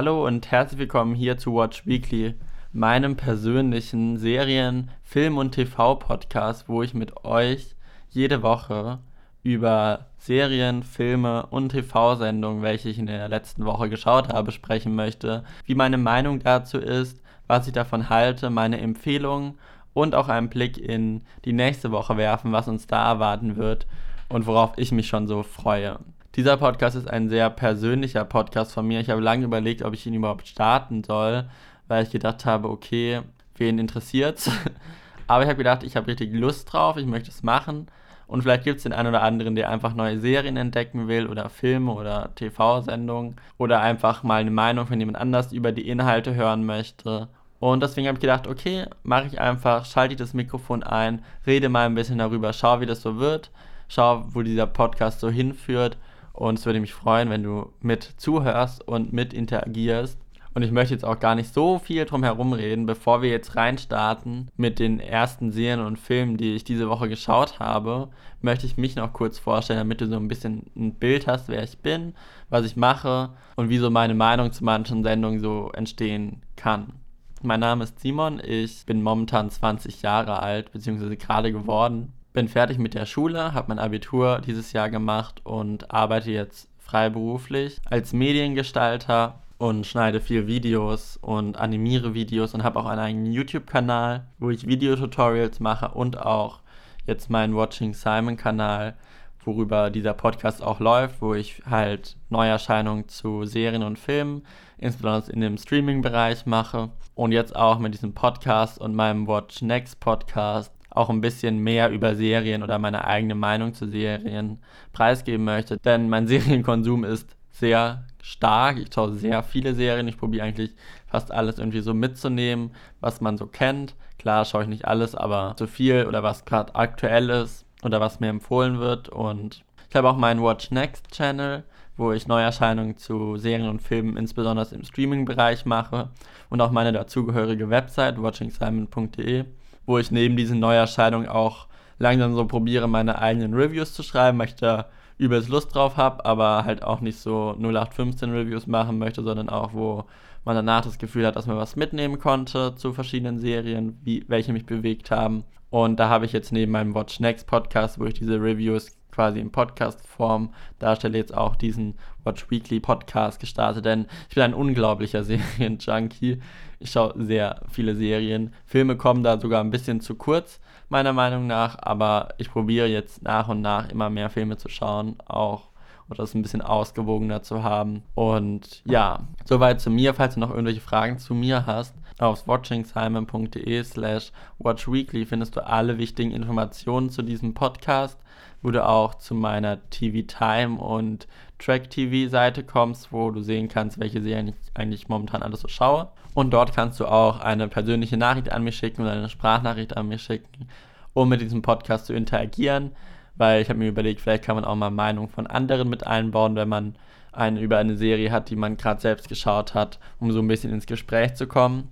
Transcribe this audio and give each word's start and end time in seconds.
Hallo 0.00 0.26
und 0.26 0.50
herzlich 0.50 0.78
willkommen 0.78 1.14
hier 1.14 1.36
zu 1.36 1.54
Watch 1.54 1.86
Weekly, 1.86 2.34
meinem 2.72 3.16
persönlichen 3.16 4.16
Serien-, 4.16 4.90
Film- 5.02 5.36
und 5.36 5.50
TV-Podcast, 5.50 6.70
wo 6.70 6.82
ich 6.82 6.94
mit 6.94 7.22
euch 7.26 7.76
jede 8.08 8.40
Woche 8.40 9.00
über 9.42 10.06
Serien, 10.16 10.84
Filme 10.84 11.44
und 11.50 11.68
TV-Sendungen, 11.68 12.62
welche 12.62 12.88
ich 12.88 12.98
in 12.98 13.04
der 13.04 13.28
letzten 13.28 13.66
Woche 13.66 13.90
geschaut 13.90 14.32
habe, 14.32 14.52
sprechen 14.52 14.94
möchte, 14.94 15.44
wie 15.66 15.74
meine 15.74 15.98
Meinung 15.98 16.38
dazu 16.38 16.78
ist, 16.78 17.22
was 17.46 17.66
ich 17.66 17.74
davon 17.74 18.08
halte, 18.08 18.48
meine 18.48 18.80
Empfehlungen 18.80 19.58
und 19.92 20.14
auch 20.14 20.30
einen 20.30 20.48
Blick 20.48 20.78
in 20.78 21.24
die 21.44 21.52
nächste 21.52 21.90
Woche 21.90 22.16
werfen, 22.16 22.52
was 22.52 22.68
uns 22.68 22.86
da 22.86 23.06
erwarten 23.06 23.56
wird 23.56 23.86
und 24.30 24.46
worauf 24.46 24.72
ich 24.78 24.92
mich 24.92 25.08
schon 25.08 25.26
so 25.26 25.42
freue. 25.42 25.98
Dieser 26.36 26.56
Podcast 26.56 26.94
ist 26.94 27.10
ein 27.10 27.28
sehr 27.28 27.50
persönlicher 27.50 28.24
Podcast 28.24 28.72
von 28.72 28.86
mir. 28.86 29.00
Ich 29.00 29.10
habe 29.10 29.20
lange 29.20 29.44
überlegt, 29.44 29.82
ob 29.82 29.94
ich 29.94 30.06
ihn 30.06 30.14
überhaupt 30.14 30.46
starten 30.46 31.02
soll, 31.02 31.50
weil 31.88 32.04
ich 32.04 32.10
gedacht 32.10 32.46
habe, 32.46 32.68
okay, 32.70 33.22
wen 33.56 33.80
interessiert's? 33.80 34.48
Aber 35.26 35.42
ich 35.42 35.48
habe 35.48 35.58
gedacht, 35.58 35.82
ich 35.82 35.96
habe 35.96 36.06
richtig 36.06 36.32
Lust 36.32 36.72
drauf, 36.72 36.96
ich 36.96 37.06
möchte 37.06 37.30
es 37.30 37.42
machen. 37.42 37.88
Und 38.28 38.42
vielleicht 38.42 38.62
gibt 38.62 38.76
es 38.76 38.84
den 38.84 38.92
einen 38.92 39.08
oder 39.08 39.22
anderen, 39.22 39.56
der 39.56 39.70
einfach 39.70 39.92
neue 39.94 40.20
Serien 40.20 40.56
entdecken 40.56 41.08
will 41.08 41.26
oder 41.26 41.48
Filme 41.48 41.92
oder 41.92 42.32
TV-Sendungen 42.36 43.34
oder 43.58 43.80
einfach 43.80 44.22
mal 44.22 44.40
eine 44.40 44.52
Meinung 44.52 44.86
von 44.86 45.00
jemand 45.00 45.18
anders 45.18 45.52
über 45.52 45.72
die 45.72 45.88
Inhalte 45.88 46.36
hören 46.36 46.64
möchte. 46.64 47.26
Und 47.58 47.82
deswegen 47.82 48.06
habe 48.06 48.18
ich 48.18 48.22
gedacht, 48.22 48.46
okay, 48.46 48.86
mache 49.02 49.26
ich 49.26 49.40
einfach, 49.40 49.84
schalte 49.84 50.14
ich 50.14 50.18
das 50.18 50.32
Mikrofon 50.32 50.84
ein, 50.84 51.24
rede 51.44 51.68
mal 51.68 51.86
ein 51.86 51.96
bisschen 51.96 52.18
darüber, 52.18 52.52
schau, 52.52 52.80
wie 52.80 52.86
das 52.86 53.02
so 53.02 53.18
wird, 53.18 53.50
schau, 53.88 54.24
wo 54.28 54.42
dieser 54.42 54.68
Podcast 54.68 55.18
so 55.18 55.28
hinführt. 55.28 55.98
Und 56.40 56.58
es 56.58 56.64
würde 56.64 56.80
mich 56.80 56.94
freuen, 56.94 57.28
wenn 57.28 57.42
du 57.42 57.70
mit 57.82 58.14
zuhörst 58.16 58.88
und 58.88 59.12
mit 59.12 59.34
interagierst. 59.34 60.18
Und 60.54 60.62
ich 60.62 60.70
möchte 60.70 60.94
jetzt 60.94 61.04
auch 61.04 61.20
gar 61.20 61.34
nicht 61.34 61.52
so 61.52 61.78
viel 61.78 62.06
drum 62.06 62.24
herum 62.24 62.54
reden, 62.54 62.86
bevor 62.86 63.20
wir 63.20 63.28
jetzt 63.28 63.56
reinstarten 63.56 64.48
mit 64.56 64.78
den 64.78 65.00
ersten 65.00 65.52
Serien 65.52 65.84
und 65.84 65.98
Filmen, 65.98 66.38
die 66.38 66.54
ich 66.54 66.64
diese 66.64 66.88
Woche 66.88 67.10
geschaut 67.10 67.60
habe, 67.60 68.08
möchte 68.40 68.64
ich 68.64 68.78
mich 68.78 68.96
noch 68.96 69.12
kurz 69.12 69.38
vorstellen, 69.38 69.80
damit 69.80 70.00
du 70.00 70.06
so 70.06 70.16
ein 70.16 70.28
bisschen 70.28 70.70
ein 70.74 70.94
Bild 70.94 71.26
hast, 71.26 71.50
wer 71.50 71.62
ich 71.62 71.76
bin, 71.80 72.14
was 72.48 72.64
ich 72.64 72.74
mache 72.74 73.34
und 73.56 73.68
wie 73.68 73.78
so 73.78 73.90
meine 73.90 74.14
Meinung 74.14 74.50
zu 74.50 74.64
manchen 74.64 75.02
Sendungen 75.02 75.40
so 75.40 75.70
entstehen 75.74 76.40
kann. 76.56 76.94
Mein 77.42 77.60
Name 77.60 77.84
ist 77.84 78.00
Simon, 78.00 78.40
ich 78.42 78.86
bin 78.86 79.02
momentan 79.02 79.50
20 79.50 80.00
Jahre 80.00 80.40
alt, 80.40 80.72
beziehungsweise 80.72 81.18
gerade 81.18 81.52
geworden. 81.52 82.14
Bin 82.32 82.48
fertig 82.48 82.78
mit 82.78 82.94
der 82.94 83.06
Schule, 83.06 83.54
habe 83.54 83.68
mein 83.68 83.78
Abitur 83.78 84.40
dieses 84.40 84.72
Jahr 84.72 84.88
gemacht 84.88 85.40
und 85.44 85.90
arbeite 85.90 86.30
jetzt 86.30 86.68
freiberuflich 86.78 87.78
als 87.84 88.12
Mediengestalter 88.12 89.40
und 89.58 89.86
schneide 89.86 90.20
viel 90.20 90.46
Videos 90.46 91.18
und 91.20 91.58
animiere 91.58 92.14
Videos 92.14 92.54
und 92.54 92.64
habe 92.64 92.78
auch 92.78 92.86
einen 92.86 93.00
eigenen 93.00 93.32
YouTube-Kanal, 93.32 94.26
wo 94.38 94.50
ich 94.50 94.66
Videotutorials 94.66 95.60
mache 95.60 95.88
und 95.88 96.18
auch 96.18 96.60
jetzt 97.06 97.30
meinen 97.30 97.54
Watching 97.54 97.94
Simon-Kanal, 97.94 98.96
worüber 99.44 99.90
dieser 99.90 100.14
Podcast 100.14 100.62
auch 100.62 100.80
läuft, 100.80 101.20
wo 101.20 101.34
ich 101.34 101.62
halt 101.68 102.16
Neuerscheinungen 102.28 103.08
zu 103.08 103.44
Serien 103.44 103.82
und 103.82 103.98
Filmen, 103.98 104.42
insbesondere 104.78 105.32
in 105.32 105.40
dem 105.40 105.58
Streaming-Bereich 105.58 106.46
mache. 106.46 106.90
Und 107.14 107.32
jetzt 107.32 107.54
auch 107.54 107.78
mit 107.78 107.94
diesem 107.94 108.14
Podcast 108.14 108.78
und 108.78 108.94
meinem 108.94 109.26
Watch 109.26 109.62
Next 109.62 110.00
Podcast 110.00 110.72
auch 110.90 111.10
ein 111.10 111.20
bisschen 111.20 111.58
mehr 111.58 111.90
über 111.90 112.14
Serien 112.14 112.62
oder 112.62 112.78
meine 112.78 113.06
eigene 113.06 113.34
Meinung 113.34 113.74
zu 113.74 113.88
Serien 113.88 114.58
preisgeben 114.92 115.44
möchte. 115.44 115.78
Denn 115.78 116.08
mein 116.08 116.26
Serienkonsum 116.28 117.04
ist 117.04 117.36
sehr 117.50 118.04
stark. 118.22 118.78
Ich 118.78 118.92
schaue 118.92 119.12
sehr 119.12 119.42
viele 119.42 119.74
Serien. 119.74 120.08
Ich 120.08 120.18
probiere 120.18 120.44
eigentlich 120.44 120.72
fast 121.06 121.32
alles 121.32 121.58
irgendwie 121.58 121.80
so 121.80 121.94
mitzunehmen, 121.94 122.72
was 123.00 123.20
man 123.20 123.36
so 123.36 123.46
kennt. 123.46 123.94
Klar 124.18 124.44
schaue 124.44 124.64
ich 124.64 124.68
nicht 124.68 124.86
alles, 124.86 125.14
aber 125.14 125.54
zu 125.56 125.66
viel 125.66 126.06
oder 126.06 126.22
was 126.22 126.44
gerade 126.44 126.74
aktuell 126.74 127.30
ist 127.30 127.64
oder 127.82 128.00
was 128.00 128.20
mir 128.20 128.28
empfohlen 128.28 128.78
wird. 128.78 129.08
Und 129.08 129.64
ich 129.88 129.96
habe 129.96 130.08
auch 130.08 130.16
meinen 130.16 130.42
Watch 130.42 130.70
Next 130.70 131.10
Channel, 131.10 131.64
wo 131.96 132.12
ich 132.12 132.28
Neuerscheinungen 132.28 132.96
zu 132.96 133.36
Serien 133.36 133.68
und 133.68 133.82
Filmen, 133.82 134.16
insbesondere 134.16 134.74
im 134.74 134.84
Streaming-Bereich 134.84 135.64
mache. 135.64 136.10
Und 136.48 136.60
auch 136.60 136.70
meine 136.70 136.92
dazugehörige 136.92 137.70
Website, 137.70 138.20
watchingsimon.de, 138.20 139.44
wo 139.86 139.98
ich 139.98 140.10
neben 140.10 140.36
diesen 140.36 140.60
Neuerscheinungen 140.60 141.28
auch 141.28 141.66
langsam 141.98 142.34
so 142.34 142.46
probiere, 142.46 142.88
meine 142.88 143.20
eigenen 143.20 143.54
Reviews 143.54 143.94
zu 143.94 144.02
schreiben, 144.02 144.38
möchte 144.38 144.86
übelst 145.18 145.50
Lust 145.50 145.74
drauf 145.74 145.96
habe, 145.96 146.24
aber 146.24 146.64
halt 146.64 146.82
auch 146.82 147.00
nicht 147.00 147.18
so 147.18 147.54
0815 147.58 148.30
Reviews 148.30 148.66
machen 148.66 148.98
möchte, 148.98 149.22
sondern 149.22 149.50
auch, 149.50 149.74
wo 149.74 150.04
man 150.44 150.56
danach 150.56 150.82
das 150.82 150.98
Gefühl 150.98 151.26
hat, 151.26 151.36
dass 151.36 151.46
man 151.46 151.58
was 151.58 151.76
mitnehmen 151.76 152.18
konnte 152.18 152.74
zu 152.74 152.94
verschiedenen 152.94 153.38
Serien, 153.38 153.98
wie, 154.02 154.24
welche 154.28 154.54
mich 154.54 154.64
bewegt 154.64 155.10
haben. 155.10 155.44
Und 155.68 156.00
da 156.00 156.08
habe 156.08 156.24
ich 156.24 156.32
jetzt 156.32 156.52
neben 156.52 156.72
meinem 156.72 156.94
Watch 156.94 157.20
Next 157.20 157.46
Podcast, 157.46 158.00
wo 158.00 158.06
ich 158.06 158.14
diese 158.14 158.40
Reviews 158.40 158.96
quasi 159.10 159.40
in 159.40 159.52
Podcast-Form 159.52 160.52
darstelle, 160.78 161.18
jetzt 161.18 161.34
auch 161.34 161.56
diesen 161.56 161.94
Watch 162.24 162.50
Weekly 162.50 162.80
Podcast 162.80 163.40
gestartet, 163.40 163.84
denn 163.84 164.06
ich 164.28 164.34
bin 164.34 164.44
ein 164.44 164.54
unglaublicher 164.54 165.24
Serien-Junkie. 165.24 166.40
Ich 166.78 166.90
schaue 166.92 167.14
sehr 167.16 167.60
viele 167.70 167.94
Serien. 167.94 168.54
Filme 168.66 168.96
kommen 168.96 169.22
da 169.22 169.38
sogar 169.38 169.62
ein 169.62 169.70
bisschen 169.70 170.00
zu 170.00 170.14
kurz, 170.14 170.60
meiner 170.88 171.12
Meinung 171.12 171.46
nach, 171.46 171.78
aber 171.80 172.30
ich 172.38 172.50
probiere 172.50 172.86
jetzt 172.86 173.22
nach 173.22 173.48
und 173.48 173.60
nach 173.60 173.88
immer 173.90 174.10
mehr 174.10 174.30
Filme 174.30 174.56
zu 174.56 174.68
schauen, 174.68 175.16
auch 175.26 175.70
oder 176.10 176.24
das 176.24 176.34
ein 176.34 176.42
bisschen 176.42 176.62
ausgewogener 176.62 177.42
zu 177.42 177.62
haben. 177.62 178.02
Und 178.14 178.82
ja, 178.84 179.20
soweit 179.44 179.80
zu 179.80 179.90
mir. 179.90 180.12
Falls 180.12 180.34
du 180.34 180.40
noch 180.40 180.50
irgendwelche 180.50 180.80
Fragen 180.80 181.18
zu 181.18 181.34
mir 181.34 181.66
hast, 181.66 181.94
auf 182.18 182.46
watchingsimon.de 182.46 183.82
slash 183.84 184.32
watchweekly 184.58 185.24
findest 185.24 185.56
du 185.56 185.64
alle 185.64 185.98
wichtigen 185.98 186.32
Informationen 186.32 187.10
zu 187.10 187.22
diesem 187.22 187.54
Podcast, 187.54 188.18
wo 188.62 188.70
du 188.70 188.86
auch 188.86 189.14
zu 189.14 189.34
meiner 189.34 189.88
TV 189.90 190.26
Time 190.26 190.78
und 190.78 191.26
Track 191.58 191.90
TV 191.90 192.28
Seite 192.30 192.64
kommst, 192.64 193.12
wo 193.12 193.30
du 193.30 193.42
sehen 193.42 193.68
kannst, 193.68 193.98
welche 193.98 194.20
Serien 194.20 194.48
ich 194.48 194.54
eigentlich 194.74 195.08
momentan 195.08 195.42
alles 195.42 195.60
so 195.60 195.68
schaue. 195.68 196.08
Und 196.34 196.50
dort 196.52 196.74
kannst 196.74 197.00
du 197.00 197.06
auch 197.06 197.40
eine 197.40 197.68
persönliche 197.68 198.16
Nachricht 198.16 198.52
an 198.52 198.62
mich 198.62 198.76
schicken 198.76 199.02
oder 199.02 199.12
eine 199.12 199.28
Sprachnachricht 199.28 199.96
an 199.96 200.08
mich 200.08 200.22
schicken, 200.22 200.68
um 201.12 201.28
mit 201.28 201.40
diesem 201.40 201.62
Podcast 201.62 202.06
zu 202.06 202.14
interagieren. 202.14 202.92
Weil 203.36 203.62
ich 203.62 203.68
habe 203.68 203.78
mir 203.78 203.88
überlegt, 203.88 204.20
vielleicht 204.20 204.44
kann 204.44 204.56
man 204.56 204.64
auch 204.64 204.74
mal 204.74 204.90
Meinungen 204.90 205.28
von 205.28 205.46
anderen 205.46 205.88
mit 205.88 206.06
einbauen, 206.06 206.56
wenn 206.56 206.68
man 206.68 206.96
eine 207.32 207.60
über 207.60 207.78
eine 207.78 207.96
Serie 207.96 208.30
hat, 208.30 208.50
die 208.50 208.56
man 208.56 208.76
gerade 208.76 209.00
selbst 209.00 209.28
geschaut 209.28 209.74
hat, 209.74 209.98
um 210.18 210.30
so 210.32 210.40
ein 210.40 210.48
bisschen 210.48 210.72
ins 210.72 210.86
Gespräch 210.86 211.34
zu 211.34 211.46
kommen. 211.46 211.88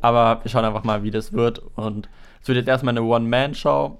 Aber 0.00 0.44
wir 0.44 0.50
schauen 0.50 0.64
einfach 0.64 0.84
mal, 0.84 1.02
wie 1.02 1.10
das 1.10 1.32
wird. 1.32 1.60
Und 1.76 2.08
es 2.42 2.48
wird 2.48 2.58
jetzt 2.58 2.68
erstmal 2.68 2.92
eine 2.92 3.02
One-Man-Show, 3.02 3.98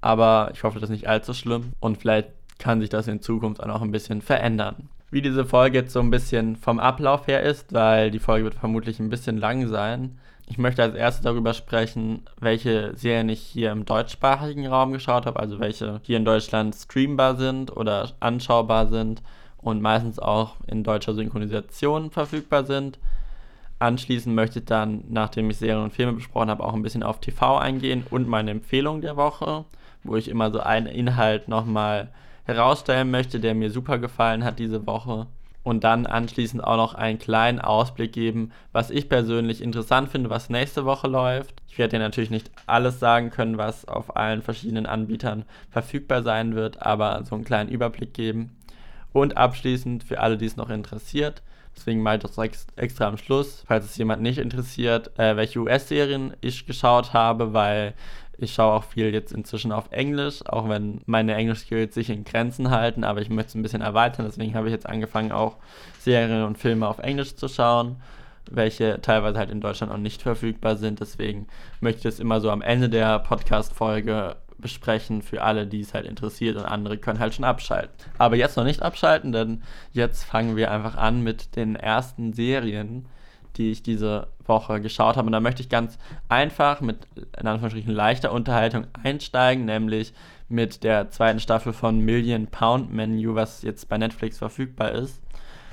aber 0.00 0.50
ich 0.52 0.62
hoffe, 0.62 0.80
das 0.80 0.90
ist 0.90 0.94
nicht 0.94 1.08
allzu 1.08 1.34
schlimm. 1.34 1.72
Und 1.80 1.98
vielleicht 1.98 2.28
kann 2.58 2.80
sich 2.80 2.90
das 2.90 3.08
in 3.08 3.22
Zukunft 3.22 3.62
auch 3.62 3.66
noch 3.66 3.82
ein 3.82 3.92
bisschen 3.92 4.22
verändern 4.22 4.88
wie 5.10 5.22
diese 5.22 5.44
Folge 5.44 5.78
jetzt 5.78 5.92
so 5.92 6.00
ein 6.00 6.10
bisschen 6.10 6.56
vom 6.56 6.78
Ablauf 6.78 7.26
her 7.26 7.42
ist, 7.42 7.72
weil 7.72 8.10
die 8.10 8.18
Folge 8.18 8.44
wird 8.44 8.54
vermutlich 8.54 9.00
ein 9.00 9.10
bisschen 9.10 9.38
lang 9.38 9.66
sein. 9.68 10.18
Ich 10.46 10.58
möchte 10.58 10.82
als 10.82 10.94
erstes 10.94 11.24
darüber 11.24 11.54
sprechen, 11.54 12.22
welche 12.40 12.96
Serien 12.96 13.28
ich 13.28 13.40
hier 13.40 13.70
im 13.70 13.84
deutschsprachigen 13.84 14.66
Raum 14.66 14.92
geschaut 14.92 15.26
habe, 15.26 15.40
also 15.40 15.60
welche 15.60 16.00
hier 16.02 16.16
in 16.16 16.24
Deutschland 16.24 16.74
streambar 16.74 17.36
sind 17.36 17.74
oder 17.76 18.10
anschaubar 18.20 18.86
sind 18.86 19.22
und 19.58 19.82
meistens 19.82 20.18
auch 20.18 20.56
in 20.66 20.84
deutscher 20.84 21.14
Synchronisation 21.14 22.10
verfügbar 22.10 22.64
sind. 22.64 22.98
Anschließend 23.78 24.34
möchte 24.34 24.60
ich 24.60 24.64
dann, 24.64 25.04
nachdem 25.08 25.50
ich 25.50 25.58
Serien 25.58 25.84
und 25.84 25.92
Filme 25.92 26.14
besprochen 26.14 26.50
habe, 26.50 26.64
auch 26.64 26.74
ein 26.74 26.82
bisschen 26.82 27.02
auf 27.02 27.20
TV 27.20 27.58
eingehen 27.58 28.04
und 28.10 28.26
meine 28.26 28.50
Empfehlung 28.50 29.00
der 29.02 29.16
Woche, 29.16 29.64
wo 30.04 30.16
ich 30.16 30.28
immer 30.28 30.50
so 30.50 30.60
einen 30.60 30.86
Inhalt 30.86 31.48
nochmal 31.48 32.08
herausstellen 32.44 33.10
möchte, 33.10 33.40
der 33.40 33.54
mir 33.54 33.70
super 33.70 33.98
gefallen 33.98 34.44
hat 34.44 34.58
diese 34.58 34.86
Woche. 34.86 35.26
Und 35.62 35.84
dann 35.84 36.06
anschließend 36.06 36.64
auch 36.64 36.76
noch 36.78 36.94
einen 36.94 37.18
kleinen 37.18 37.60
Ausblick 37.60 38.12
geben, 38.12 38.52
was 38.72 38.90
ich 38.90 39.10
persönlich 39.10 39.60
interessant 39.60 40.08
finde, 40.08 40.30
was 40.30 40.48
nächste 40.48 40.86
Woche 40.86 41.08
läuft. 41.08 41.60
Ich 41.68 41.76
werde 41.76 41.96
dir 41.96 41.98
natürlich 41.98 42.30
nicht 42.30 42.50
alles 42.66 43.00
sagen 43.00 43.28
können, 43.28 43.58
was 43.58 43.86
auf 43.86 44.16
allen 44.16 44.40
verschiedenen 44.40 44.86
Anbietern 44.86 45.44
verfügbar 45.68 46.22
sein 46.22 46.54
wird, 46.54 46.80
aber 46.80 47.22
so 47.24 47.34
einen 47.34 47.44
kleinen 47.44 47.68
Überblick 47.68 48.14
geben. 48.14 48.56
Und 49.12 49.36
abschließend 49.36 50.04
für 50.04 50.20
alle, 50.20 50.38
die 50.38 50.46
es 50.46 50.56
noch 50.56 50.70
interessiert, 50.70 51.42
deswegen 51.76 52.06
ich 52.06 52.20
das 52.20 52.66
extra 52.76 53.06
am 53.06 53.18
Schluss, 53.18 53.64
falls 53.66 53.84
es 53.84 53.96
jemand 53.96 54.22
nicht 54.22 54.38
interessiert, 54.38 55.18
äh, 55.18 55.36
welche 55.36 55.60
US-Serien 55.60 56.34
ich 56.40 56.66
geschaut 56.66 57.12
habe, 57.12 57.52
weil 57.52 57.94
ich 58.38 58.54
schaue 58.54 58.72
auch 58.74 58.84
viel 58.84 59.12
jetzt 59.12 59.32
inzwischen 59.32 59.72
auf 59.72 59.90
Englisch, 59.90 60.46
auch 60.46 60.68
wenn 60.68 61.00
meine 61.06 61.34
Englisch-Skills 61.34 61.94
sich 61.94 62.08
in 62.08 62.24
Grenzen 62.24 62.70
halten, 62.70 63.02
aber 63.02 63.20
ich 63.20 63.30
möchte 63.30 63.48
es 63.48 63.54
ein 63.56 63.62
bisschen 63.62 63.82
erweitern. 63.82 64.26
Deswegen 64.26 64.54
habe 64.54 64.68
ich 64.68 64.72
jetzt 64.72 64.88
angefangen, 64.88 65.32
auch 65.32 65.56
Serien 65.98 66.44
und 66.44 66.56
Filme 66.56 66.86
auf 66.86 67.00
Englisch 67.00 67.34
zu 67.34 67.48
schauen, 67.48 67.96
welche 68.48 69.00
teilweise 69.02 69.38
halt 69.38 69.50
in 69.50 69.60
Deutschland 69.60 69.92
auch 69.92 69.98
nicht 69.98 70.22
verfügbar 70.22 70.76
sind. 70.76 71.00
Deswegen 71.00 71.48
möchte 71.80 72.00
ich 72.00 72.14
es 72.14 72.20
immer 72.20 72.40
so 72.40 72.50
am 72.50 72.62
Ende 72.62 72.88
der 72.88 73.18
Podcast-Folge 73.18 74.36
besprechen 74.56 75.22
für 75.22 75.42
alle, 75.42 75.66
die 75.66 75.80
es 75.80 75.94
halt 75.94 76.06
interessiert 76.06 76.56
und 76.56 76.64
andere 76.64 76.96
können 76.96 77.18
halt 77.18 77.34
schon 77.34 77.44
abschalten. 77.44 77.92
Aber 78.18 78.36
jetzt 78.36 78.56
noch 78.56 78.64
nicht 78.64 78.82
abschalten, 78.82 79.32
denn 79.32 79.62
jetzt 79.92 80.24
fangen 80.24 80.56
wir 80.56 80.70
einfach 80.70 80.96
an 80.96 81.22
mit 81.22 81.56
den 81.56 81.74
ersten 81.76 82.32
Serien, 82.32 83.06
die 83.58 83.70
ich 83.70 83.82
diese 83.82 84.28
Woche 84.46 84.80
geschaut 84.80 85.16
habe. 85.16 85.26
Und 85.26 85.32
da 85.32 85.40
möchte 85.40 85.62
ich 85.62 85.68
ganz 85.68 85.98
einfach 86.28 86.80
mit 86.80 87.06
in 87.16 87.46
Anführungsstrichen 87.46 87.92
leichter 87.92 88.32
Unterhaltung 88.32 88.86
einsteigen, 89.02 89.64
nämlich 89.64 90.14
mit 90.48 90.84
der 90.84 91.10
zweiten 91.10 91.40
Staffel 91.40 91.72
von 91.72 92.00
Million 92.00 92.46
Pound 92.46 92.92
Menu, 92.92 93.34
was 93.34 93.62
jetzt 93.62 93.88
bei 93.88 93.98
Netflix 93.98 94.38
verfügbar 94.38 94.92
ist. 94.92 95.20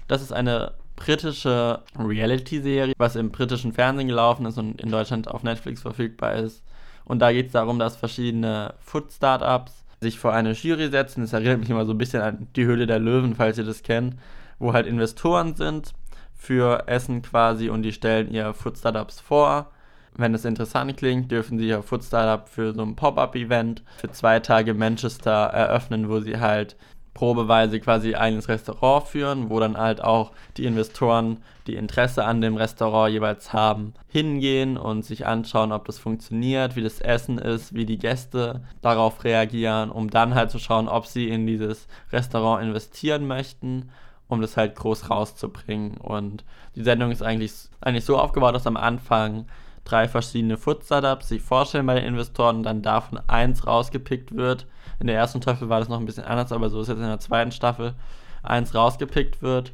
Das 0.08 0.22
ist 0.22 0.34
eine 0.34 0.74
britische 0.96 1.82
Reality-Serie, 1.98 2.94
was 2.98 3.16
im 3.16 3.32
britischen 3.32 3.74
Fernsehen 3.74 4.08
gelaufen 4.08 4.46
ist 4.46 4.58
und 4.58 4.82
in 4.82 4.92
Deutschland 4.92 5.28
auf 5.28 5.44
Netflix 5.44 5.82
verfügbar 5.82 6.36
ist. 6.36 6.64
Und 7.06 7.20
da 7.20 7.32
geht 7.32 7.48
es 7.48 7.52
darum, 7.54 7.80
dass 7.80 7.96
verschiedene 7.96 8.74
Food-Startups 8.80 9.86
sich 10.02 10.20
vor 10.20 10.34
eine 10.34 10.52
Jury 10.52 10.90
setzen. 10.90 11.22
Das 11.22 11.34
erinnert 11.34 11.60
mich 11.60 11.70
immer 11.70 11.86
so 11.86 11.94
ein 11.94 11.98
bisschen 11.98 12.22
an 12.22 12.48
die 12.56 12.66
Höhle 12.66 12.88
der 12.88 13.00
Löwen, 13.00 13.36
falls 13.36 13.58
ihr 13.58 13.64
das 13.64 13.84
kennt, 13.84 14.16
wo 14.60 14.74
halt 14.74 14.88
Investoren 14.88 15.56
sind 15.56 15.94
für 16.36 16.88
Essen 16.88 17.22
quasi 17.22 17.70
und 17.70 17.84
die 17.84 17.94
stellen 17.94 18.32
ihr 18.32 18.54
Food 18.54 18.78
Startups 18.78 19.20
vor. 19.20 19.72
Wenn 20.18 20.34
es 20.34 20.46
interessant 20.46 20.96
klingt, 20.96 21.32
dürfen 21.32 21.58
sie 21.58 21.68
ihr 21.68 21.84
Food 21.84 22.04
Startup 22.04 22.48
für 22.48 22.74
so 22.74 22.82
ein 22.82 22.96
Pop-Up-Event 22.96 23.84
für 23.98 24.12
zwei 24.12 24.40
Tage 24.40 24.74
Manchester 24.74 25.32
eröffnen, 25.32 26.10
wo 26.10 26.20
sie 26.20 26.40
halt 26.40 26.78
probeweise 27.16 27.80
quasi 27.80 28.14
ein 28.14 28.22
eigenes 28.22 28.50
Restaurant 28.50 29.08
führen, 29.08 29.50
wo 29.50 29.60
dann 29.60 29.78
halt 29.78 30.04
auch 30.04 30.34
die 30.58 30.66
Investoren, 30.66 31.38
die 31.66 31.76
Interesse 31.76 32.26
an 32.26 32.42
dem 32.42 32.58
Restaurant 32.58 33.12
jeweils 33.12 33.54
haben, 33.54 33.94
hingehen 34.08 34.78
und 34.78 35.04
sich 35.04 35.26
anschauen, 35.26 35.72
ob 35.72 35.86
das 35.86 35.98
funktioniert, 35.98 36.76
wie 36.76 36.84
das 36.84 37.00
Essen 37.00 37.38
ist, 37.38 37.74
wie 37.74 37.86
die 37.86 37.98
Gäste 37.98 38.62
darauf 38.82 39.24
reagieren, 39.24 39.92
um 39.92 40.10
dann 40.10 40.36
halt 40.36 40.52
zu 40.52 40.60
schauen, 40.60 40.90
ob 40.90 41.08
sie 41.08 41.30
in 41.30 41.48
dieses 41.48 41.88
Restaurant 42.12 42.64
investieren 42.64 43.26
möchten, 43.26 43.90
um 44.28 44.42
das 44.42 44.58
halt 44.58 44.76
groß 44.76 45.10
rauszubringen. 45.10 45.98
Und 45.98 46.44
die 46.76 46.84
Sendung 46.84 47.12
ist 47.12 47.22
eigentlich, 47.22 47.54
eigentlich 47.82 48.06
so 48.06 48.18
aufgebaut, 48.18 48.56
dass 48.56 48.68
am 48.68 48.78
Anfang 48.78 49.46
drei 49.84 50.08
verschiedene 50.08 50.58
Food-Startups 50.58 51.30
sich 51.30 51.42
vorstellen 51.42 51.86
bei 51.86 51.96
den 51.96 52.06
Investoren 52.06 52.58
und 52.58 52.64
dann 52.64 52.82
davon 52.82 53.20
eins 53.28 53.68
rausgepickt 53.68 54.36
wird. 54.36 54.66
In 55.00 55.08
der 55.08 55.16
ersten 55.16 55.42
Staffel 55.42 55.70
war 55.70 55.80
das 55.80 55.90
noch 55.90 56.00
ein 56.00 56.06
bisschen 56.06 56.24
anders, 56.24 56.52
aber 56.52 56.70
so 56.70 56.82
ist 56.82 56.88
jetzt 56.88 56.98
in 56.98 57.04
der 57.04 57.20
zweiten 57.20 57.52
Staffel 57.52 57.94
eins 58.42 58.74
rausgepickt 58.74 59.42
wird, 59.42 59.74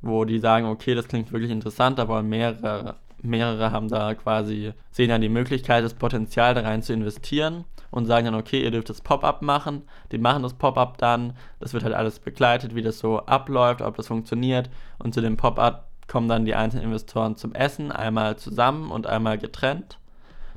wo 0.00 0.24
die 0.24 0.38
sagen, 0.38 0.66
okay, 0.66 0.94
das 0.94 1.08
klingt 1.08 1.32
wirklich 1.32 1.50
interessant, 1.50 2.00
aber 2.00 2.22
mehrere, 2.22 2.96
mehrere 3.20 3.72
haben 3.72 3.88
da 3.88 4.14
quasi, 4.14 4.72
sehen 4.90 5.10
dann 5.10 5.20
die 5.20 5.28
Möglichkeit, 5.28 5.84
das 5.84 5.94
Potenzial 5.94 6.54
da 6.54 6.62
rein 6.62 6.82
zu 6.82 6.92
investieren 6.92 7.64
und 7.92 8.06
sagen 8.06 8.24
dann, 8.24 8.34
okay, 8.34 8.60
ihr 8.60 8.72
dürft 8.72 8.90
das 8.90 9.00
Pop-up 9.00 9.42
machen. 9.42 9.82
Die 10.10 10.18
machen 10.18 10.42
das 10.42 10.54
Pop-up 10.54 10.98
dann, 10.98 11.34
das 11.60 11.72
wird 11.72 11.84
halt 11.84 11.94
alles 11.94 12.18
begleitet, 12.18 12.74
wie 12.74 12.82
das 12.82 12.98
so 12.98 13.20
abläuft, 13.20 13.82
ob 13.82 13.96
das 13.96 14.08
funktioniert 14.08 14.68
und 14.98 15.14
zu 15.14 15.20
dem 15.20 15.36
Pop-up 15.36 15.86
kommen 16.08 16.28
dann 16.28 16.44
die 16.44 16.54
einzelnen 16.54 16.86
Investoren 16.86 17.36
zum 17.36 17.54
Essen, 17.54 17.92
einmal 17.92 18.36
zusammen 18.36 18.90
und 18.90 19.06
einmal 19.06 19.38
getrennt, 19.38 19.98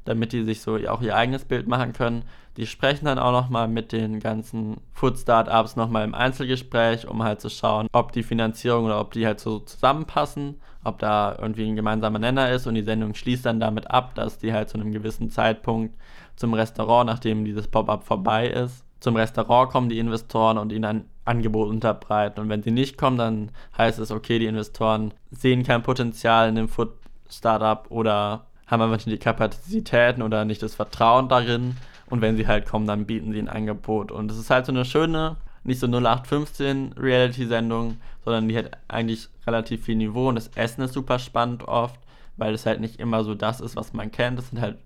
damit 0.06 0.34
die 0.34 0.44
sich 0.44 0.62
so 0.62 0.76
auch 0.88 1.02
ihr 1.02 1.16
eigenes 1.16 1.46
Bild 1.46 1.68
machen 1.68 1.94
können. 1.94 2.24
Die 2.58 2.68
sprechen 2.68 3.06
dann 3.06 3.20
auch 3.20 3.32
nochmal 3.32 3.68
mit 3.68 3.92
den 3.92 4.20
ganzen 4.20 4.78
Food-Startups 4.94 5.76
nochmal 5.76 6.06
im 6.06 6.16
Einzelgespräch, 6.16 7.08
um 7.08 7.24
halt 7.24 7.42
zu 7.42 7.50
schauen, 7.50 7.88
ob 7.92 8.12
die 8.14 8.24
Finanzierung 8.24 8.86
oder 8.86 9.00
ob 9.00 9.12
die 9.12 9.26
halt 9.26 9.40
so 9.40 9.60
zusammenpassen, 9.60 10.62
ob 10.84 11.00
da 11.00 11.38
irgendwie 11.40 11.68
ein 11.68 11.76
gemeinsamer 11.76 12.20
Nenner 12.20 12.52
ist 12.52 12.66
und 12.66 12.76
die 12.76 12.84
Sendung 12.84 13.14
schließt 13.14 13.46
dann 13.46 13.60
damit 13.60 13.92
ab, 13.92 14.16
dass 14.16 14.38
die 14.38 14.54
halt 14.54 14.70
zu 14.70 14.78
einem 14.78 14.92
gewissen 14.92 15.30
Zeitpunkt 15.30 15.96
zum 16.36 16.54
Restaurant, 16.54 17.08
nachdem 17.08 17.46
dieses 17.46 17.68
Pop-up 17.68 18.04
vorbei 18.04 18.48
ist, 18.48 18.86
zum 19.00 19.16
Restaurant 19.16 19.70
kommen 19.70 19.90
die 19.90 20.00
Investoren 20.00 20.58
und 20.58 20.72
ihnen 20.72 20.86
ein 20.86 21.06
Angebot 21.26 21.70
unterbreiten. 21.70 22.40
Und 22.40 22.50
wenn 22.50 22.64
sie 22.64 22.72
nicht 22.72 22.98
kommen, 22.98 23.18
dann 23.18 23.52
heißt 23.78 24.00
es, 24.00 24.12
okay, 24.12 24.40
die 24.40 24.48
Investoren 24.48 25.14
sehen 25.32 25.64
kein 25.64 25.84
Potenzial 25.84 26.50
in 26.50 26.56
dem 26.56 26.68
Food-Startup 26.68 27.86
oder 27.90 28.48
haben 28.68 28.82
einfach 28.82 29.06
nicht 29.06 29.20
die 29.20 29.24
Kapazitäten 29.24 30.22
oder 30.22 30.44
nicht 30.46 30.64
das 30.64 30.76
Vertrauen 30.76 31.30
darin. 31.30 31.78
Und 32.10 32.22
wenn 32.22 32.38
sie 32.38 32.48
halt 32.48 32.68
kommen, 32.68 32.88
dann 32.88 33.06
bieten 33.06 33.32
sie 33.32 33.40
ein 33.40 33.50
Angebot. 33.50 34.12
Und 34.12 34.32
es 34.32 34.38
ist 34.38 34.50
halt 34.50 34.66
so 34.66 34.72
eine 34.72 34.86
schöne, 34.86 35.36
nicht 35.64 35.80
so 35.80 35.88
0815 35.88 36.94
Reality-Sendung, 36.98 37.98
sondern 38.24 38.48
die 38.48 38.58
hat 38.58 38.72
eigentlich 38.88 39.30
relativ 39.46 39.86
viel 39.86 39.96
Niveau 39.96 40.30
und 40.30 40.36
das 40.36 40.50
Essen 40.56 40.82
ist 40.82 40.94
super 40.94 41.20
spannend 41.20 41.68
oft, 41.68 42.00
weil 42.38 42.54
es 42.54 42.66
halt 42.66 42.80
nicht 42.80 43.00
immer 43.00 43.24
so 43.24 43.36
das 43.36 43.62
ist, 43.62 43.76
was 43.76 43.94
man 43.94 44.12
kennt. 44.12 44.40
Es 44.40 44.50
sind 44.50 44.62
halt 44.62 44.78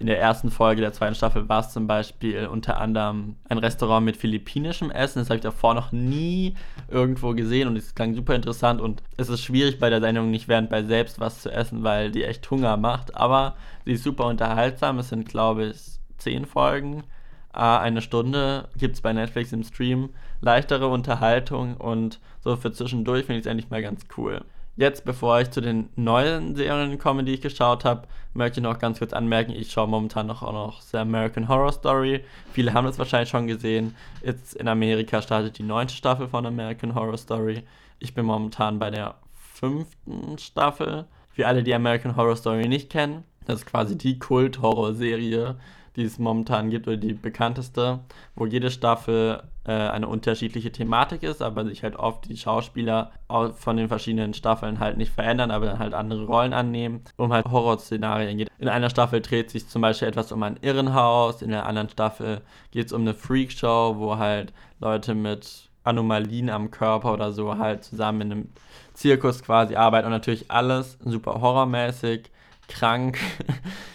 in 0.00 0.06
der 0.06 0.18
ersten 0.18 0.50
Folge 0.50 0.80
der 0.80 0.94
zweiten 0.94 1.14
Staffel 1.14 1.50
war 1.50 1.60
es 1.60 1.74
zum 1.74 1.86
Beispiel 1.86 2.46
unter 2.46 2.80
anderem 2.80 3.36
ein 3.50 3.58
Restaurant 3.58 4.02
mit 4.02 4.16
philippinischem 4.16 4.90
Essen. 4.90 5.18
Das 5.18 5.28
habe 5.28 5.36
ich 5.36 5.42
davor 5.42 5.74
noch 5.74 5.92
nie 5.92 6.54
irgendwo 6.88 7.34
gesehen 7.34 7.68
und 7.68 7.76
es 7.76 7.94
klang 7.94 8.14
super 8.14 8.34
interessant. 8.34 8.80
Und 8.80 9.02
es 9.18 9.28
ist 9.28 9.42
schwierig 9.42 9.78
bei 9.78 9.90
der 9.90 10.00
Sendung 10.00 10.30
nicht 10.30 10.48
während 10.48 10.70
bei 10.70 10.82
selbst 10.82 11.20
was 11.20 11.42
zu 11.42 11.52
essen, 11.52 11.84
weil 11.84 12.10
die 12.10 12.24
echt 12.24 12.50
Hunger 12.50 12.78
macht. 12.78 13.14
Aber 13.14 13.56
sie 13.84 13.92
ist 13.92 14.02
super 14.02 14.24
unterhaltsam. 14.24 14.98
Es 14.98 15.10
sind, 15.10 15.28
glaube 15.28 15.66
ich, 15.66 15.76
zehn 16.16 16.46
Folgen. 16.46 17.04
Eine 17.52 18.00
Stunde 18.00 18.70
gibt 18.78 18.94
es 18.94 19.02
bei 19.02 19.12
Netflix 19.12 19.52
im 19.52 19.64
Stream. 19.64 20.08
Leichtere 20.40 20.88
Unterhaltung 20.88 21.76
und 21.76 22.20
so 22.42 22.56
für 22.56 22.72
zwischendurch 22.72 23.26
finde 23.26 23.40
ich 23.40 23.44
es 23.44 23.50
endlich 23.50 23.68
mal 23.68 23.82
ganz 23.82 24.06
cool. 24.16 24.40
Jetzt, 24.80 25.04
bevor 25.04 25.38
ich 25.38 25.50
zu 25.50 25.60
den 25.60 25.90
neuen 25.94 26.56
Serien 26.56 26.98
komme, 26.98 27.22
die 27.22 27.34
ich 27.34 27.42
geschaut 27.42 27.84
habe, 27.84 28.08
möchte 28.32 28.60
ich 28.60 28.64
noch 28.64 28.78
ganz 28.78 28.98
kurz 28.98 29.12
anmerken, 29.12 29.52
ich 29.52 29.70
schaue 29.70 29.86
momentan 29.86 30.26
noch 30.26 30.42
auch 30.42 30.54
noch 30.54 30.80
The 30.80 30.96
American 30.96 31.48
Horror 31.48 31.70
Story. 31.70 32.24
Viele 32.54 32.72
haben 32.72 32.86
das 32.86 32.98
wahrscheinlich 32.98 33.28
schon 33.28 33.46
gesehen. 33.46 33.94
Jetzt 34.24 34.54
in 34.54 34.68
Amerika 34.68 35.20
startet 35.20 35.58
die 35.58 35.64
neunte 35.64 35.92
Staffel 35.92 36.28
von 36.28 36.46
American 36.46 36.94
Horror 36.94 37.18
Story. 37.18 37.62
Ich 37.98 38.14
bin 38.14 38.24
momentan 38.24 38.78
bei 38.78 38.90
der 38.90 39.16
fünften 39.34 40.38
Staffel. 40.38 41.04
Für 41.28 41.46
alle, 41.46 41.62
die 41.62 41.74
American 41.74 42.16
Horror 42.16 42.36
Story 42.36 42.66
nicht 42.66 42.88
kennen, 42.88 43.24
das 43.44 43.58
ist 43.60 43.66
quasi 43.66 43.98
die 43.98 44.18
Kult-Horror-Serie, 44.18 45.56
die 45.96 46.04
es 46.04 46.18
momentan 46.18 46.70
gibt, 46.70 46.86
oder 46.86 46.96
die 46.96 47.14
bekannteste, 47.14 48.00
wo 48.34 48.46
jede 48.46 48.70
Staffel 48.70 49.42
äh, 49.64 49.72
eine 49.72 50.08
unterschiedliche 50.08 50.72
Thematik 50.72 51.22
ist, 51.22 51.42
aber 51.42 51.64
sich 51.64 51.82
halt 51.82 51.96
oft 51.96 52.28
die 52.28 52.36
Schauspieler 52.36 53.12
von 53.56 53.76
den 53.76 53.88
verschiedenen 53.88 54.34
Staffeln 54.34 54.80
halt 54.80 54.96
nicht 54.96 55.12
verändern, 55.12 55.50
aber 55.50 55.66
dann 55.66 55.78
halt 55.78 55.94
andere 55.94 56.24
Rollen 56.24 56.52
annehmen, 56.52 57.02
um 57.16 57.32
halt 57.32 57.46
Horrorszenarien 57.46 58.38
geht. 58.38 58.48
In 58.58 58.68
einer 58.68 58.90
Staffel 58.90 59.20
dreht 59.20 59.50
sich 59.50 59.68
zum 59.68 59.82
Beispiel 59.82 60.08
etwas 60.08 60.32
um 60.32 60.42
ein 60.42 60.58
Irrenhaus, 60.62 61.42
in 61.42 61.50
der 61.50 61.66
anderen 61.66 61.88
Staffel 61.88 62.40
geht 62.70 62.86
es 62.86 62.92
um 62.92 63.02
eine 63.02 63.14
Freakshow, 63.14 63.96
wo 63.98 64.16
halt 64.16 64.52
Leute 64.80 65.14
mit 65.14 65.70
Anomalien 65.84 66.50
am 66.50 66.70
Körper 66.70 67.12
oder 67.12 67.32
so 67.32 67.58
halt 67.58 67.84
zusammen 67.84 68.20
in 68.20 68.32
einem 68.32 68.48
Zirkus 68.94 69.42
quasi 69.42 69.76
arbeiten 69.76 70.06
und 70.06 70.12
natürlich 70.12 70.50
alles 70.50 70.98
super 71.04 71.40
horrormäßig, 71.40 72.30
krank. 72.68 73.18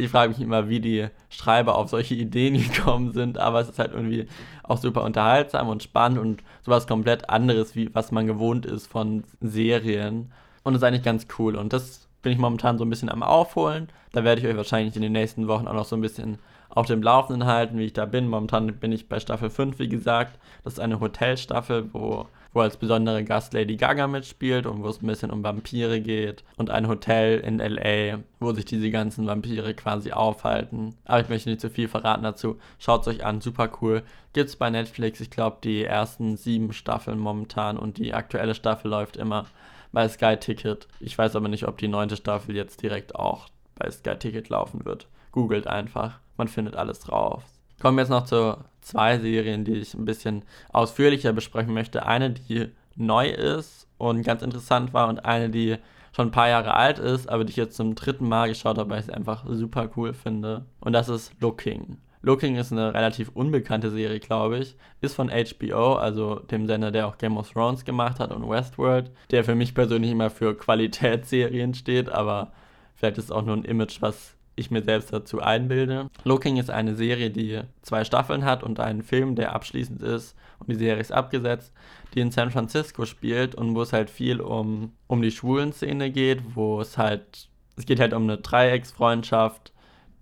ich 0.00 0.10
frage 0.10 0.32
mich 0.32 0.40
immer, 0.40 0.68
wie 0.68 0.80
die 0.80 1.06
Schreiber 1.28 1.76
auf 1.76 1.88
solche 1.88 2.14
Ideen 2.14 2.54
gekommen 2.72 3.12
sind, 3.12 3.38
aber 3.38 3.60
es 3.60 3.68
ist 3.68 3.78
halt 3.78 3.92
irgendwie 3.92 4.26
auch 4.62 4.78
super 4.78 5.04
unterhaltsam 5.04 5.68
und 5.68 5.82
spannend 5.82 6.18
und 6.18 6.42
sowas 6.62 6.86
komplett 6.86 7.30
anderes, 7.30 7.74
wie 7.74 7.94
was 7.94 8.12
man 8.12 8.26
gewohnt 8.26 8.66
ist 8.66 8.86
von 8.86 9.24
Serien. 9.40 10.32
Und 10.62 10.74
ist 10.74 10.82
eigentlich 10.82 11.02
ganz 11.02 11.26
cool. 11.38 11.56
Und 11.56 11.72
das 11.72 12.06
bin 12.22 12.32
ich 12.32 12.38
momentan 12.38 12.78
so 12.78 12.84
ein 12.84 12.90
bisschen 12.90 13.08
am 13.08 13.22
Aufholen. 13.22 13.88
Da 14.12 14.24
werde 14.24 14.40
ich 14.40 14.46
euch 14.46 14.56
wahrscheinlich 14.56 14.94
in 14.96 15.02
den 15.02 15.12
nächsten 15.12 15.48
Wochen 15.48 15.66
auch 15.66 15.74
noch 15.74 15.86
so 15.86 15.96
ein 15.96 16.02
bisschen 16.02 16.38
auf 16.68 16.86
dem 16.86 17.02
Laufenden 17.02 17.46
halten, 17.46 17.78
wie 17.78 17.86
ich 17.86 17.92
da 17.92 18.06
bin. 18.06 18.28
Momentan 18.28 18.66
bin 18.74 18.92
ich 18.92 19.08
bei 19.08 19.20
Staffel 19.20 19.50
5, 19.50 19.78
wie 19.78 19.88
gesagt. 19.88 20.38
Das 20.62 20.74
ist 20.74 20.80
eine 20.80 21.00
Hotelstaffel, 21.00 21.88
wo 21.92 22.26
wo 22.52 22.60
als 22.60 22.76
besondere 22.76 23.24
Gast 23.24 23.52
Lady 23.52 23.76
Gaga 23.76 24.06
mitspielt 24.06 24.66
und 24.66 24.82
wo 24.82 24.88
es 24.88 25.02
ein 25.02 25.06
bisschen 25.06 25.30
um 25.30 25.44
Vampire 25.44 26.00
geht 26.00 26.44
und 26.56 26.70
ein 26.70 26.88
Hotel 26.88 27.38
in 27.40 27.58
LA, 27.58 28.18
wo 28.40 28.52
sich 28.52 28.64
diese 28.64 28.90
ganzen 28.90 29.26
Vampire 29.26 29.74
quasi 29.74 30.12
aufhalten. 30.12 30.96
Aber 31.04 31.20
ich 31.20 31.28
möchte 31.28 31.50
nicht 31.50 31.60
zu 31.60 31.70
viel 31.70 31.88
verraten 31.88 32.24
dazu. 32.24 32.58
Schaut 32.78 33.02
es 33.02 33.08
euch 33.08 33.24
an, 33.24 33.40
super 33.40 33.70
cool. 33.80 34.02
Gibt's 34.32 34.56
bei 34.56 34.70
Netflix, 34.70 35.20
ich 35.20 35.30
glaube, 35.30 35.58
die 35.62 35.84
ersten 35.84 36.36
sieben 36.36 36.72
Staffeln 36.72 37.18
momentan 37.18 37.78
und 37.78 37.98
die 37.98 38.14
aktuelle 38.14 38.54
Staffel 38.54 38.90
läuft 38.90 39.16
immer 39.16 39.46
bei 39.92 40.08
Sky 40.08 40.36
Ticket. 40.36 40.88
Ich 41.00 41.16
weiß 41.16 41.36
aber 41.36 41.48
nicht, 41.48 41.66
ob 41.66 41.78
die 41.78 41.88
neunte 41.88 42.16
Staffel 42.16 42.54
jetzt 42.54 42.82
direkt 42.82 43.14
auch 43.14 43.48
bei 43.76 43.90
Sky 43.90 44.16
Ticket 44.16 44.48
laufen 44.48 44.84
wird. 44.84 45.06
Googelt 45.32 45.66
einfach, 45.66 46.18
man 46.36 46.48
findet 46.48 46.76
alles 46.76 47.00
drauf. 47.00 47.44
Kommen 47.80 47.96
wir 47.96 48.02
jetzt 48.02 48.10
noch 48.10 48.24
zu 48.24 48.58
zwei 48.82 49.18
Serien, 49.18 49.64
die 49.64 49.74
ich 49.74 49.94
ein 49.94 50.04
bisschen 50.04 50.42
ausführlicher 50.70 51.32
besprechen 51.32 51.72
möchte. 51.72 52.06
Eine, 52.06 52.30
die 52.30 52.68
neu 52.94 53.28
ist 53.28 53.88
und 53.98 54.22
ganz 54.22 54.42
interessant 54.42 54.92
war 54.92 55.08
und 55.08 55.24
eine, 55.24 55.48
die 55.48 55.76
schon 56.12 56.28
ein 56.28 56.32
paar 56.32 56.48
Jahre 56.48 56.74
alt 56.74 56.98
ist, 56.98 57.28
aber 57.28 57.44
die 57.44 57.50
ich 57.50 57.56
jetzt 57.56 57.76
zum 57.76 57.94
dritten 57.94 58.28
Mal 58.28 58.48
geschaut 58.48 58.78
habe, 58.78 58.90
weil 58.90 59.00
ich 59.00 59.08
es 59.08 59.14
einfach 59.14 59.44
super 59.48 59.88
cool 59.96 60.12
finde. 60.12 60.66
Und 60.80 60.92
das 60.92 61.08
ist 61.08 61.32
Looking. 61.40 61.96
Looking 62.22 62.56
ist 62.56 62.70
eine 62.70 62.92
relativ 62.92 63.30
unbekannte 63.30 63.90
Serie, 63.90 64.20
glaube 64.20 64.58
ich. 64.58 64.76
Ist 65.00 65.14
von 65.14 65.30
HBO, 65.30 65.94
also 65.94 66.40
dem 66.40 66.66
Sender, 66.66 66.90
der 66.90 67.06
auch 67.06 67.16
Game 67.16 67.38
of 67.38 67.50
Thrones 67.50 67.86
gemacht 67.86 68.20
hat 68.20 68.30
und 68.30 68.46
Westworld, 68.48 69.10
der 69.30 69.42
für 69.42 69.54
mich 69.54 69.74
persönlich 69.74 70.10
immer 70.10 70.28
für 70.28 70.54
Qualitätsserien 70.54 71.72
steht, 71.72 72.10
aber 72.10 72.52
vielleicht 72.94 73.16
ist 73.16 73.24
es 73.24 73.30
auch 73.30 73.42
nur 73.42 73.56
ein 73.56 73.64
Image, 73.64 74.02
was 74.02 74.36
ich 74.60 74.70
mir 74.70 74.82
selbst 74.82 75.12
dazu 75.12 75.40
einbilde. 75.40 76.10
Looking 76.24 76.56
ist 76.56 76.70
eine 76.70 76.94
Serie, 76.94 77.30
die 77.30 77.60
zwei 77.82 78.04
Staffeln 78.04 78.44
hat 78.44 78.62
und 78.62 78.78
einen 78.80 79.02
Film, 79.02 79.34
der 79.34 79.54
abschließend 79.54 80.02
ist 80.02 80.36
und 80.58 80.68
die 80.68 80.76
Serie 80.76 81.00
ist 81.00 81.12
abgesetzt, 81.12 81.72
die 82.14 82.20
in 82.20 82.30
San 82.30 82.50
Francisco 82.50 83.06
spielt 83.06 83.54
und 83.54 83.74
wo 83.74 83.82
es 83.82 83.92
halt 83.92 84.10
viel 84.10 84.40
um, 84.40 84.92
um 85.06 85.22
die 85.22 85.30
schwulen 85.30 85.72
Szene 85.72 86.10
geht, 86.10 86.54
wo 86.54 86.80
es 86.80 86.98
halt, 86.98 87.48
es 87.76 87.86
geht 87.86 88.00
halt 88.00 88.12
um 88.12 88.24
eine 88.24 88.38
Dreiecksfreundschaft, 88.38 89.72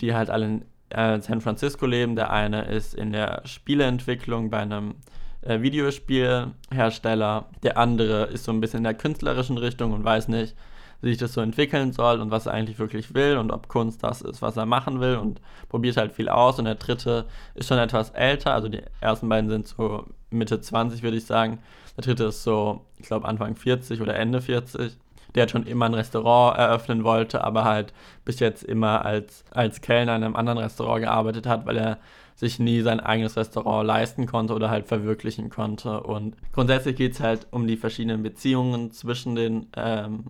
die 0.01 0.15
halt 0.15 0.31
alle 0.31 0.47
in 0.47 0.65
äh, 0.91 1.21
San 1.21 1.41
Francisco 1.41 1.87
leben. 1.87 2.17
Der 2.17 2.31
eine 2.31 2.65
ist 2.67 2.95
in 2.95 3.13
der 3.13 3.43
Spieleentwicklung 3.45 4.51
bei 4.51 4.59
einem 4.59 4.95
äh, 5.43 5.61
Videospielhersteller, 5.61 7.47
der 7.63 7.79
andere 7.79 8.25
ist 8.25 8.45
so 8.45 8.53
ein 8.53 8.61
bisschen 8.61 8.79
in 8.79 8.85
der 8.85 8.95
künstlerischen 8.95 9.59
Richtung 9.59 9.93
und 9.93 10.05
weiß 10.05 10.29
nicht, 10.29 10.55
wie 11.01 11.11
sich 11.11 11.19
das 11.19 11.33
so 11.33 11.41
entwickeln 11.41 11.93
soll 11.93 12.21
und 12.21 12.31
was 12.31 12.47
er 12.47 12.55
eigentlich 12.55 12.79
wirklich 12.79 13.15
will 13.15 13.37
und 13.37 13.51
ob 13.51 13.69
Kunst 13.69 14.03
das 14.03 14.21
ist, 14.23 14.43
was 14.43 14.57
er 14.57 14.67
machen 14.67 15.01
will 15.01 15.17
und 15.17 15.41
probiert 15.69 15.97
halt 15.97 16.13
viel 16.13 16.29
aus. 16.29 16.59
Und 16.59 16.65
der 16.65 16.75
dritte 16.75 17.27
ist 17.55 17.69
schon 17.69 17.79
etwas 17.79 18.11
älter, 18.11 18.53
also 18.53 18.69
die 18.69 18.83
ersten 19.01 19.29
beiden 19.29 19.49
sind 19.49 19.69
so 19.69 20.07
Mitte 20.31 20.61
20, 20.61 21.03
würde 21.03 21.17
ich 21.17 21.27
sagen. 21.27 21.59
Der 21.97 22.05
dritte 22.05 22.25
ist 22.25 22.43
so, 22.43 22.85
ich 22.99 23.07
glaube, 23.07 23.29
Anfang 23.29 23.55
40 23.55 24.01
oder 24.01 24.17
Ende 24.17 24.41
40. 24.41 24.97
Der 25.35 25.43
hat 25.43 25.51
schon 25.51 25.67
immer 25.67 25.87
ein 25.87 25.95
Restaurant 25.95 26.59
eröffnen 26.59 27.05
wollte, 27.05 27.45
aber 27.45 27.65
halt 27.65 27.93
bis 28.25 28.41
jetzt 28.41 28.63
immer 28.63 29.05
als, 29.05 29.45
als 29.51 29.81
Kellner 29.81 30.17
in 30.17 30.25
einem 30.25 30.37
anderen 30.37 30.59
Restaurant 30.59 31.03
gearbeitet 31.03 31.47
hat, 31.47 31.67
weil 31.67 31.77
er 31.77 31.99
sich 32.35 32.61
nie 32.61 32.83
sein 32.83 33.01
eigenes 33.01 33.37
Restaurant 33.37 33.87
leisten 33.87 34.27
konnte 34.27 34.55
oder 34.55 34.71
halt 34.71 34.87
verwirklichen 34.87 35.51
konnte. 35.51 36.01
Und 36.01 36.37
grundsätzlich 36.53 36.97
geht 36.97 37.13
es 37.13 37.21
halt 37.21 37.49
um 37.51 37.67
die 37.67 37.77
verschiedenen 37.77 38.23
Beziehungen 38.23 38.93
zwischen 38.93 39.35
den 39.35 39.67
ähm, 39.77 40.25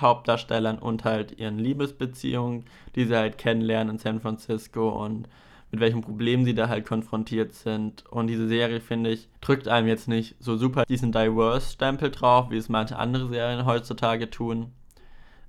Hauptdarstellern 0.00 0.78
und 0.78 1.04
halt 1.04 1.38
ihren 1.38 1.58
Liebesbeziehungen, 1.58 2.64
die 2.94 3.04
sie 3.04 3.16
halt 3.16 3.38
kennenlernen 3.38 3.94
in 3.94 3.98
San 3.98 4.20
Francisco 4.20 4.88
und 5.04 5.28
mit 5.70 5.80
welchen 5.80 6.00
Problemen 6.00 6.44
sie 6.44 6.54
da 6.54 6.68
halt 6.68 6.86
konfrontiert 6.86 7.54
sind. 7.54 8.06
Und 8.06 8.28
diese 8.28 8.48
Serie, 8.48 8.80
finde 8.80 9.10
ich, 9.10 9.28
drückt 9.40 9.68
einem 9.68 9.88
jetzt 9.88 10.08
nicht 10.08 10.36
so 10.38 10.56
super 10.56 10.84
diesen 10.84 11.12
Diverse-Stempel 11.12 12.10
drauf, 12.10 12.50
wie 12.50 12.56
es 12.56 12.68
manche 12.68 12.98
andere 12.98 13.28
Serien 13.28 13.66
heutzutage 13.66 14.30
tun. 14.30 14.72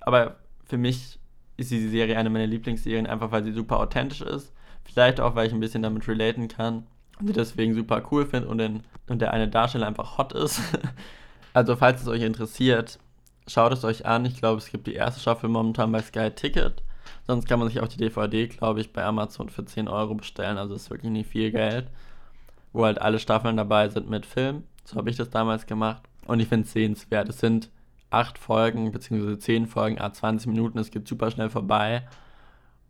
Aber 0.00 0.36
für 0.64 0.78
mich 0.78 1.18
ist 1.56 1.70
diese 1.70 1.88
Serie 1.88 2.16
eine 2.16 2.30
meiner 2.30 2.46
Lieblingsserien, 2.46 3.06
einfach 3.06 3.30
weil 3.30 3.44
sie 3.44 3.52
super 3.52 3.80
authentisch 3.80 4.22
ist. 4.22 4.52
Vielleicht 4.84 5.20
auch, 5.20 5.34
weil 5.34 5.46
ich 5.46 5.52
ein 5.52 5.60
bisschen 5.60 5.82
damit 5.82 6.08
relaten 6.08 6.48
kann 6.48 6.86
und 7.20 7.26
sie 7.26 7.32
deswegen 7.32 7.74
super 7.74 8.02
cool 8.10 8.26
finde 8.26 8.48
und, 8.48 8.82
und 9.08 9.20
der 9.20 9.32
eine 9.32 9.48
Darsteller 9.48 9.86
einfach 9.86 10.18
hot 10.18 10.32
ist. 10.32 10.60
also, 11.52 11.76
falls 11.76 12.02
es 12.02 12.08
euch 12.08 12.22
interessiert, 12.22 12.98
schaut 13.48 13.72
es 13.72 13.84
euch 13.84 14.06
an. 14.06 14.24
Ich 14.24 14.38
glaube, 14.38 14.58
es 14.58 14.70
gibt 14.70 14.86
die 14.86 14.94
erste 14.94 15.20
Staffel 15.20 15.48
momentan 15.48 15.90
bei 15.92 16.02
Sky 16.02 16.30
Ticket. 16.30 16.82
Sonst 17.26 17.48
kann 17.48 17.58
man 17.58 17.68
sich 17.68 17.80
auch 17.80 17.88
die 17.88 17.98
DVD, 17.98 18.46
glaube 18.46 18.80
ich, 18.80 18.92
bei 18.92 19.04
Amazon 19.04 19.48
für 19.48 19.64
10 19.64 19.88
Euro 19.88 20.14
bestellen. 20.14 20.58
Also 20.58 20.74
ist 20.74 20.90
wirklich 20.90 21.12
nicht 21.12 21.30
viel 21.30 21.50
Geld. 21.50 21.88
Wo 22.72 22.84
halt 22.84 23.00
alle 23.00 23.18
Staffeln 23.18 23.56
dabei 23.56 23.88
sind 23.88 24.08
mit 24.08 24.26
Film. 24.26 24.64
So 24.84 24.96
habe 24.96 25.10
ich 25.10 25.16
das 25.16 25.30
damals 25.30 25.66
gemacht. 25.66 26.02
Und 26.26 26.40
ich 26.40 26.48
finde 26.48 26.66
es 26.66 26.72
sehenswert. 26.72 27.28
Es 27.28 27.40
sind 27.40 27.70
8 28.10 28.38
Folgen, 28.38 28.92
beziehungsweise 28.92 29.38
10 29.38 29.66
Folgen, 29.66 30.00
a 30.00 30.12
20 30.12 30.48
Minuten. 30.48 30.78
Es 30.78 30.90
geht 30.90 31.08
super 31.08 31.30
schnell 31.30 31.50
vorbei. 31.50 32.06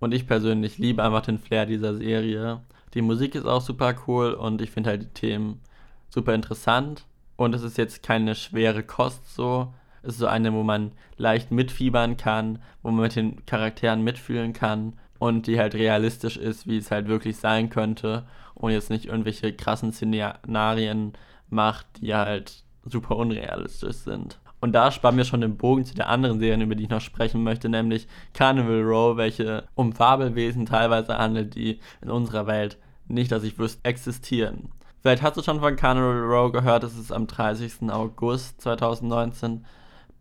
Und 0.01 0.13
ich 0.13 0.27
persönlich 0.27 0.79
liebe 0.79 1.03
einfach 1.03 1.23
den 1.23 1.39
Flair 1.39 1.67
dieser 1.67 1.97
Serie. 1.97 2.61
Die 2.95 3.03
Musik 3.03 3.35
ist 3.35 3.47
auch 3.47 3.61
super 3.61 3.95
cool 4.07 4.33
und 4.33 4.63
ich 4.63 4.71
finde 4.71 4.91
halt 4.91 5.03
die 5.03 5.09
Themen 5.09 5.61
super 6.09 6.35
interessant. 6.35 7.05
Und 7.37 7.55
es 7.55 7.63
ist 7.63 7.79
jetzt 7.79 8.03
keine 8.03 8.35
schwere 8.35 8.83
Kost 8.83 9.35
so, 9.35 9.75
ist 10.09 10.19
so 10.19 10.27
eine, 10.27 10.53
wo 10.53 10.63
man 10.63 10.93
leicht 11.17 11.51
mitfiebern 11.51 12.17
kann, 12.17 12.59
wo 12.83 12.91
man 12.91 13.03
mit 13.03 13.17
den 13.17 13.45
Charakteren 13.47 14.03
mitfühlen 14.03 14.53
kann 14.53 14.95
und 15.19 15.47
die 15.47 15.59
halt 15.59 15.75
realistisch 15.75 16.37
ist, 16.37 16.67
wie 16.67 16.79
es 16.79 16.91
halt 16.91 17.09
wirklich 17.09 17.37
sein 17.37 17.71
könnte 17.71 18.25
und 18.55 18.73
jetzt 18.73 18.91
nicht 18.91 19.07
irgendwelche 19.07 19.53
krassen 19.53 19.93
Szenarien 19.93 21.13
macht, 21.51 21.87
die 22.01 22.15
halt 22.15 22.65
super 22.85 23.17
unrealistisch 23.17 23.97
sind. 23.97 24.39
Und 24.61 24.73
da 24.73 24.91
spannen 24.91 25.19
wir 25.19 25.25
schon 25.25 25.41
den 25.41 25.57
Bogen 25.57 25.85
zu 25.85 25.95
der 25.95 26.09
anderen 26.09 26.41
Serie, 26.41 26.65
über 26.65 26.75
die 26.75 26.85
ich 26.85 26.91
noch 26.91 27.01
sprechen 27.01 27.45
möchte, 27.45 27.69
nämlich 27.69 28.09
Carnival 28.35 28.83
Row, 28.83 29.17
welche 29.17 29.65
um 29.77 29.93
Fabelwesen 29.93 30.67
teilweise 30.67 31.17
handelt, 31.17 31.55
die 31.55 31.79
in 32.01 32.11
unserer 32.11 32.47
Welt 32.49 32.77
nicht, 33.07 33.31
dass 33.31 33.45
ich 33.45 33.59
wüsste, 33.59 33.85
existieren. 33.85 34.71
Vielleicht 35.01 35.23
hast 35.23 35.37
du 35.37 35.43
schon 35.43 35.61
von 35.61 35.77
Carnival 35.77 36.25
Row 36.25 36.51
gehört, 36.51 36.83
es 36.83 36.99
ist 36.99 37.13
am 37.13 37.29
30. 37.29 37.91
August 37.91 38.61
2019 38.63 39.65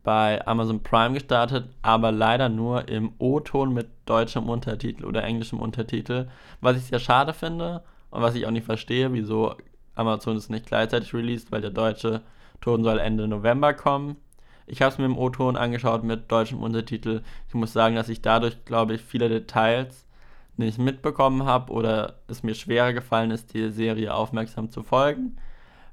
bei 0.08 0.48
Amazon 0.48 0.82
Prime 0.84 1.16
gestartet, 1.16 1.68
aber 1.82 2.14
leider 2.14 2.48
nur 2.48 2.88
im 2.88 3.12
O-Ton 3.18 3.74
mit 3.74 3.90
deutschem 4.06 4.48
Untertitel 4.48 5.04
oder 5.04 5.22
englischem 5.26 5.60
Untertitel, 5.60 6.30
was 6.62 6.78
ich 6.78 6.84
sehr 6.86 7.00
schade 7.00 7.34
finde 7.34 7.84
und 8.10 8.22
was 8.22 8.34
ich 8.34 8.46
auch 8.46 8.52
nicht 8.52 8.66
verstehe, 8.66 9.12
wieso 9.12 9.56
Amazon 9.96 10.38
es 10.38 10.48
nicht 10.48 10.68
gleichzeitig 10.68 11.14
released, 11.14 11.52
weil 11.52 11.60
der 11.60 11.72
deutsche 11.72 12.22
Ton 12.62 12.86
soll 12.86 13.00
Ende 13.00 13.28
November 13.28 13.74
kommen. 13.74 14.16
Ich 14.66 14.82
habe 14.82 14.94
es 14.94 14.98
mir 14.98 15.04
im 15.04 15.18
O-Ton 15.18 15.58
angeschaut 15.58 16.06
mit 16.06 16.32
deutschem 16.32 16.64
Untertitel. 16.64 17.22
Ich 17.50 17.54
muss 17.54 17.74
sagen, 17.74 17.98
dass 17.98 18.08
ich 18.08 18.22
dadurch, 18.22 18.64
glaube 18.64 18.94
ich, 18.94 19.02
viele 19.02 19.28
Details 19.28 20.06
nicht 20.56 20.80
mitbekommen 20.80 21.44
habe 21.44 21.74
oder 21.74 22.14
es 22.30 22.44
mir 22.44 22.56
schwerer 22.56 22.94
gefallen 22.94 23.32
ist, 23.32 23.54
die 23.54 23.72
Serie 23.72 24.14
aufmerksam 24.14 24.72
zu 24.72 24.84
folgen, 24.84 25.36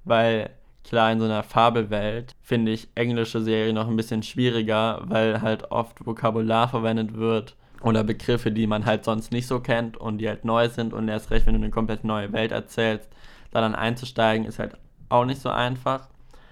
weil 0.04 0.50
klar, 0.84 1.10
in 1.10 1.18
so 1.18 1.24
einer 1.24 1.42
Fabelwelt 1.42 2.34
finde 2.42 2.72
ich 2.72 2.88
englische 2.94 3.40
Serien 3.40 3.74
noch 3.74 3.88
ein 3.88 3.96
bisschen 3.96 4.22
schwieriger, 4.22 5.02
weil 5.06 5.40
halt 5.40 5.70
oft 5.70 6.06
Vokabular 6.06 6.68
verwendet 6.68 7.14
wird 7.14 7.56
oder 7.82 8.04
Begriffe, 8.04 8.52
die 8.52 8.66
man 8.66 8.86
halt 8.86 9.04
sonst 9.04 9.32
nicht 9.32 9.46
so 9.46 9.60
kennt 9.60 9.96
und 9.96 10.18
die 10.18 10.28
halt 10.28 10.44
neu 10.44 10.68
sind 10.68 10.92
und 10.92 11.08
erst 11.08 11.30
recht, 11.30 11.46
wenn 11.46 11.54
du 11.54 11.60
eine 11.60 11.70
komplett 11.70 12.04
neue 12.04 12.32
Welt 12.32 12.52
erzählst, 12.52 13.08
da 13.50 13.60
dann 13.60 13.74
einzusteigen, 13.74 14.46
ist 14.46 14.58
halt 14.58 14.76
auch 15.08 15.24
nicht 15.24 15.40
so 15.40 15.48
einfach. 15.48 16.08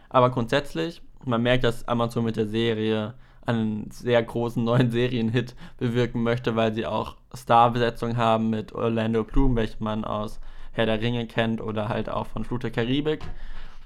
Aber 0.09 0.31
grundsätzlich, 0.31 1.03
man 1.25 1.43
merkt, 1.43 1.65
dass 1.65 1.87
Amazon 1.89 2.25
mit 2.25 2.37
der 2.37 2.47
Serie 2.47 3.15
einen 3.45 3.91
sehr 3.91 4.23
großen 4.23 4.63
neuen 4.63 4.91
Serienhit 4.91 5.55
bewirken 5.79 6.23
möchte, 6.23 6.55
weil 6.55 6.73
sie 6.75 6.87
auch 6.87 7.17
Starbesetzung 7.35 8.17
haben 8.17 8.51
mit 8.51 8.73
Orlando 8.73 9.25
Bloom, 9.25 9.57
welchen 9.57 9.83
man 9.83 10.05
aus 10.05 10.41
Herr 10.73 10.87
der 10.87 11.01
Ringe 11.01 11.27
kennt 11.27 11.61
oder 11.61 11.89
halt 11.89 12.09
auch 12.09 12.27
von 12.27 12.45
Flut 12.45 12.63
der 12.63 12.71
Karibik 12.71 13.21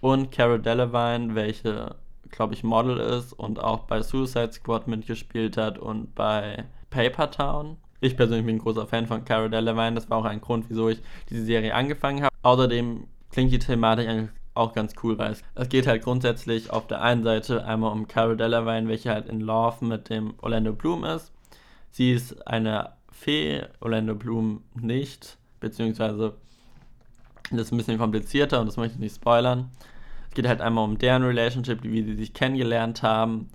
und 0.07 0.31
Cara 0.31 0.59
Delevingne, 0.59 1.35
welche, 1.35 1.97
glaube 2.31 2.55
ich, 2.55 2.63
Model 2.63 2.97
ist 2.97 3.33
und 3.33 3.59
auch 3.59 3.81
bei 3.81 4.03
Suicide 4.03 4.53
Squad 4.53 4.87
mitgespielt 4.87 5.57
hat 5.57 5.81
und 5.81 6.15
bei 6.15 6.65
Paper 6.91 7.29
Town. 7.29 7.77
Ich 8.01 8.17
persönlich 8.17 8.47
bin 8.47 8.55
ein 8.55 8.61
großer 8.61 8.87
Fan 8.87 9.09
von 9.09 9.25
Cara 9.25 9.49
Delevingne, 9.49 9.95
das 9.97 10.09
war 10.09 10.19
auch 10.19 10.25
ein 10.25 10.41
Grund, 10.41 10.67
wieso 10.69 10.89
ich 10.89 11.03
diese 11.29 11.45
Serie 11.45 11.75
angefangen 11.75 12.23
habe. 12.23 12.33
Außerdem 12.43 13.09
klingt 13.33 13.51
die 13.51 13.59
Thematik 13.59 14.09
eigentlich 14.09 14.31
auch 14.55 14.75
ganz 14.75 14.95
cool, 15.03 15.19
weil 15.19 15.33
es, 15.33 15.43
es 15.57 15.69
geht 15.69 15.89
halt 15.89 16.05
grundsätzlich 16.05 16.71
auf 16.71 16.87
der 16.87 17.03
einen 17.03 17.25
Seite 17.25 17.65
einmal 17.65 17.91
um 17.91 18.07
Cara 18.07 18.37
Delevingne, 18.37 18.89
welche 18.89 19.11
halt 19.11 19.29
in 19.29 19.41
Love 19.41 19.85
mit 19.85 20.09
dem 20.09 20.35
Orlando 20.41 20.73
Bloom 20.73 21.05
ist. 21.05 21.33
Sie 21.91 22.13
ist 22.13 22.47
eine 22.47 22.93
Fee, 23.11 23.65
Orlando 23.81 24.15
Bloom 24.15 24.63
nicht, 24.81 25.37
beziehungsweise 25.59 26.35
das 27.51 27.63
ist 27.63 27.73
ein 27.73 27.79
bisschen 27.79 27.99
komplizierter 27.99 28.61
und 28.61 28.67
das 28.67 28.77
möchte 28.77 28.95
ich 28.95 29.01
nicht 29.01 29.17
spoilern. 29.17 29.69
Geht 30.37 30.47
halt 30.47 30.61
einmal 30.61 30.85
um 30.85 30.99
deren 30.99 31.23
Relationship, 31.23 31.83
wie 31.83 32.03
sie 32.03 32.15
sich 32.15 32.35
kennengelernt 32.35 33.03
haben. 33.03 33.49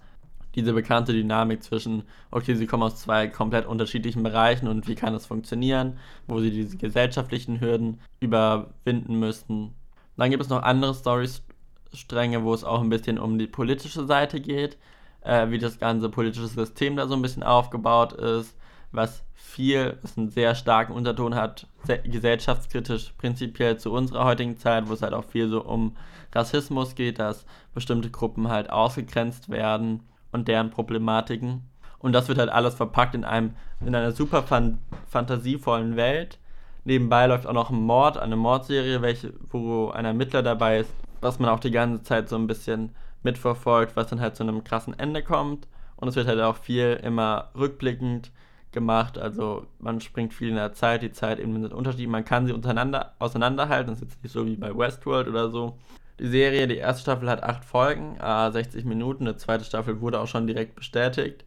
Diese 0.55 0.73
bekannte 0.73 1.13
Dynamik 1.13 1.61
zwischen, 1.61 2.01
okay, 2.31 2.55
sie 2.55 2.65
kommen 2.65 2.81
aus 2.81 2.95
zwei 2.95 3.27
komplett 3.27 3.67
unterschiedlichen 3.67 4.23
Bereichen 4.23 4.67
und 4.67 4.87
wie 4.87 4.95
kann 4.95 5.13
das 5.13 5.27
funktionieren, 5.27 5.99
wo 6.25 6.39
sie 6.39 6.49
diese 6.49 6.77
gesellschaftlichen 6.77 7.61
Hürden 7.61 7.99
überwinden 8.19 9.19
müssen. 9.19 9.75
Dann 10.17 10.31
gibt 10.31 10.41
es 10.41 10.49
noch 10.49 10.63
andere 10.63 10.95
Storystränge, 10.95 12.43
wo 12.43 12.51
es 12.51 12.63
auch 12.63 12.81
ein 12.81 12.89
bisschen 12.89 13.19
um 13.19 13.37
die 13.37 13.45
politische 13.45 14.07
Seite 14.07 14.41
geht, 14.41 14.79
äh, 15.21 15.51
wie 15.51 15.59
das 15.59 15.77
ganze 15.77 16.09
politische 16.09 16.47
System 16.47 16.95
da 16.95 17.05
so 17.05 17.13
ein 17.13 17.21
bisschen 17.21 17.43
aufgebaut 17.43 18.13
ist, 18.13 18.57
was 18.91 19.23
viel, 19.35 19.99
was 20.01 20.17
einen 20.17 20.31
sehr 20.31 20.55
starken 20.55 20.93
Unterton 20.93 21.35
hat, 21.35 21.67
gesellschaftskritisch 22.05 23.13
prinzipiell 23.19 23.77
zu 23.77 23.91
unserer 23.91 24.25
heutigen 24.25 24.57
Zeit, 24.57 24.89
wo 24.89 24.93
es 24.93 25.03
halt 25.03 25.13
auch 25.13 25.25
viel 25.25 25.47
so 25.47 25.63
um 25.63 25.95
Rassismus 26.33 26.95
geht, 26.95 27.19
dass 27.19 27.45
bestimmte 27.73 28.09
Gruppen 28.09 28.47
halt 28.49 28.69
ausgegrenzt 28.69 29.49
werden 29.49 30.03
und 30.31 30.47
deren 30.47 30.69
Problematiken. 30.69 31.69
Und 31.99 32.13
das 32.13 32.27
wird 32.27 32.39
halt 32.39 32.49
alles 32.49 32.75
verpackt 32.75 33.15
in 33.15 33.23
einem, 33.23 33.53
in 33.79 33.93
einer 33.93 34.11
super 34.11 34.43
fan 34.43 34.79
fantasievollen 35.07 35.95
Welt. 35.95 36.39
Nebenbei 36.83 37.27
läuft 37.27 37.45
auch 37.45 37.53
noch 37.53 37.69
ein 37.69 37.81
Mord, 37.81 38.17
eine 38.17 38.35
Mordserie, 38.35 39.01
welche, 39.01 39.33
wo 39.51 39.89
ein 39.89 40.05
Ermittler 40.05 40.41
dabei 40.41 40.79
ist, 40.79 40.91
was 41.19 41.37
man 41.37 41.49
auch 41.49 41.59
die 41.59 41.69
ganze 41.69 42.01
Zeit 42.03 42.27
so 42.27 42.35
ein 42.37 42.47
bisschen 42.47 42.95
mitverfolgt, 43.21 43.95
was 43.95 44.07
dann 44.07 44.19
halt 44.19 44.35
zu 44.35 44.43
einem 44.43 44.63
krassen 44.63 44.97
Ende 44.97 45.21
kommt. 45.21 45.67
Und 45.95 46.07
es 46.07 46.15
wird 46.15 46.27
halt 46.27 46.41
auch 46.41 46.55
viel 46.55 46.99
immer 47.03 47.49
rückblickend 47.55 48.31
gemacht. 48.71 49.19
Also 49.19 49.67
man 49.79 50.01
springt 50.01 50.33
viel 50.33 50.49
in 50.49 50.55
der 50.55 50.73
Zeit, 50.73 51.03
die 51.03 51.11
Zeit 51.11 51.39
eben 51.39 51.61
mit 51.61 51.73
Unterschieden. 51.73 52.11
Man 52.11 52.25
kann 52.25 52.47
sie 52.47 52.53
untereinander 52.53 53.13
auseinanderhalten. 53.19 53.91
Das 53.91 54.01
ist 54.01 54.09
jetzt 54.09 54.23
nicht 54.23 54.33
so 54.33 54.45
wie 54.45 54.55
bei 54.55 54.75
Westworld 54.75 55.27
oder 55.27 55.49
so. 55.49 55.77
Die 56.21 56.27
Serie, 56.27 56.67
die 56.67 56.77
erste 56.77 57.01
Staffel 57.01 57.27
hat 57.27 57.41
acht 57.41 57.65
Folgen, 57.65 58.15
äh, 58.21 58.51
60 58.51 58.85
Minuten. 58.85 59.23
Eine 59.23 59.37
zweite 59.37 59.65
Staffel 59.65 60.01
wurde 60.01 60.19
auch 60.19 60.27
schon 60.27 60.45
direkt 60.45 60.75
bestätigt. 60.75 61.45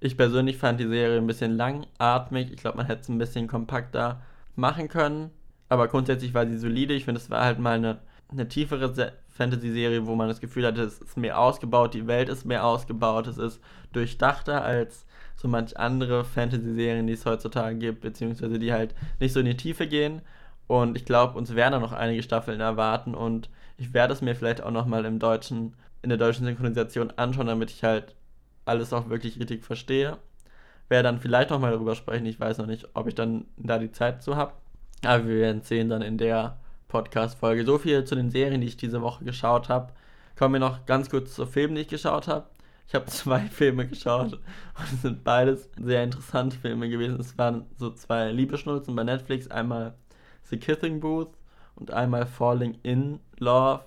Ich 0.00 0.16
persönlich 0.16 0.58
fand 0.58 0.80
die 0.80 0.88
Serie 0.88 1.16
ein 1.16 1.28
bisschen 1.28 1.56
langatmig. 1.56 2.50
Ich 2.50 2.56
glaube, 2.56 2.78
man 2.78 2.86
hätte 2.86 3.02
es 3.02 3.08
ein 3.08 3.18
bisschen 3.18 3.46
kompakter 3.46 4.20
machen 4.56 4.88
können. 4.88 5.30
Aber 5.68 5.86
grundsätzlich 5.86 6.34
war 6.34 6.44
sie 6.44 6.58
solide. 6.58 6.94
Ich 6.94 7.04
finde, 7.04 7.20
es 7.20 7.30
war 7.30 7.44
halt 7.44 7.60
mal 7.60 7.76
eine, 7.76 7.98
eine 8.28 8.48
tiefere 8.48 8.92
Fantasy-Serie, 9.28 10.08
wo 10.08 10.16
man 10.16 10.26
das 10.26 10.40
Gefühl 10.40 10.66
hatte, 10.66 10.82
es 10.82 10.98
ist 10.98 11.16
mehr 11.16 11.38
ausgebaut, 11.38 11.94
die 11.94 12.08
Welt 12.08 12.28
ist 12.28 12.44
mehr 12.44 12.64
ausgebaut, 12.64 13.28
es 13.28 13.38
ist 13.38 13.60
durchdachter 13.92 14.64
als 14.64 15.06
so 15.36 15.46
manch 15.46 15.78
andere 15.78 16.24
Fantasy-Serien, 16.24 17.06
die 17.06 17.12
es 17.12 17.26
heutzutage 17.26 17.76
gibt, 17.76 18.00
beziehungsweise 18.00 18.58
die 18.58 18.72
halt 18.72 18.92
nicht 19.20 19.32
so 19.32 19.38
in 19.38 19.46
die 19.46 19.56
Tiefe 19.56 19.86
gehen. 19.86 20.20
Und 20.66 20.96
ich 20.96 21.04
glaube, 21.04 21.38
uns 21.38 21.54
werden 21.54 21.72
da 21.72 21.78
noch 21.78 21.92
einige 21.92 22.24
Staffeln 22.24 22.58
erwarten 22.60 23.14
und 23.14 23.48
ich 23.76 23.92
werde 23.94 24.12
es 24.12 24.22
mir 24.22 24.34
vielleicht 24.34 24.62
auch 24.62 24.70
nochmal 24.70 25.04
im 25.04 25.18
deutschen, 25.18 25.74
in 26.02 26.08
der 26.08 26.18
deutschen 26.18 26.46
Synchronisation 26.46 27.12
anschauen, 27.12 27.46
damit 27.46 27.70
ich 27.70 27.84
halt 27.84 28.14
alles 28.64 28.92
auch 28.92 29.08
wirklich 29.08 29.38
richtig 29.38 29.64
verstehe. 29.64 30.18
Werde 30.88 31.04
dann 31.04 31.20
vielleicht 31.20 31.50
nochmal 31.50 31.72
darüber 31.72 31.94
sprechen. 31.94 32.26
Ich 32.26 32.40
weiß 32.40 32.58
noch 32.58 32.66
nicht, 32.66 32.88
ob 32.94 33.06
ich 33.06 33.14
dann 33.14 33.46
da 33.56 33.78
die 33.78 33.92
Zeit 33.92 34.22
zu 34.22 34.36
habe. 34.36 34.52
Aber 35.04 35.26
wir 35.26 35.36
werden 35.36 35.62
sehen 35.62 35.88
dann 35.88 36.02
in 36.02 36.16
der 36.16 36.58
Podcast-Folge. 36.88 37.64
So 37.64 37.78
viel 37.78 38.04
zu 38.04 38.14
den 38.14 38.30
Serien, 38.30 38.60
die 38.60 38.68
ich 38.68 38.76
diese 38.76 39.02
Woche 39.02 39.24
geschaut 39.24 39.68
habe. 39.68 39.92
Kommen 40.38 40.54
wir 40.54 40.60
noch 40.60 40.86
ganz 40.86 41.10
kurz 41.10 41.34
zu 41.34 41.46
Filmen, 41.46 41.74
die 41.74 41.82
ich 41.82 41.88
geschaut 41.88 42.28
habe. 42.28 42.46
Ich 42.88 42.94
habe 42.94 43.06
zwei 43.06 43.40
Filme 43.40 43.86
geschaut 43.86 44.34
und 44.34 44.92
es 44.92 45.02
sind 45.02 45.24
beides 45.24 45.68
sehr 45.80 46.04
interessante 46.04 46.56
Filme 46.56 46.88
gewesen. 46.88 47.18
Es 47.20 47.36
waren 47.36 47.66
so 47.76 47.90
zwei 47.90 48.30
Liebeschnulzen 48.30 48.94
bei 48.94 49.04
Netflix. 49.04 49.48
Einmal 49.48 49.94
The 50.44 50.58
Kissing 50.58 51.00
Booth 51.00 51.30
und 51.76 51.92
einmal 51.92 52.26
Falling 52.26 52.78
in 52.82 53.20
Love. 53.38 53.84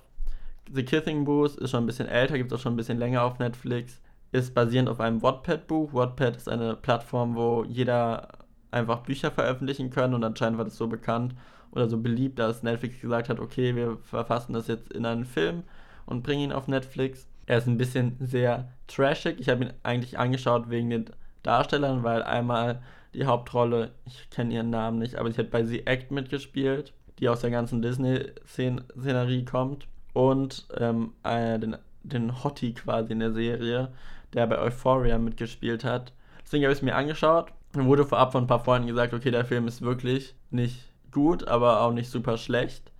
The 0.72 0.84
Kissing 0.84 1.24
Booth 1.24 1.56
ist 1.56 1.70
schon 1.70 1.84
ein 1.84 1.86
bisschen 1.86 2.08
älter, 2.08 2.38
gibt 2.38 2.52
es 2.52 2.58
auch 2.58 2.62
schon 2.62 2.74
ein 2.74 2.76
bisschen 2.76 2.98
länger 2.98 3.24
auf 3.24 3.38
Netflix. 3.38 4.00
Ist 4.32 4.54
basierend 4.54 4.88
auf 4.88 5.00
einem 5.00 5.22
Wattpad-Buch. 5.22 5.92
Wattpad 5.92 6.36
ist 6.36 6.48
eine 6.48 6.76
Plattform, 6.76 7.34
wo 7.34 7.64
jeder 7.64 8.28
einfach 8.70 9.00
Bücher 9.00 9.30
veröffentlichen 9.30 9.90
kann 9.90 10.14
und 10.14 10.22
anscheinend 10.22 10.58
war 10.58 10.64
das 10.64 10.76
so 10.76 10.86
bekannt 10.86 11.34
oder 11.72 11.88
so 11.88 11.98
beliebt, 11.98 12.38
dass 12.38 12.62
Netflix 12.62 13.00
gesagt 13.00 13.28
hat, 13.28 13.40
okay, 13.40 13.74
wir 13.74 13.98
verfassen 14.02 14.52
das 14.52 14.68
jetzt 14.68 14.92
in 14.92 15.06
einen 15.06 15.24
Film 15.24 15.64
und 16.06 16.22
bringen 16.22 16.44
ihn 16.44 16.52
auf 16.52 16.68
Netflix. 16.68 17.26
Er 17.46 17.58
ist 17.58 17.66
ein 17.66 17.78
bisschen 17.78 18.16
sehr 18.20 18.68
trashig. 18.86 19.40
Ich 19.40 19.48
habe 19.48 19.64
ihn 19.64 19.72
eigentlich 19.82 20.18
angeschaut 20.18 20.70
wegen 20.70 20.90
den 20.90 21.10
Darstellern, 21.42 22.02
weil 22.04 22.22
einmal 22.22 22.82
die 23.14 23.26
Hauptrolle, 23.26 23.90
ich 24.04 24.30
kenne 24.30 24.54
ihren 24.54 24.70
Namen 24.70 24.98
nicht, 24.98 25.16
aber 25.16 25.32
sie 25.32 25.38
hat 25.38 25.50
bei 25.50 25.64
The 25.64 25.86
Act 25.86 26.12
mitgespielt, 26.12 26.92
die 27.20 27.28
aus 27.28 27.40
der 27.40 27.50
ganzen 27.50 27.82
Disney-Szenerie 27.82 29.44
kommt. 29.44 29.86
Und 30.12 30.66
ähm, 30.76 31.12
äh, 31.22 31.58
den, 31.58 31.76
den 32.02 32.42
Hottie 32.42 32.74
quasi 32.74 33.12
in 33.12 33.20
der 33.20 33.32
Serie, 33.32 33.92
der 34.32 34.46
bei 34.46 34.58
Euphoria 34.58 35.18
mitgespielt 35.18 35.84
hat. 35.84 36.12
Deswegen 36.42 36.64
habe 36.64 36.72
ich 36.72 36.78
es 36.78 36.82
mir 36.82 36.96
angeschaut. 36.96 37.52
Dann 37.72 37.86
wurde 37.86 38.04
vorab 38.04 38.32
von 38.32 38.44
ein 38.44 38.48
paar 38.48 38.64
Freunden 38.64 38.88
gesagt, 38.88 39.14
okay, 39.14 39.30
der 39.30 39.44
Film 39.44 39.68
ist 39.68 39.82
wirklich 39.82 40.34
nicht 40.50 40.90
gut, 41.12 41.46
aber 41.46 41.82
auch 41.82 41.92
nicht 41.92 42.10
super 42.10 42.36
schlecht. 42.36 42.90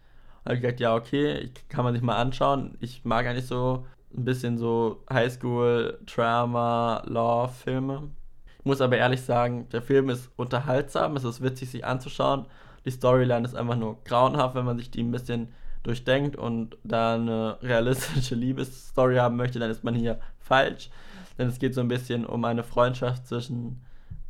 Habe 0.45 0.55
ich 0.55 0.61
gesagt, 0.61 0.81
ja, 0.81 0.95
okay, 0.95 1.51
kann 1.69 1.85
man 1.85 1.95
sich 1.95 2.03
mal 2.03 2.17
anschauen. 2.17 2.77
Ich 2.81 3.05
mag 3.05 3.27
eigentlich 3.27 3.47
so 3.47 3.87
ein 4.15 4.25
bisschen 4.25 4.59
so 4.59 5.03
Highschool, 5.13 5.99
Drama, 6.07 7.03
Law-Filme. 7.07 8.11
Ich 8.59 8.65
muss 8.65 8.81
aber 8.81 8.97
ehrlich 8.97 9.23
sagen, 9.23 9.69
der 9.71 9.83
Film 9.83 10.11
ist 10.11 10.31
unterhaltsam, 10.37 11.17
es 11.17 11.25
ist 11.25 11.43
witzig, 11.43 11.71
sich 11.71 11.85
anzuschauen. 11.85 12.47
Die 12.85 12.91
Storyline 12.91 13.45
ist 13.45 13.55
einfach 13.55 13.77
nur 13.77 14.03
grauenhaft, 14.05 14.55
wenn 14.55 14.65
man 14.65 14.79
sich 14.79 14.91
die 14.91 15.03
ein 15.03 15.11
bisschen 15.11 15.49
durchdenkt 15.83 16.37
und 16.37 16.77
da 16.85 17.15
eine 17.15 17.59
realistische 17.63 18.35
Liebesstory 18.35 19.17
haben 19.17 19.37
möchte, 19.37 19.59
dann 19.59 19.71
ist 19.71 19.85
man 19.85 19.95
hier 19.95 20.21
falsch. 20.39 20.91
Denn 21.39 21.49
es 21.49 21.59
geht 21.59 21.75
so 21.75 21.81
ein 21.81 21.89
bisschen 21.89 22.27
um 22.27 22.45
eine 22.45 22.63
Freundschaft 22.63 23.27
zwischen 23.27 23.81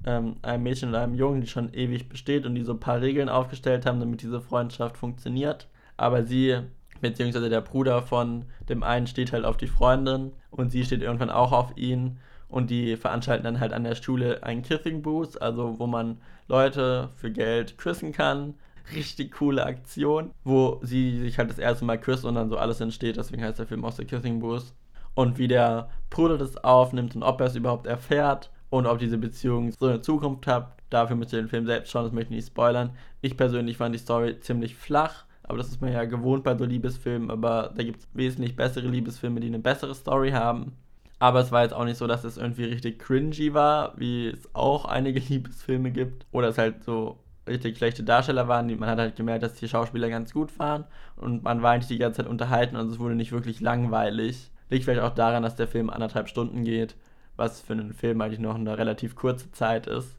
ähm, 0.06 0.36
einem 0.42 0.62
Mädchen 0.62 0.90
und 0.90 0.94
einem 0.94 1.14
Jungen, 1.14 1.40
die 1.40 1.46
schon 1.46 1.74
ewig 1.74 2.08
besteht 2.08 2.46
und 2.46 2.54
die 2.54 2.62
so 2.62 2.72
ein 2.72 2.80
paar 2.80 3.00
Regeln 3.00 3.28
aufgestellt 3.28 3.86
haben, 3.86 4.00
damit 4.00 4.22
diese 4.22 4.40
Freundschaft 4.40 4.96
funktioniert. 4.96 5.68
Aber 5.96 6.24
sie, 6.24 6.58
beziehungsweise 7.00 7.50
der 7.50 7.60
Bruder 7.60 8.02
von 8.02 8.46
dem 8.68 8.82
einen, 8.82 9.06
steht 9.06 9.32
halt 9.32 9.44
auf 9.44 9.56
die 9.56 9.66
Freundin 9.66 10.32
und 10.50 10.70
sie 10.70 10.84
steht 10.84 11.02
irgendwann 11.02 11.30
auch 11.30 11.52
auf 11.52 11.76
ihn. 11.76 12.18
Und 12.50 12.70
die 12.70 12.96
veranstalten 12.96 13.44
dann 13.44 13.60
halt 13.60 13.72
an 13.72 13.84
der 13.84 13.94
Schule 13.94 14.42
einen 14.42 14.62
Kissing 14.62 15.02
Booth, 15.02 15.40
also 15.40 15.78
wo 15.78 15.86
man 15.86 16.18
Leute 16.48 17.08
für 17.16 17.30
Geld 17.30 17.78
küssen 17.78 18.12
kann. 18.12 18.54
Richtig 18.94 19.32
coole 19.32 19.64
Aktion, 19.64 20.32
wo 20.42 20.80
sie 20.82 21.20
sich 21.20 21.38
halt 21.38 21.48
das 21.48 21.60
erste 21.60 21.84
Mal 21.84 21.98
küsst 21.98 22.24
und 22.24 22.34
dann 22.34 22.50
so 22.50 22.58
alles 22.58 22.80
entsteht. 22.80 23.16
Deswegen 23.16 23.44
heißt 23.44 23.60
der 23.60 23.66
Film 23.66 23.84
auch 23.84 23.92
The 23.92 24.04
Kissing 24.04 24.40
Booth. 24.40 24.72
Und 25.14 25.38
wie 25.38 25.48
der 25.48 25.90
Bruder 26.10 26.38
das 26.38 26.56
aufnimmt 26.56 27.14
und 27.14 27.22
ob 27.22 27.40
er 27.40 27.46
es 27.46 27.56
überhaupt 27.56 27.86
erfährt 27.86 28.50
und 28.68 28.86
ob 28.86 28.98
diese 28.98 29.18
Beziehung 29.18 29.70
so 29.72 29.86
eine 29.86 30.00
Zukunft 30.00 30.46
hat. 30.46 30.76
Dafür 30.88 31.16
müsst 31.16 31.32
ihr 31.32 31.40
den 31.40 31.48
Film 31.48 31.66
selbst 31.66 31.90
schauen, 31.90 32.04
das 32.04 32.12
möchte 32.12 32.32
ich 32.32 32.38
nicht 32.38 32.48
spoilern. 32.48 32.90
Ich 33.20 33.36
persönlich 33.36 33.76
fand 33.76 33.94
die 33.94 33.98
Story 33.98 34.40
ziemlich 34.40 34.74
flach, 34.74 35.24
aber 35.44 35.58
das 35.58 35.68
ist 35.68 35.80
mir 35.80 35.92
ja 35.92 36.04
gewohnt 36.04 36.42
bei 36.42 36.56
so 36.56 36.64
Liebesfilmen, 36.64 37.30
aber 37.30 37.72
da 37.76 37.82
gibt 37.82 38.00
es 38.00 38.08
wesentlich 38.12 38.56
bessere 38.56 38.88
Liebesfilme, 38.88 39.40
die 39.40 39.48
eine 39.48 39.58
bessere 39.60 39.94
Story 39.94 40.30
haben. 40.30 40.72
Aber 41.20 41.40
es 41.40 41.52
war 41.52 41.62
jetzt 41.62 41.74
auch 41.74 41.84
nicht 41.84 41.98
so, 41.98 42.08
dass 42.08 42.24
es 42.24 42.36
irgendwie 42.36 42.64
richtig 42.64 42.98
cringy 42.98 43.54
war, 43.54 43.92
wie 43.96 44.28
es 44.28 44.52
auch 44.54 44.84
einige 44.86 45.20
Liebesfilme 45.28 45.92
gibt. 45.92 46.26
Oder 46.32 46.48
es 46.48 46.58
halt 46.58 46.82
so 46.82 47.20
richtig 47.46 47.78
schlechte 47.78 48.02
Darsteller 48.02 48.48
waren. 48.48 48.66
Man 48.78 48.88
hat 48.88 48.98
halt 48.98 49.16
gemerkt, 49.16 49.44
dass 49.44 49.54
die 49.54 49.68
Schauspieler 49.68 50.08
ganz 50.10 50.32
gut 50.32 50.58
waren 50.58 50.84
und 51.16 51.44
man 51.44 51.62
war 51.62 51.72
eigentlich 51.72 51.88
die 51.88 51.98
ganze 51.98 52.18
Zeit 52.18 52.26
unterhalten 52.30 52.76
und 52.76 52.90
es 52.90 52.98
wurde 52.98 53.14
nicht 53.14 53.32
wirklich 53.32 53.60
langweilig. 53.60 54.50
Liegt 54.68 54.84
vielleicht 54.84 55.02
auch 55.02 55.14
daran, 55.14 55.42
dass 55.44 55.56
der 55.56 55.68
Film 55.68 55.90
anderthalb 55.90 56.28
Stunden 56.28 56.64
geht 56.64 56.96
was 57.40 57.60
für 57.60 57.72
einen 57.72 57.94
Film 57.94 58.20
eigentlich 58.20 58.38
noch 58.38 58.54
eine 58.54 58.78
relativ 58.78 59.16
kurze 59.16 59.50
Zeit 59.50 59.86
ist. 59.88 60.16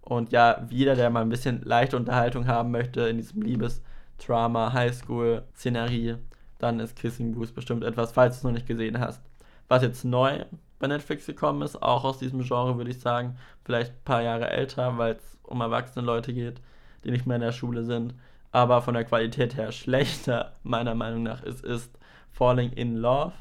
Und 0.00 0.32
ja, 0.32 0.66
jeder, 0.70 0.96
der 0.96 1.10
mal 1.10 1.20
ein 1.20 1.28
bisschen 1.28 1.62
leichte 1.62 1.96
Unterhaltung 1.96 2.48
haben 2.48 2.72
möchte 2.72 3.02
in 3.02 3.18
diesem 3.18 3.42
Liebes-Drama, 3.42 4.72
Highschool-Szenerie, 4.72 6.16
dann 6.58 6.80
ist 6.80 6.96
Kissing 6.96 7.34
Booth 7.34 7.54
bestimmt 7.54 7.84
etwas, 7.84 8.12
falls 8.12 8.36
du 8.36 8.38
es 8.38 8.44
noch 8.44 8.52
nicht 8.52 8.66
gesehen 8.66 8.98
hast. 8.98 9.22
Was 9.72 9.82
jetzt 9.82 10.04
neu 10.04 10.44
bei 10.80 10.86
Netflix 10.86 11.24
gekommen 11.24 11.62
ist, 11.62 11.82
auch 11.82 12.04
aus 12.04 12.18
diesem 12.18 12.42
Genre, 12.42 12.76
würde 12.76 12.90
ich 12.90 13.00
sagen, 13.00 13.38
vielleicht 13.64 13.92
ein 13.92 14.04
paar 14.04 14.20
Jahre 14.20 14.50
älter, 14.50 14.98
weil 14.98 15.14
es 15.14 15.38
um 15.44 15.62
erwachsene 15.62 16.04
Leute 16.04 16.34
geht, 16.34 16.60
die 17.04 17.10
nicht 17.10 17.24
mehr 17.24 17.36
in 17.36 17.42
der 17.42 17.52
Schule 17.52 17.82
sind, 17.82 18.12
aber 18.50 18.82
von 18.82 18.92
der 18.92 19.06
Qualität 19.06 19.56
her 19.56 19.72
schlechter, 19.72 20.52
meiner 20.62 20.94
Meinung 20.94 21.22
nach, 21.22 21.42
ist, 21.42 21.64
ist 21.64 21.98
Falling 22.32 22.70
in 22.72 22.98
Love. 22.98 23.32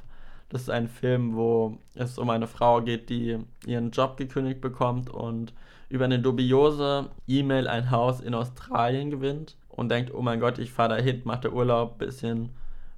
Das 0.47 0.61
ist 0.61 0.69
ein 0.69 0.87
Film, 0.87 1.35
wo 1.35 1.79
es 1.95 2.17
um 2.17 2.29
eine 2.29 2.47
Frau 2.47 2.79
geht, 2.79 3.09
die 3.09 3.37
ihren 3.65 3.91
Job 3.91 4.15
gekündigt 4.15 4.61
bekommt 4.61 5.09
und 5.09 5.53
über 5.89 6.05
eine 6.05 6.19
dubiose 6.19 7.09
E-Mail 7.27 7.67
ein 7.67 7.91
Haus 7.91 8.21
in 8.21 8.35
Australien 8.35 9.11
gewinnt 9.11 9.57
und 9.67 9.89
denkt, 9.89 10.13
oh 10.13 10.21
mein 10.21 10.39
Gott, 10.39 10.59
ich 10.59 10.71
fahre 10.71 10.95
dahin, 10.95 11.23
mache 11.25 11.51
Urlaub, 11.51 11.97
bisschen 11.97 12.51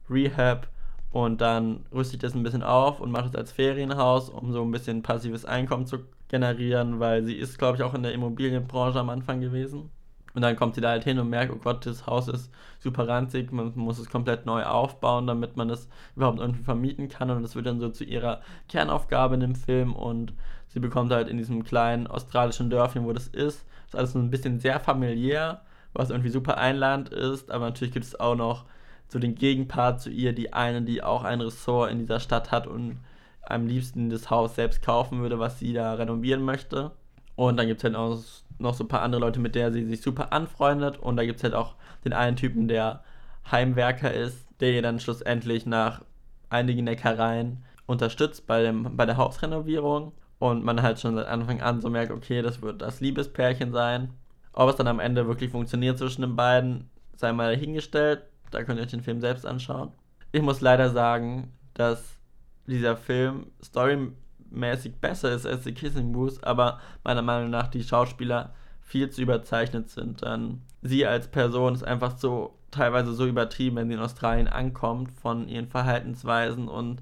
Rehab 0.07 0.67
und 1.13 1.41
dann 1.41 1.85
rüste 1.93 2.15
ich 2.15 2.21
das 2.21 2.33
ein 2.33 2.41
bisschen 2.41 2.63
auf 2.63 2.99
und 2.99 3.11
mache 3.11 3.29
es 3.29 3.35
als 3.35 3.51
Ferienhaus, 3.51 4.29
um 4.29 4.51
so 4.51 4.63
ein 4.63 4.71
bisschen 4.71 5.03
passives 5.03 5.45
Einkommen 5.45 5.85
zu 5.85 5.99
generieren, 6.27 6.99
weil 6.99 7.23
sie 7.23 7.35
ist, 7.35 7.59
glaube 7.59 7.77
ich, 7.77 7.83
auch 7.83 7.93
in 7.93 8.01
der 8.01 8.13
Immobilienbranche 8.13 8.99
am 8.99 9.11
Anfang 9.11 9.39
gewesen. 9.39 9.91
Und 10.33 10.41
dann 10.41 10.55
kommt 10.55 10.73
sie 10.73 10.81
da 10.81 10.89
halt 10.89 11.03
hin 11.03 11.19
und 11.19 11.29
merkt, 11.29 11.53
oh 11.53 11.59
Gott, 11.63 11.85
das 11.85 12.07
Haus 12.07 12.27
ist 12.27 12.51
super 12.79 13.07
ranzig, 13.07 13.51
man 13.51 13.73
muss 13.75 13.99
es 13.99 14.09
komplett 14.09 14.47
neu 14.47 14.63
aufbauen, 14.63 15.27
damit 15.27 15.55
man 15.55 15.69
es 15.69 15.87
überhaupt 16.15 16.39
irgendwie 16.39 16.63
vermieten 16.63 17.09
kann. 17.09 17.29
Und 17.29 17.43
das 17.43 17.55
wird 17.55 17.67
dann 17.67 17.79
so 17.79 17.89
zu 17.89 18.05
ihrer 18.05 18.41
Kernaufgabe 18.67 19.35
in 19.35 19.41
dem 19.41 19.55
Film. 19.55 19.93
Und 19.93 20.33
sie 20.69 20.79
bekommt 20.79 21.11
halt 21.11 21.27
in 21.27 21.37
diesem 21.37 21.63
kleinen 21.63 22.07
australischen 22.07 22.71
Dörfchen, 22.71 23.05
wo 23.05 23.13
das 23.13 23.27
ist, 23.27 23.67
ist 23.85 23.95
alles 23.95 24.13
so 24.13 24.19
ein 24.19 24.31
bisschen 24.31 24.59
sehr 24.59 24.79
familiär, 24.79 25.61
was 25.93 26.09
irgendwie 26.09 26.31
super 26.31 26.57
einladend 26.57 27.09
ist. 27.09 27.51
Aber 27.51 27.65
natürlich 27.65 27.93
gibt 27.93 28.05
es 28.05 28.19
auch 28.19 28.35
noch 28.35 28.65
so 29.13 29.19
den 29.19 29.35
Gegenpart 29.35 30.01
zu 30.01 30.09
ihr, 30.09 30.33
die 30.33 30.53
eine, 30.53 30.81
die 30.81 31.03
auch 31.03 31.23
ein 31.23 31.39
Ressort 31.39 31.91
in 31.91 31.99
dieser 31.99 32.19
Stadt 32.19 32.51
hat 32.51 32.65
und 32.65 32.97
am 33.43 33.67
liebsten 33.67 34.09
das 34.09 34.29
Haus 34.29 34.55
selbst 34.55 34.81
kaufen 34.81 35.21
würde, 35.21 35.37
was 35.37 35.59
sie 35.59 35.71
da 35.71 35.93
renovieren 35.93 36.43
möchte. 36.43 36.91
Und 37.35 37.57
dann 37.57 37.67
gibt 37.67 37.79
es 37.79 37.83
halt 37.83 37.95
auch 37.95 38.19
noch 38.57 38.73
so 38.73 38.83
ein 38.83 38.87
paar 38.87 39.03
andere 39.03 39.21
Leute, 39.21 39.39
mit 39.39 39.53
der 39.53 39.71
sie 39.71 39.85
sich 39.85 40.01
super 40.01 40.33
anfreundet. 40.33 40.97
Und 40.97 41.17
da 41.17 41.25
gibt 41.25 41.37
es 41.37 41.43
halt 41.43 41.53
auch 41.53 41.75
den 42.03 42.13
einen 42.13 42.37
Typen, 42.37 42.67
der 42.67 43.03
Heimwerker 43.51 44.11
ist, 44.11 44.47
der 44.59 44.71
ihr 44.71 44.81
dann 44.81 44.99
schlussendlich 44.99 45.65
nach 45.65 46.01
einigen 46.49 46.85
Neckereien 46.85 47.63
unterstützt 47.85 48.47
bei, 48.47 48.63
dem, 48.63 48.95
bei 48.97 49.05
der 49.05 49.17
Hausrenovierung. 49.17 50.13
Und 50.39 50.63
man 50.63 50.81
halt 50.81 50.99
schon 50.99 51.15
seit 51.15 51.27
Anfang 51.27 51.61
an 51.61 51.81
so 51.81 51.89
merkt, 51.89 52.11
okay, 52.11 52.41
das 52.41 52.61
wird 52.61 52.81
das 52.81 52.99
Liebespärchen 52.99 53.71
sein. 53.71 54.09
Ob 54.53 54.69
es 54.69 54.75
dann 54.75 54.87
am 54.87 54.99
Ende 54.99 55.27
wirklich 55.27 55.51
funktioniert 55.51 55.97
zwischen 55.97 56.21
den 56.21 56.35
beiden, 56.35 56.89
sei 57.15 57.31
mal 57.31 57.53
dahingestellt. 57.53 58.23
Da 58.53 58.63
könnt 58.63 58.79
ihr 58.79 58.83
euch 58.83 58.91
den 58.91 59.01
Film 59.01 59.19
selbst 59.19 59.45
anschauen. 59.45 59.91
Ich 60.31 60.41
muss 60.41 60.61
leider 60.61 60.89
sagen, 60.89 61.51
dass 61.73 62.19
dieser 62.67 62.95
Film 62.95 63.47
story 63.63 64.11
mäßig 64.51 64.95
besser 64.95 65.31
ist 65.31 65.45
als 65.45 65.63
The 65.63 65.73
Kissing 65.73 66.11
Booth, 66.11 66.43
aber 66.43 66.79
meiner 67.03 67.23
Meinung 67.23 67.49
nach 67.49 67.67
die 67.67 67.83
Schauspieler 67.83 68.53
viel 68.81 69.09
zu 69.09 69.21
überzeichnet 69.21 69.89
sind. 69.89 70.21
Dann 70.21 70.61
sie 70.81 71.05
als 71.05 71.27
Person 71.27 71.73
ist 71.73 71.83
einfach 71.83 72.17
so 72.17 72.53
teilweise 72.69 73.13
so 73.13 73.25
übertrieben, 73.25 73.77
wenn 73.77 73.87
sie 73.87 73.95
in 73.95 73.99
Australien 73.99 74.47
ankommt 74.47 75.11
von 75.11 75.47
ihren 75.47 75.67
Verhaltensweisen 75.67 76.67
und 76.67 77.01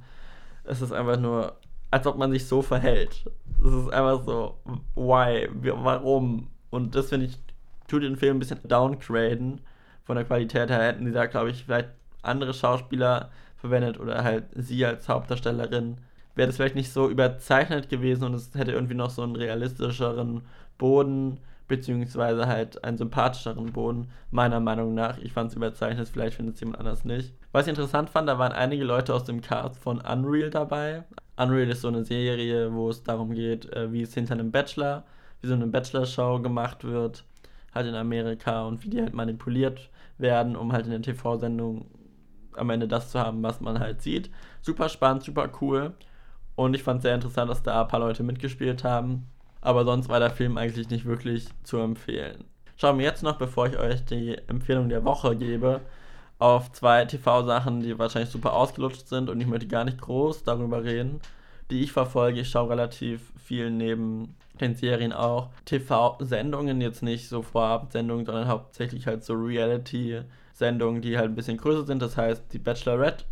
es 0.63 0.81
ist 0.81 0.93
einfach 0.93 1.17
nur, 1.17 1.57
als 1.89 2.07
ob 2.07 2.17
man 2.17 2.31
sich 2.31 2.47
so 2.47 2.61
verhält. 2.61 3.25
Es 3.63 3.73
ist 3.73 3.91
einfach 3.91 4.23
so, 4.23 4.57
why, 4.95 5.49
warum. 5.51 6.47
Und 6.69 6.95
das 6.95 7.09
finde 7.09 7.27
ich, 7.27 7.37
tut 7.87 8.03
den 8.03 8.15
Film 8.15 8.37
ein 8.37 8.39
bisschen 8.39 8.59
downgraden 8.63 9.61
von 10.11 10.17
der 10.17 10.25
Qualität 10.25 10.69
her. 10.69 10.83
Hätten 10.83 11.05
sie 11.05 11.13
da, 11.13 11.25
glaube 11.25 11.51
ich, 11.51 11.63
vielleicht 11.63 11.87
andere 12.21 12.53
Schauspieler 12.53 13.29
verwendet 13.55 13.97
oder 13.97 14.25
halt 14.25 14.43
sie 14.55 14.85
als 14.85 15.07
Hauptdarstellerin, 15.07 15.99
wäre 16.35 16.47
das 16.47 16.57
vielleicht 16.57 16.75
nicht 16.75 16.91
so 16.91 17.09
überzeichnet 17.09 17.87
gewesen 17.87 18.25
und 18.25 18.33
es 18.33 18.53
hätte 18.53 18.73
irgendwie 18.73 18.93
noch 18.93 19.09
so 19.09 19.21
einen 19.21 19.37
realistischeren 19.37 20.41
Boden, 20.77 21.37
beziehungsweise 21.69 22.45
halt 22.45 22.83
einen 22.83 22.97
sympathischeren 22.97 23.71
Boden, 23.71 24.09
meiner 24.31 24.59
Meinung 24.59 24.95
nach. 24.95 25.17
Ich 25.19 25.31
fand 25.31 25.51
es 25.51 25.55
überzeichnet, 25.55 26.09
vielleicht 26.09 26.35
findet 26.35 26.55
es 26.55 26.59
jemand 26.59 26.79
anders 26.79 27.05
nicht. 27.05 27.33
Was 27.53 27.67
ich 27.67 27.69
interessant 27.69 28.09
fand, 28.09 28.27
da 28.27 28.37
waren 28.37 28.51
einige 28.51 28.83
Leute 28.83 29.13
aus 29.13 29.23
dem 29.23 29.39
Cast 29.39 29.77
von 29.77 30.01
Unreal 30.01 30.49
dabei. 30.49 31.05
Unreal 31.37 31.69
ist 31.69 31.83
so 31.83 31.87
eine 31.87 32.03
Serie, 32.03 32.73
wo 32.73 32.89
es 32.89 33.01
darum 33.01 33.33
geht, 33.33 33.71
äh, 33.71 33.93
wie 33.93 34.01
es 34.01 34.13
hinter 34.13 34.33
einem 34.33 34.51
Bachelor, 34.51 35.05
wie 35.39 35.47
so 35.47 35.53
eine 35.53 35.67
Bachelor-Show 35.67 36.41
gemacht 36.41 36.83
wird, 36.83 37.23
halt 37.73 37.87
in 37.87 37.95
Amerika 37.95 38.65
und 38.65 38.83
wie 38.83 38.89
die 38.89 39.01
halt 39.01 39.13
manipuliert 39.13 39.89
werden, 40.21 40.55
um 40.55 40.71
halt 40.71 40.85
in 40.85 40.91
der 40.91 41.01
TV-Sendung 41.01 41.85
am 42.55 42.69
Ende 42.69 42.87
das 42.87 43.11
zu 43.11 43.19
haben, 43.19 43.43
was 43.43 43.61
man 43.61 43.79
halt 43.79 44.01
sieht. 44.01 44.29
Super 44.61 44.89
spannend, 44.89 45.23
super 45.23 45.49
cool. 45.61 45.93
Und 46.55 46.73
ich 46.75 46.83
fand 46.83 46.97
es 46.97 47.03
sehr 47.03 47.15
interessant, 47.15 47.49
dass 47.49 47.63
da 47.63 47.81
ein 47.81 47.87
paar 47.87 47.99
Leute 47.99 48.23
mitgespielt 48.23 48.83
haben. 48.83 49.27
Aber 49.61 49.85
sonst 49.85 50.09
war 50.09 50.19
der 50.19 50.31
Film 50.31 50.57
eigentlich 50.57 50.89
nicht 50.89 51.05
wirklich 51.05 51.47
zu 51.63 51.77
empfehlen. 51.77 52.45
Schauen 52.77 52.97
wir 52.97 53.05
jetzt 53.05 53.23
noch, 53.23 53.37
bevor 53.37 53.67
ich 53.67 53.77
euch 53.77 54.03
die 54.05 54.37
Empfehlung 54.47 54.89
der 54.89 55.05
Woche 55.05 55.35
gebe, 55.35 55.81
auf 56.39 56.71
zwei 56.71 57.05
TV-Sachen, 57.05 57.81
die 57.81 57.99
wahrscheinlich 57.99 58.31
super 58.31 58.53
ausgelutscht 58.53 59.07
sind 59.07 59.29
und 59.29 59.39
ich 59.39 59.45
möchte 59.45 59.67
gar 59.67 59.83
nicht 59.83 60.01
groß 60.01 60.43
darüber 60.43 60.83
reden, 60.83 61.21
die 61.69 61.81
ich 61.81 61.91
verfolge. 61.91 62.39
Ich 62.39 62.49
schaue 62.49 62.71
relativ 62.71 63.31
viel 63.37 63.69
neben 63.69 64.35
den 64.61 64.75
Serien 64.75 65.13
auch 65.13 65.49
TV-Sendungen, 65.65 66.81
jetzt 66.81 67.03
nicht 67.03 67.27
so 67.27 67.41
Vorabendsendungen, 67.41 68.25
sondern 68.25 68.47
hauptsächlich 68.47 69.07
halt 69.07 69.23
so 69.23 69.33
Reality-Sendungen, 69.33 71.01
die 71.01 71.17
halt 71.17 71.31
ein 71.31 71.35
bisschen 71.35 71.57
größer 71.57 71.85
sind. 71.85 72.01
Das 72.01 72.17
heißt, 72.17 72.53
die 72.53 72.59
Bachelorette 72.59 73.25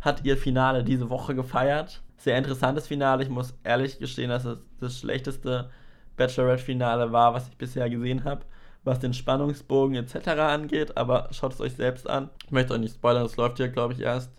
hat 0.00 0.24
ihr 0.24 0.36
Finale 0.36 0.84
diese 0.84 1.10
Woche 1.10 1.34
gefeiert. 1.34 2.02
Sehr 2.16 2.38
interessantes 2.38 2.86
Finale. 2.86 3.22
Ich 3.22 3.30
muss 3.30 3.54
ehrlich 3.64 3.98
gestehen, 3.98 4.30
dass 4.30 4.44
es 4.44 4.58
das 4.78 4.98
schlechteste 4.98 5.70
Bachelorette-Finale 6.16 7.12
war, 7.12 7.34
was 7.34 7.48
ich 7.48 7.56
bisher 7.56 7.88
gesehen 7.88 8.24
habe 8.24 8.44
was 8.84 8.98
den 8.98 9.12
Spannungsbogen 9.12 9.96
etc. 9.96 10.28
angeht, 10.28 10.96
aber 10.96 11.28
schaut 11.32 11.52
es 11.52 11.60
euch 11.60 11.74
selbst 11.74 12.08
an. 12.08 12.30
Ich 12.44 12.50
möchte 12.50 12.72
euch 12.72 12.80
nicht 12.80 12.94
spoilern, 12.94 13.24
das 13.24 13.36
läuft 13.36 13.58
hier, 13.58 13.68
glaube 13.68 13.92
ich, 13.94 14.00
erst 14.00 14.32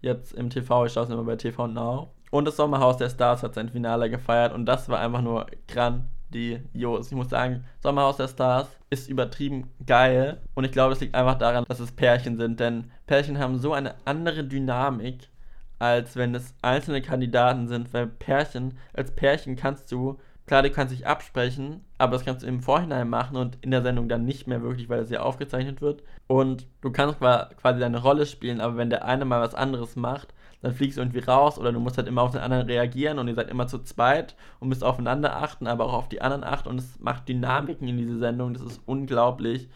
jetzt 0.00 0.32
im 0.32 0.50
TV. 0.50 0.86
Ich 0.86 0.92
schaue 0.92 1.04
es 1.04 1.10
immer 1.10 1.24
bei 1.24 1.36
TV 1.36 1.66
Now. 1.66 2.12
Und 2.30 2.44
das 2.46 2.56
Sommerhaus 2.56 2.96
der 2.96 3.10
Stars 3.10 3.42
hat 3.42 3.54
sein 3.54 3.68
Finale 3.68 4.08
gefeiert 4.08 4.52
und 4.52 4.66
das 4.66 4.88
war 4.88 5.00
einfach 5.00 5.20
nur 5.20 5.46
grandios. 5.66 7.08
Ich 7.08 7.16
muss 7.16 7.28
sagen, 7.28 7.64
Sommerhaus 7.82 8.16
der 8.16 8.28
Stars 8.28 8.68
ist 8.88 9.08
übertrieben 9.08 9.70
geil 9.84 10.40
und 10.54 10.64
ich 10.64 10.72
glaube, 10.72 10.92
es 10.92 11.00
liegt 11.00 11.14
einfach 11.14 11.38
daran, 11.38 11.64
dass 11.68 11.80
es 11.80 11.92
Pärchen 11.92 12.36
sind, 12.36 12.60
denn 12.60 12.90
Pärchen 13.06 13.38
haben 13.38 13.58
so 13.58 13.72
eine 13.72 13.94
andere 14.04 14.44
Dynamik, 14.44 15.28
als 15.78 16.16
wenn 16.16 16.34
es 16.34 16.54
einzelne 16.62 17.02
Kandidaten 17.02 17.66
sind, 17.66 17.92
weil 17.92 18.06
Pärchen, 18.06 18.78
als 18.92 19.10
Pärchen 19.10 19.56
kannst 19.56 19.90
du 19.90 20.18
Klar, 20.50 20.64
du 20.64 20.70
kannst 20.70 20.92
dich 20.92 21.06
absprechen, 21.06 21.84
aber 21.96 22.14
das 22.14 22.24
kannst 22.24 22.42
du 22.42 22.48
im 22.48 22.60
Vorhinein 22.60 23.08
machen 23.08 23.36
und 23.36 23.58
in 23.60 23.70
der 23.70 23.82
Sendung 23.82 24.08
dann 24.08 24.24
nicht 24.24 24.48
mehr 24.48 24.62
wirklich, 24.62 24.88
weil 24.88 24.98
es 24.98 25.08
ja 25.08 25.20
aufgezeichnet 25.20 25.80
wird. 25.80 26.02
Und 26.26 26.66
du 26.80 26.90
kannst 26.90 27.20
quasi 27.20 27.78
deine 27.78 28.02
Rolle 28.02 28.26
spielen, 28.26 28.60
aber 28.60 28.76
wenn 28.76 28.90
der 28.90 29.04
eine 29.04 29.24
mal 29.24 29.40
was 29.40 29.54
anderes 29.54 29.94
macht, 29.94 30.34
dann 30.62 30.74
fliegst 30.74 30.98
du 30.98 31.02
irgendwie 31.02 31.20
raus 31.20 31.58
oder 31.58 31.72
du 31.72 31.80
musst 31.80 31.96
halt 31.96 32.08
immer 32.08 32.22
auf 32.22 32.32
den 32.32 32.40
anderen 32.40 32.66
reagieren 32.66 33.18
und 33.18 33.28
ihr 33.28 33.34
seid 33.34 33.48
immer 33.48 33.66
zu 33.66 33.78
zweit 33.78 34.36
und 34.58 34.68
müsst 34.68 34.84
aufeinander 34.84 35.36
achten, 35.36 35.66
aber 35.66 35.86
auch 35.86 35.94
auf 35.94 36.08
die 36.08 36.20
anderen 36.20 36.44
achten 36.44 36.68
und 36.68 36.78
es 36.78 36.98
macht 37.00 37.28
Dynamiken 37.28 37.88
in 37.88 37.96
diese 37.96 38.18
Sendung, 38.18 38.54
das 38.54 38.62
ist 38.62 38.80
unglaublich. 38.86 39.68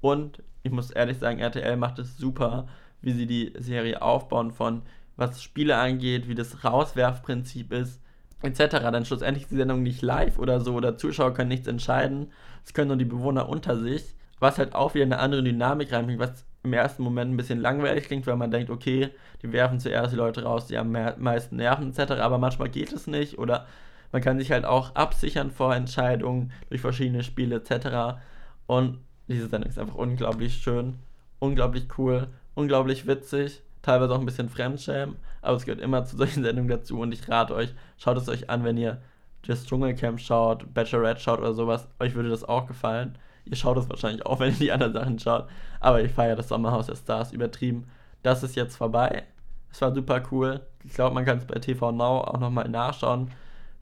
Und 0.00 0.42
ich 0.62 0.72
muss 0.72 0.90
ehrlich 0.90 1.18
sagen, 1.18 1.38
RTL 1.38 1.76
macht 1.76 1.98
es 1.98 2.18
super, 2.18 2.66
wie 3.00 3.12
sie 3.12 3.26
die 3.26 3.52
Serie 3.56 4.02
aufbauen 4.02 4.50
von 4.50 4.82
was 5.16 5.42
Spiele 5.42 5.76
angeht, 5.76 6.28
wie 6.28 6.34
das 6.34 6.64
Rauswerfprinzip 6.64 7.72
ist 7.72 8.00
etc. 8.44 8.76
Dann 8.80 9.04
schlussendlich 9.04 9.44
ist 9.44 9.50
die 9.50 9.56
Sendung 9.56 9.82
nicht 9.82 10.02
live 10.02 10.38
oder 10.38 10.60
so 10.60 10.74
oder 10.74 10.96
Zuschauer 10.96 11.34
können 11.34 11.48
nichts 11.48 11.66
entscheiden. 11.66 12.32
Es 12.64 12.74
können 12.74 12.88
nur 12.88 12.96
die 12.96 13.04
Bewohner 13.04 13.48
unter 13.48 13.78
sich, 13.78 14.14
was 14.38 14.58
halt 14.58 14.74
auch 14.74 14.94
wieder 14.94 15.04
eine 15.04 15.18
andere 15.18 15.42
Dynamik 15.42 15.92
reinbringt, 15.92 16.20
was 16.20 16.44
im 16.64 16.72
ersten 16.72 17.02
Moment 17.02 17.32
ein 17.32 17.36
bisschen 17.36 17.60
langweilig 17.60 18.06
klingt, 18.06 18.26
weil 18.26 18.36
man 18.36 18.50
denkt, 18.50 18.70
okay, 18.70 19.10
die 19.42 19.52
werfen 19.52 19.78
zuerst 19.78 20.12
die 20.12 20.16
Leute 20.16 20.42
raus, 20.42 20.66
die 20.66 20.78
am 20.78 20.90
meisten 20.90 21.56
nerven 21.56 21.90
etc. 21.90 22.12
Aber 22.12 22.38
manchmal 22.38 22.70
geht 22.70 22.92
es 22.92 23.06
nicht 23.06 23.38
oder 23.38 23.66
man 24.12 24.22
kann 24.22 24.38
sich 24.38 24.50
halt 24.50 24.64
auch 24.64 24.94
absichern 24.94 25.50
vor 25.50 25.74
Entscheidungen 25.74 26.52
durch 26.70 26.80
verschiedene 26.80 27.22
Spiele 27.22 27.56
etc. 27.56 28.18
Und 28.66 28.98
diese 29.28 29.48
Sendung 29.48 29.70
ist 29.70 29.78
einfach 29.78 29.94
unglaublich 29.96 30.54
schön, 30.56 30.94
unglaublich 31.38 31.86
cool, 31.98 32.28
unglaublich 32.54 33.06
witzig 33.06 33.62
teilweise 33.84 34.14
auch 34.14 34.18
ein 34.18 34.26
bisschen 34.26 34.48
Fremdschämen, 34.48 35.16
aber 35.42 35.56
es 35.56 35.64
gehört 35.64 35.80
immer 35.80 36.04
zu 36.04 36.16
solchen 36.16 36.42
Sendungen 36.42 36.70
dazu 36.70 37.00
und 37.00 37.12
ich 37.12 37.28
rate 37.28 37.54
euch, 37.54 37.74
schaut 37.98 38.16
es 38.16 38.28
euch 38.28 38.50
an, 38.50 38.64
wenn 38.64 38.76
ihr 38.76 39.00
das 39.46 39.66
Dschungelcamp 39.66 40.20
schaut, 40.20 40.72
Bachelorette 40.72 41.20
schaut 41.20 41.38
oder 41.38 41.52
sowas, 41.52 41.86
euch 42.00 42.14
würde 42.14 42.30
das 42.30 42.44
auch 42.44 42.66
gefallen. 42.66 43.18
Ihr 43.44 43.56
schaut 43.56 43.76
es 43.76 43.88
wahrscheinlich 43.88 44.24
auch, 44.26 44.38
wenn 44.40 44.52
ihr 44.52 44.58
die 44.58 44.72
anderen 44.72 44.92
Sachen 44.92 45.18
schaut, 45.18 45.48
aber 45.80 46.02
ich 46.02 46.12
feiere 46.12 46.36
das 46.36 46.48
Sommerhaus 46.48 46.86
der 46.86 46.96
Stars 46.96 47.32
übertrieben. 47.32 47.86
Das 48.22 48.42
ist 48.42 48.56
jetzt 48.56 48.76
vorbei. 48.76 49.24
Es 49.70 49.80
war 49.80 49.94
super 49.94 50.22
cool. 50.30 50.60
Ich 50.84 50.94
glaube, 50.94 51.14
man 51.14 51.24
kann 51.24 51.38
es 51.38 51.46
bei 51.46 51.58
TV 51.58 51.92
Now 51.92 52.20
auch 52.20 52.38
nochmal 52.38 52.68
nachschauen, 52.68 53.30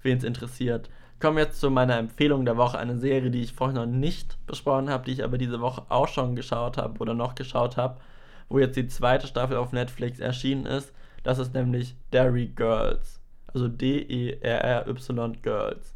wen 0.03 0.19
es 0.19 0.25
interessiert. 0.25 0.89
Kommen 1.21 1.37
wir 1.37 1.45
jetzt 1.45 1.61
zu 1.61 1.71
meiner 1.71 1.99
Empfehlung 1.99 2.45
der 2.45 2.57
Woche, 2.57 2.79
eine 2.79 2.99
Serie, 2.99 3.31
die 3.31 3.43
ich 3.43 3.53
vorhin 3.53 3.77
noch 3.77 3.87
nicht 3.87 4.45
besprochen 4.47 4.91
habe, 4.91 5.05
die 5.05 5.13
ich 5.13 5.23
aber 5.23 5.39
diese 5.39 5.61
Woche 5.61 5.83
auch 5.89 6.09
schon 6.09 6.35
geschaut 6.35 6.79
habe 6.79 6.99
oder 6.99 7.15
noch 7.15 7.35
geschaut 7.35 7.77
habe 7.77 7.99
wo 8.53 8.59
jetzt 8.59 8.77
die 8.77 8.87
zweite 8.87 9.27
Staffel 9.27 9.57
auf 9.57 9.73
Netflix 9.73 10.21
erschienen 10.21 10.67
ist. 10.67 10.93
Das 11.23 11.39
ist 11.39 11.55
nämlich 11.55 11.97
Derry 12.13 12.49
Girls. 12.49 13.19
Also 13.47 13.67
D-E-R-R-Y 13.67 15.41
Girls. 15.41 15.95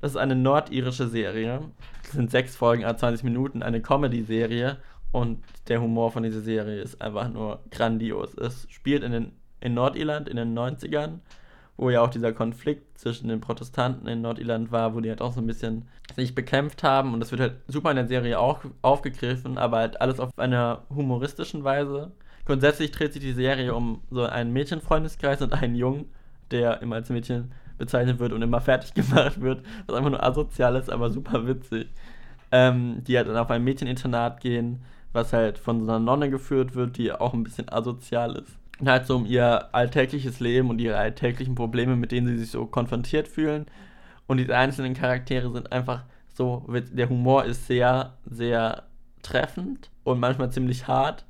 Das 0.00 0.12
ist 0.12 0.16
eine 0.16 0.36
nordirische 0.36 1.08
Serie. 1.08 1.60
Das 2.02 2.12
sind 2.12 2.30
sechs 2.30 2.56
Folgen, 2.56 2.84
a 2.84 2.96
20 2.96 3.24
Minuten, 3.24 3.62
eine 3.62 3.82
Comedy-Serie. 3.82 4.78
Und 5.10 5.42
der 5.68 5.80
Humor 5.80 6.12
von 6.12 6.22
dieser 6.22 6.40
Serie 6.40 6.80
ist 6.80 7.00
einfach 7.00 7.28
nur 7.28 7.60
grandios. 7.70 8.34
Es 8.34 8.66
spielt 8.70 9.02
in, 9.02 9.12
den, 9.12 9.32
in 9.60 9.74
Nordirland 9.74 10.28
in 10.28 10.36
den 10.36 10.56
90ern 10.56 11.20
wo 11.78 11.90
ja 11.90 12.02
auch 12.02 12.10
dieser 12.10 12.32
Konflikt 12.32 12.98
zwischen 12.98 13.28
den 13.28 13.40
Protestanten 13.40 14.08
in 14.08 14.20
Nordirland 14.20 14.72
war, 14.72 14.94
wo 14.94 15.00
die 15.00 15.08
halt 15.08 15.22
auch 15.22 15.32
so 15.32 15.40
ein 15.40 15.46
bisschen 15.46 15.88
sich 16.16 16.34
bekämpft 16.34 16.82
haben 16.82 17.14
und 17.14 17.20
das 17.20 17.30
wird 17.30 17.40
halt 17.40 17.54
super 17.68 17.90
in 17.90 17.96
der 17.96 18.08
Serie 18.08 18.38
auch 18.38 18.60
aufgegriffen, 18.82 19.56
aber 19.56 19.78
halt 19.78 20.00
alles 20.00 20.18
auf 20.18 20.36
einer 20.36 20.82
humoristischen 20.90 21.62
Weise. 21.62 22.10
Grundsätzlich 22.44 22.90
dreht 22.90 23.12
sich 23.12 23.22
die 23.22 23.32
Serie 23.32 23.74
um 23.74 24.02
so 24.10 24.24
einen 24.24 24.52
Mädchenfreundeskreis 24.52 25.40
und 25.40 25.52
einen 25.52 25.76
Jungen, 25.76 26.06
der 26.50 26.82
immer 26.82 26.96
als 26.96 27.10
Mädchen 27.10 27.52
bezeichnet 27.78 28.18
wird 28.18 28.32
und 28.32 28.42
immer 28.42 28.60
fertig 28.60 28.94
gemacht 28.94 29.40
wird, 29.40 29.62
was 29.86 29.96
einfach 29.96 30.10
nur 30.10 30.22
asozial 30.22 30.76
ist, 30.76 30.90
aber 30.90 31.10
super 31.10 31.46
witzig. 31.46 31.88
Ähm, 32.50 33.04
die 33.04 33.16
halt 33.16 33.28
dann 33.28 33.36
auf 33.36 33.50
ein 33.50 33.62
Mädcheninternat 33.62 34.40
gehen, 34.40 34.82
was 35.12 35.34
halt 35.34 35.58
von 35.58 35.80
so 35.80 35.90
einer 35.90 35.98
Nonne 35.98 36.30
geführt 36.30 36.74
wird, 36.74 36.96
die 36.96 37.12
auch 37.12 37.34
ein 37.34 37.44
bisschen 37.44 37.68
asozial 37.70 38.36
ist 38.36 38.58
halt 38.86 39.06
so 39.06 39.16
um 39.16 39.26
ihr 39.26 39.74
alltägliches 39.74 40.40
Leben 40.40 40.70
und 40.70 40.80
ihre 40.80 40.96
alltäglichen 40.96 41.54
Probleme, 41.54 41.96
mit 41.96 42.12
denen 42.12 42.28
sie 42.28 42.38
sich 42.38 42.50
so 42.50 42.66
konfrontiert 42.66 43.28
fühlen. 43.28 43.66
Und 44.26 44.38
diese 44.38 44.56
einzelnen 44.56 44.94
Charaktere 44.94 45.50
sind 45.50 45.72
einfach 45.72 46.04
so, 46.34 46.64
der 46.68 47.08
Humor 47.08 47.44
ist 47.44 47.66
sehr, 47.66 48.14
sehr 48.24 48.84
treffend 49.22 49.90
und 50.04 50.20
manchmal 50.20 50.52
ziemlich 50.52 50.86
hart, 50.86 51.24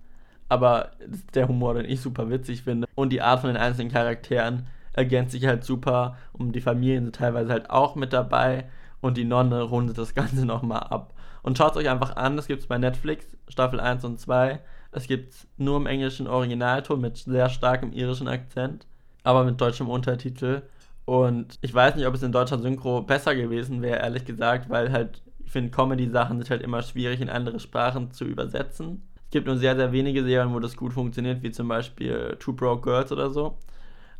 aber 0.49 0.91
der 1.35 1.49
Humor, 1.49 1.75
den 1.75 1.87
ich 1.87 2.01
super 2.01 2.29
witzig 2.29 2.65
finde. 2.65 2.87
Und 2.95 3.11
die 3.11 3.23
Art 3.23 3.41
von 3.41 3.49
den 3.49 3.57
einzelnen 3.57 3.91
Charakteren 3.91 4.67
ergänzt 4.99 5.33
sich 5.33 5.47
halt 5.47 5.65
super 5.65 6.17
und 6.33 6.53
die 6.53 6.61
Familien 6.61 7.05
sind 7.05 7.17
teilweise 7.17 7.53
halt 7.53 7.71
auch 7.71 7.95
mit 7.95 8.13
dabei 8.13 8.67
und 9.01 9.17
die 9.17 9.25
Nonne 9.25 9.63
rundet 9.63 9.97
das 9.97 10.15
Ganze 10.15 10.45
nochmal 10.47 10.81
ab. 10.81 11.15
Und 11.43 11.57
schaut 11.57 11.73
es 11.73 11.77
euch 11.79 11.89
einfach 11.89 12.17
an, 12.17 12.37
das 12.37 12.49
gibt 12.49 12.63
es 12.63 12.67
bei 12.67 12.79
Netflix, 12.79 13.25
Staffel 13.49 13.81
1 13.81 14.05
und 14.05 14.19
2. 14.21 14.61
Es 14.91 15.07
gibt 15.07 15.47
nur 15.57 15.77
im 15.77 15.87
englischen 15.87 16.27
Originalton 16.27 17.01
mit 17.01 17.17
sehr 17.17 17.49
starkem 17.49 17.93
irischen 17.93 18.29
Akzent, 18.29 18.87
aber 19.23 19.45
mit 19.45 19.61
deutschem 19.61 19.89
Untertitel. 19.89 20.63
Und 21.05 21.59
ich 21.63 21.73
weiß 21.73 21.95
nicht, 21.95 22.07
ob 22.07 22.15
es 22.15 22.23
in 22.23 22.33
deutscher 22.33 22.59
Synchro 22.59 23.03
besser 23.03 23.35
gewesen 23.35 23.81
wäre, 23.81 24.01
ehrlich 24.01 24.25
gesagt, 24.25 24.69
weil 24.69 24.91
halt, 24.91 25.23
ich 25.45 25.53
finde, 25.53 25.71
Comedy-Sachen 25.71 26.39
sind 26.39 26.51
halt 26.51 26.63
immer 26.63 26.83
schwierig 26.83 27.21
in 27.21 27.31
andere 27.31 27.61
Sprachen 27.61 28.11
zu 28.11 28.25
übersetzen. 28.25 29.03
Es 29.25 29.31
gibt 29.31 29.47
nur 29.47 29.57
sehr, 29.57 29.77
sehr 29.77 29.93
wenige 29.93 30.25
Serien, 30.25 30.53
wo 30.53 30.59
das 30.59 30.77
gut 30.77 30.93
funktioniert, 30.93 31.43
wie 31.43 31.51
zum 31.51 31.69
Beispiel 31.69 32.37
Two 32.41 32.53
Broke 32.53 32.83
Girls 32.83 33.13
oder 33.13 33.31
so. 33.31 33.57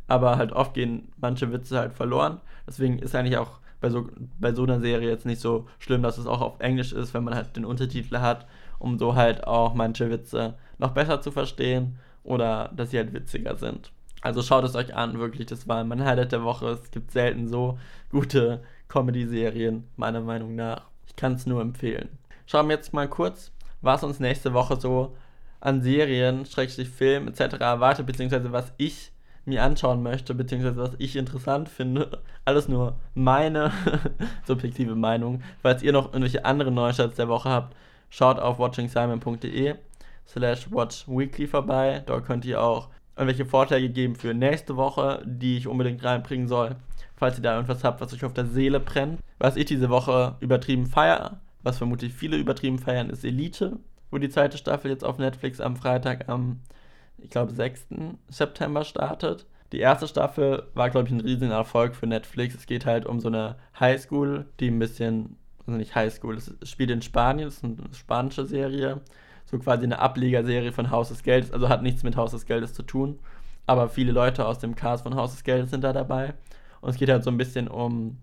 Aber 0.09 0.37
halt 0.37 0.51
oft 0.51 0.73
gehen 0.73 1.11
manche 1.17 1.51
Witze 1.51 1.79
halt 1.79 1.93
verloren. 1.93 2.41
Deswegen 2.67 2.99
ist 2.99 3.15
eigentlich 3.15 3.37
auch 3.37 3.59
bei 3.79 3.89
so, 3.89 4.09
bei 4.39 4.53
so 4.53 4.63
einer 4.63 4.81
Serie 4.81 5.09
jetzt 5.09 5.25
nicht 5.25 5.39
so 5.39 5.67
schlimm, 5.79 6.03
dass 6.03 6.17
es 6.17 6.27
auch 6.27 6.41
auf 6.41 6.59
Englisch 6.59 6.91
ist, 6.91 7.13
wenn 7.13 7.23
man 7.23 7.35
halt 7.35 7.55
den 7.55 7.65
Untertitel 7.65 8.17
hat 8.17 8.45
um 8.79 8.97
so 8.97 9.15
halt 9.15 9.45
auch 9.45 9.73
manche 9.73 10.09
Witze 10.09 10.55
noch 10.77 10.91
besser 10.91 11.21
zu 11.21 11.31
verstehen 11.31 11.97
oder 12.23 12.71
dass 12.75 12.91
sie 12.91 12.97
halt 12.97 13.13
witziger 13.13 13.55
sind. 13.55 13.91
Also 14.21 14.41
schaut 14.41 14.65
es 14.65 14.75
euch 14.75 14.95
an, 14.95 15.19
wirklich, 15.19 15.47
das 15.47 15.67
war 15.67 15.83
mein 15.83 16.03
Highlight 16.03 16.31
der 16.31 16.43
Woche. 16.43 16.67
Es 16.69 16.91
gibt 16.91 17.11
selten 17.11 17.47
so 17.47 17.77
gute 18.09 18.63
Comedy-Serien, 18.87 19.87
meiner 19.95 20.21
Meinung 20.21 20.55
nach. 20.55 20.81
Ich 21.07 21.15
kann 21.15 21.33
es 21.33 21.45
nur 21.45 21.61
empfehlen. 21.61 22.09
Schauen 22.45 22.67
wir 22.67 22.75
jetzt 22.75 22.93
mal 22.93 23.07
kurz, 23.07 23.51
was 23.81 24.03
uns 24.03 24.19
nächste 24.19 24.53
Woche 24.53 24.79
so 24.79 25.15
an 25.61 25.81
Serien, 25.81 26.45
Schrägstrich 26.45 26.89
Film 26.89 27.27
etc. 27.27 27.59
erwartet, 27.59 28.05
beziehungsweise 28.05 28.51
was 28.51 28.73
ich 28.77 29.11
mir 29.49 29.63
anschauen 29.63 30.01
möchte, 30.01 30.33
beziehungsweise 30.33 30.77
was 30.77 30.91
ich 30.97 31.15
interessant 31.15 31.69
finde. 31.69 32.21
Alles 32.45 32.67
nur 32.67 32.95
meine 33.13 33.71
subjektive 34.47 34.95
Meinung. 34.95 35.41
Falls 35.61 35.83
ihr 35.83 35.91
noch 35.91 36.13
irgendwelche 36.13 36.45
anderen 36.45 36.75
Neustarts 36.75 37.17
der 37.17 37.27
Woche 37.27 37.49
habt, 37.49 37.75
schaut 38.09 38.39
auf 38.39 38.59
watchingsimon.de 38.59 39.75
slash 40.27 40.71
watchweekly 40.71 41.47
vorbei. 41.47 42.03
Dort 42.05 42.25
könnt 42.25 42.45
ihr 42.45 42.61
auch 42.61 42.89
irgendwelche 43.15 43.45
Vorschläge 43.45 43.89
geben 43.89 44.15
für 44.15 44.33
nächste 44.33 44.77
Woche, 44.77 45.21
die 45.25 45.57
ich 45.57 45.67
unbedingt 45.67 46.03
reinbringen 46.03 46.47
soll. 46.47 46.75
Falls 47.17 47.37
ihr 47.37 47.43
da 47.43 47.55
irgendwas 47.55 47.83
habt, 47.83 47.99
was 47.99 48.13
euch 48.13 48.23
auf 48.23 48.33
der 48.33 48.45
Seele 48.45 48.79
brennt. 48.79 49.19
Was 49.39 49.57
ich 49.57 49.65
diese 49.65 49.89
Woche 49.89 50.35
übertrieben 50.39 50.85
feiere, 50.85 51.41
was 51.63 51.77
vermutlich 51.77 52.13
viele 52.13 52.37
übertrieben 52.37 52.79
feiern, 52.79 53.09
ist 53.09 53.25
Elite, 53.25 53.77
wo 54.09 54.17
die 54.17 54.29
zweite 54.29 54.57
Staffel 54.57 54.89
jetzt 54.89 55.03
auf 55.03 55.17
Netflix 55.17 55.59
am 55.59 55.75
Freitag 55.75 56.29
am, 56.29 56.61
ich 57.21 57.29
glaube, 57.29 57.53
6. 57.53 57.87
September 58.29 58.83
startet. 58.83 59.45
Die 59.71 59.79
erste 59.79 60.07
Staffel 60.07 60.63
war, 60.73 60.89
glaube 60.89 61.07
ich, 61.07 61.13
ein 61.13 61.21
riesiger 61.21 61.53
Erfolg 61.53 61.95
für 61.95 62.07
Netflix. 62.07 62.55
Es 62.55 62.65
geht 62.65 62.85
halt 62.85 63.05
um 63.05 63.19
so 63.19 63.27
eine 63.27 63.55
Highschool, 63.79 64.45
die 64.59 64.69
ein 64.69 64.79
bisschen, 64.79 65.37
also 65.65 65.77
nicht 65.77 65.95
Highschool, 65.95 66.37
es 66.37 66.51
spielt 66.63 66.89
in 66.89 67.01
Spanien, 67.01 67.47
es 67.47 67.57
ist 67.57 67.63
eine 67.63 67.75
spanische 67.93 68.45
Serie 68.45 69.01
so 69.49 69.57
quasi 69.57 69.83
eine 69.83 69.99
Ablegerserie 69.99 70.71
von 70.71 70.91
Haus 70.91 71.09
des 71.09 71.23
Geldes, 71.23 71.51
also 71.51 71.69
hat 71.69 71.81
nichts 71.81 72.03
mit 72.03 72.15
Haus 72.15 72.31
des 72.31 72.45
Geldes 72.45 72.73
zu 72.73 72.83
tun, 72.83 73.19
aber 73.65 73.89
viele 73.89 74.11
Leute 74.11 74.45
aus 74.45 74.59
dem 74.59 74.75
Cast 74.75 75.03
von 75.03 75.15
Haus 75.15 75.31
des 75.31 75.43
Geldes 75.43 75.71
sind 75.71 75.83
da 75.83 75.93
dabei 75.93 76.33
und 76.81 76.89
es 76.89 76.97
geht 76.97 77.09
halt 77.09 77.23
so 77.23 77.31
ein 77.31 77.37
bisschen 77.37 77.67
um 77.67 78.17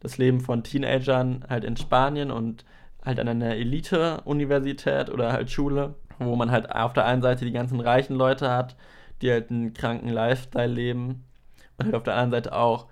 das 0.00 0.18
Leben 0.18 0.40
von 0.40 0.62
Teenagern 0.62 1.44
halt 1.48 1.64
in 1.64 1.76
Spanien 1.76 2.30
und 2.30 2.64
halt 3.04 3.18
an 3.18 3.28
einer 3.28 3.56
Elite-Universität 3.56 5.10
oder 5.10 5.32
halt 5.32 5.50
Schule, 5.50 5.94
wo 6.18 6.36
man 6.36 6.50
halt 6.50 6.70
auf 6.70 6.92
der 6.92 7.04
einen 7.06 7.22
Seite 7.22 7.44
die 7.44 7.52
ganzen 7.52 7.80
reichen 7.80 8.16
Leute 8.16 8.50
hat, 8.50 8.76
die 9.22 9.30
halt 9.30 9.50
einen 9.50 9.74
kranken 9.74 10.08
Lifestyle 10.08 10.72
leben 10.72 11.24
und 11.76 11.86
halt 11.86 11.94
auf 11.94 12.02
der 12.02 12.14
anderen 12.14 12.42
Seite 12.42 12.54
auch 12.54 12.86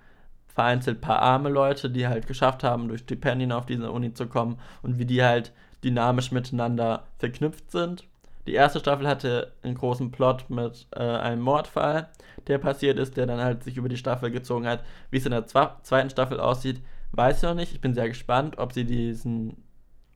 vereinzelt 0.47 1.01
paar 1.01 1.21
arme 1.21 1.49
Leute, 1.49 1.89
die 1.89 2.07
halt 2.07 2.25
geschafft 2.25 2.63
haben, 2.63 2.87
durch 2.87 3.01
Stipendien 3.01 3.51
auf 3.51 3.65
diese 3.65 3.91
Uni 3.91 4.13
zu 4.13 4.27
kommen 4.27 4.57
und 4.81 4.97
wie 4.97 5.05
die 5.05 5.23
halt 5.23 5.53
dynamisch 5.83 6.31
miteinander 6.31 7.03
verknüpft 7.19 7.71
sind. 7.71 8.05
Die 8.47 8.53
erste 8.53 8.79
Staffel 8.79 9.07
hatte 9.07 9.51
einen 9.61 9.75
großen 9.75 10.09
Plot 10.09 10.49
mit 10.49 10.87
äh, 10.95 11.01
einem 11.01 11.41
Mordfall, 11.41 12.09
der 12.47 12.57
passiert 12.57 12.97
ist, 12.97 13.17
der 13.17 13.27
dann 13.27 13.41
halt 13.41 13.63
sich 13.63 13.77
über 13.77 13.89
die 13.89 13.97
Staffel 13.97 14.31
gezogen 14.31 14.65
hat. 14.65 14.83
Wie 15.11 15.17
es 15.17 15.25
in 15.25 15.31
der 15.31 15.45
zweiten 15.45 16.09
Staffel 16.09 16.39
aussieht, 16.39 16.81
weiß 17.11 17.37
ich 17.37 17.43
noch 17.43 17.53
nicht. 17.53 17.73
Ich 17.73 17.81
bin 17.81 17.93
sehr 17.93 18.07
gespannt, 18.07 18.57
ob 18.57 18.73
sie 18.73 18.85
diesen, 18.85 19.57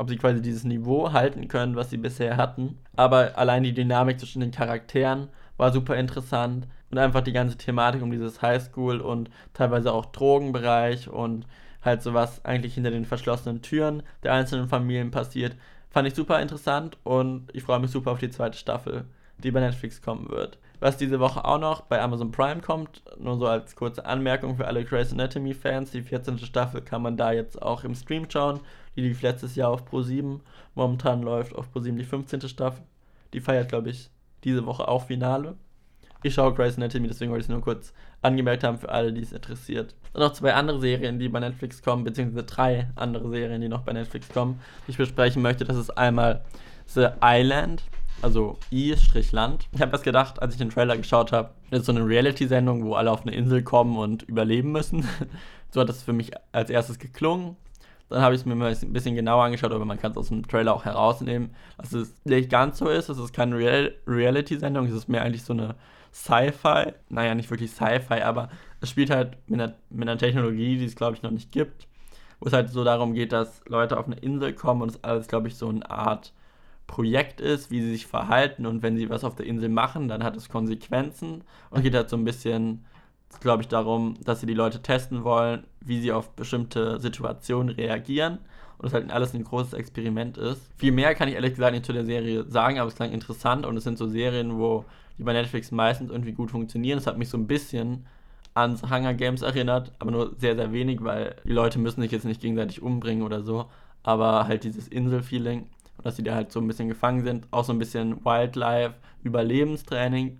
ob 0.02 0.10
sie 0.10 0.18
quasi 0.18 0.42
dieses 0.42 0.64
Niveau 0.64 1.14
halten 1.14 1.48
können, 1.48 1.76
was 1.76 1.92
sie 1.92 1.98
bisher 1.98 2.36
hatten. 2.36 2.80
Aber 2.96 3.38
allein 3.38 3.62
die 3.62 3.74
Dynamik 3.74 4.20
zwischen 4.20 4.40
den 4.40 4.50
Charakteren 4.50 5.28
war 5.58 5.72
super 5.72 5.96
interessant 5.96 6.68
und 6.90 6.98
einfach 6.98 7.22
die 7.22 7.34
ganze 7.34 7.56
Thematik 7.56 8.02
um 8.02 8.10
dieses 8.10 8.42
Highschool 8.42 9.00
und 9.00 9.30
teilweise 9.54 9.94
auch 9.94 10.08
Drogenbereich 10.08 11.08
und 11.08 11.46
halt 11.84 12.02
sowas 12.02 12.44
eigentlich 12.44 12.74
hinter 12.74 12.90
den 12.90 13.06
verschlossenen 13.06 13.62
Türen 13.62 14.02
der 14.24 14.34
einzelnen 14.34 14.68
Familien 14.68 15.12
passiert. 15.12 15.56
Fand 15.92 16.08
ich 16.08 16.16
super 16.16 16.42
interessant 16.42 16.98
und 17.04 17.50
ich 17.54 17.62
freue 17.62 17.80
mich 17.80 17.92
super 17.92 18.14
auf 18.14 18.20
die 18.20 18.32
zweite 18.32 18.58
Staffel, 18.58 19.06
die 19.38 19.52
bei 19.52 19.60
Netflix 19.60 20.02
kommen 20.02 20.30
wird. 20.32 20.58
Was 20.80 20.98
diese 20.98 21.20
Woche 21.20 21.46
auch 21.46 21.60
noch 21.60 21.82
bei 21.82 22.02
Amazon 22.02 22.32
Prime 22.32 22.62
kommt, 22.62 23.04
nur 23.20 23.38
so 23.38 23.46
als 23.46 23.76
kurze 23.76 24.04
Anmerkung 24.04 24.58
für 24.58 24.66
alle 24.66 24.84
Grey's 24.84 25.12
Anatomy 25.12 25.54
Fans, 25.54 25.92
die 25.92 26.02
14. 26.02 26.40
Staffel 26.40 26.82
kann 26.82 27.04
man 27.04 27.18
da 27.18 27.32
jetzt 27.32 27.62
auch 27.62 27.84
im 27.84 27.94
Stream 27.94 28.26
schauen. 28.28 28.62
Die 28.96 29.02
lief 29.02 29.22
letztes 29.22 29.56
Jahr 29.56 29.70
auf 29.70 29.86
Pro 29.86 30.02
7, 30.02 30.42
momentan 30.76 31.22
läuft 31.22 31.56
auf 31.56 31.72
Pro 31.72 31.80
7 31.80 31.98
die 31.98 32.04
15. 32.04 32.42
Staffel. 32.42 32.84
Die 33.34 33.40
feiert, 33.40 33.70
glaube 33.70 33.90
ich, 33.90 34.10
diese 34.44 34.66
Woche 34.66 34.88
auch 34.88 35.06
Finale. 35.06 35.56
Ich 36.24 36.36
schaue 36.36 36.54
Grey's 36.54 36.78
Anatomy, 36.78 37.08
deswegen 37.08 37.32
wollte 37.32 37.42
ich 37.42 37.46
es 37.48 37.52
nur 37.52 37.62
kurz 37.62 37.94
angemerkt 38.22 38.64
haben 38.64 38.78
für 38.78 38.90
alle, 38.90 39.12
die 39.12 39.22
es 39.22 39.32
interessiert. 39.32 39.96
Und 40.14 40.20
noch 40.20 40.34
zwei 40.34 40.54
andere 40.54 40.80
Serien, 40.80 41.18
die 41.18 41.30
bei 41.30 41.40
Netflix 41.40 41.82
kommen, 41.82 42.04
beziehungsweise 42.04 42.46
drei 42.46 42.90
andere 42.96 43.30
Serien, 43.30 43.62
die 43.62 43.70
noch 43.70 43.82
bei 43.82 43.94
Netflix 43.94 44.30
kommen, 44.30 44.60
die 44.86 44.92
ich 44.92 44.98
besprechen 44.98 45.42
möchte. 45.42 45.66
Das 45.66 45.78
ist 45.78 45.90
einmal 45.98 46.44
The 46.86 47.08
Island, 47.24 47.84
also 48.22 48.60
I-Land. 48.72 49.68
Ich 49.72 49.82
habe 49.82 49.94
was 49.94 50.04
gedacht, 50.04 50.42
als 50.42 50.54
ich 50.54 50.60
den 50.60 50.70
Trailer 50.70 50.98
geschaut 50.98 51.32
habe. 51.32 51.52
Das 51.72 51.80
ist 51.80 51.86
so 51.88 51.92
eine 51.92 52.06
Reality-Sendung, 52.06 52.86
wo 52.86 52.94
alle 52.94 53.10
auf 53.10 53.22
eine 53.24 53.36
Insel 53.36 53.64
kommen 53.64 53.98
und 53.98 54.24
überleben 54.24 54.72
müssen. 54.72 55.08
so 55.72 55.82
hat 55.82 55.90
das 55.90 56.04
für 56.04 56.14
mich 56.14 56.32
als 56.52 56.70
erstes 56.70 57.00
geklungen. 57.00 57.56
Dann 58.12 58.22
habe 58.22 58.36
ich 58.36 58.42
es 58.42 58.46
mir 58.46 58.56
mal 58.56 58.72
ein 58.72 58.94
bisschen 58.94 59.16
genauer 59.16 59.46
angeschaut, 59.46 59.72
aber 59.72 59.86
man 59.86 59.98
kann 59.98 60.12
es 60.12 60.18
aus 60.18 60.28
dem 60.28 60.46
Trailer 60.46 60.74
auch 60.76 60.84
herausnehmen, 60.84 61.56
dass 61.78 61.94
es 61.94 62.14
nicht 62.26 62.50
ganz 62.50 62.78
so 62.78 62.90
ist. 62.90 63.10
Es 63.10 63.18
ist 63.18 63.34
keine 63.34 63.58
Real 63.58 63.94
Reality-Sendung, 64.06 64.86
es 64.86 64.94
ist 64.94 65.08
mehr 65.08 65.24
eigentlich 65.24 65.44
so 65.44 65.54
eine 65.54 65.76
Sci-Fi. 66.14 66.94
Naja, 67.10 67.36
nicht 67.36 67.50
wirklich 67.50 67.72
Sci-Fi, 67.72 68.22
aber 68.22 68.50
es 68.82 68.90
spielt 68.90 69.10
halt 69.10 69.38
mit 69.48 69.62
einer, 69.62 69.76
mit 69.90 70.10
einer 70.10 70.18
Technologie, 70.18 70.78
die 70.78 70.86
es, 70.86 70.96
glaube 70.96 71.16
ich, 71.16 71.24
noch 71.24 71.32
nicht 71.32 71.52
gibt. 71.52 71.88
Wo 72.42 72.48
es 72.48 72.54
halt 72.54 72.70
so 72.70 72.84
darum 72.84 73.14
geht, 73.14 73.32
dass 73.32 73.62
Leute 73.68 73.98
auf 73.98 74.08
eine 74.08 74.18
Insel 74.18 74.54
kommen 74.54 74.82
und 74.82 74.90
es 74.90 75.04
alles, 75.04 75.28
glaube 75.28 75.48
ich, 75.48 75.56
so 75.56 75.70
eine 75.70 75.90
Art 75.90 76.34
Projekt 76.88 77.40
ist, 77.40 77.72
wie 77.72 77.82
sie 77.82 77.92
sich 77.92 78.08
verhalten 78.08 78.66
und 78.66 78.84
wenn 78.84 78.98
sie 78.98 79.10
was 79.10 79.24
auf 79.24 79.36
der 79.36 79.46
Insel 79.46 79.70
machen, 79.70 80.10
dann 80.10 80.24
hat 80.24 80.36
es 80.36 80.50
Konsequenzen 80.50 81.44
und 81.70 81.84
geht 81.84 81.96
halt 81.96 82.10
so 82.10 82.18
ein 82.18 82.26
bisschen, 82.26 82.86
glaube 83.40 83.62
ich, 83.62 83.70
darum, 83.70 84.16
dass 84.26 84.42
sie 84.42 84.48
die 84.48 84.54
Leute 84.54 84.82
testen 84.82 85.24
wollen, 85.24 85.64
wie 85.82 86.00
sie 86.00 86.12
auf 86.12 86.32
bestimmte 86.32 87.00
Situationen 87.00 87.70
reagieren 87.76 88.40
und 88.78 88.88
es 88.88 88.94
halt 88.94 89.12
alles 89.12 89.34
ein 89.34 89.44
großes 89.44 89.74
Experiment 89.74 90.38
ist. 90.38 90.62
Viel 90.78 90.92
mehr 90.92 91.14
kann 91.16 91.28
ich 91.28 91.36
ehrlich 91.36 91.54
gesagt 91.54 91.74
nicht 91.74 91.86
zu 91.86 91.94
der 91.94 92.06
Serie 92.06 92.46
sagen, 92.50 92.80
aber 92.80 92.88
es 92.88 92.96
klang 92.96 93.12
interessant 93.12 93.66
und 93.66 93.78
es 93.78 93.84
sind 93.84 93.98
so 93.98 94.08
Serien, 94.08 94.58
wo 94.58 94.86
die 95.18 95.24
bei 95.24 95.34
Netflix 95.34 95.72
meistens 95.72 96.10
irgendwie 96.10 96.32
gut 96.32 96.52
funktionieren. 96.52 96.98
Es 96.98 97.08
hat 97.08 97.18
mich 97.18 97.30
so 97.30 97.38
ein 97.38 97.48
bisschen 97.48 98.06
ans 98.54 98.84
Hunger 98.84 99.14
Games 99.14 99.42
erinnert, 99.42 99.92
aber 100.00 100.12
nur 100.12 100.36
sehr, 100.38 100.56
sehr 100.56 100.72
wenig, 100.72 101.04
weil 101.04 101.36
die 101.44 101.54
Leute 101.54 101.80
müssen 101.80 102.02
sich 102.02 102.12
jetzt 102.12 102.26
nicht 102.26 102.42
gegenseitig 102.42 102.82
umbringen 102.82 103.24
oder 103.24 103.44
so. 103.44 103.66
Aber 104.04 104.48
halt 104.48 104.64
dieses 104.64 104.88
Insel-Feeling 104.88 105.68
und 105.98 106.06
dass 106.06 106.16
sie 106.16 106.24
da 106.24 106.34
halt 106.34 106.52
so 106.52 106.60
ein 106.60 106.68
bisschen 106.68 106.90
gefangen 106.90 107.24
sind. 107.24 107.48
Auch 107.52 107.64
so 107.64 107.72
ein 107.72 107.80
bisschen 107.80 108.26
Wildlife, 108.26 108.96
Überlebenstraining, 109.24 110.40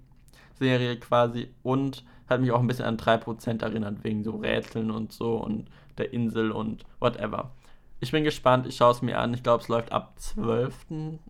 Serie 0.56 0.98
quasi. 0.98 1.50
Und 1.62 2.04
hat 2.32 2.42
mich 2.42 2.52
auch 2.52 2.60
ein 2.60 2.68
bisschen 2.68 2.86
an 2.86 2.98
3% 2.98 3.62
erinnert, 3.62 4.04
wegen 4.04 4.24
so 4.24 4.38
Rätseln 4.38 4.92
und 4.92 5.12
so 5.14 5.36
und 5.38 5.70
der 5.98 6.14
Insel 6.14 6.52
und 6.52 6.86
whatever. 7.00 7.52
Ich 8.00 8.12
bin 8.12 8.24
gespannt, 8.24 8.66
ich 8.66 8.78
schaue 8.78 8.92
es 8.92 9.04
mir 9.04 9.20
an. 9.20 9.34
Ich 9.34 9.44
glaube, 9.44 9.62
es 9.62 9.68
läuft 9.68 9.92
ab 9.92 10.14
12. 10.18 10.74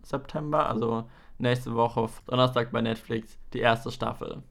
September, 0.02 0.68
also 0.68 1.04
nächste 1.38 1.74
Woche 1.74 2.08
Donnerstag 2.26 2.72
bei 2.72 2.80
Netflix 2.80 3.38
die 3.52 3.60
erste 3.60 3.90
Staffel. 3.90 4.42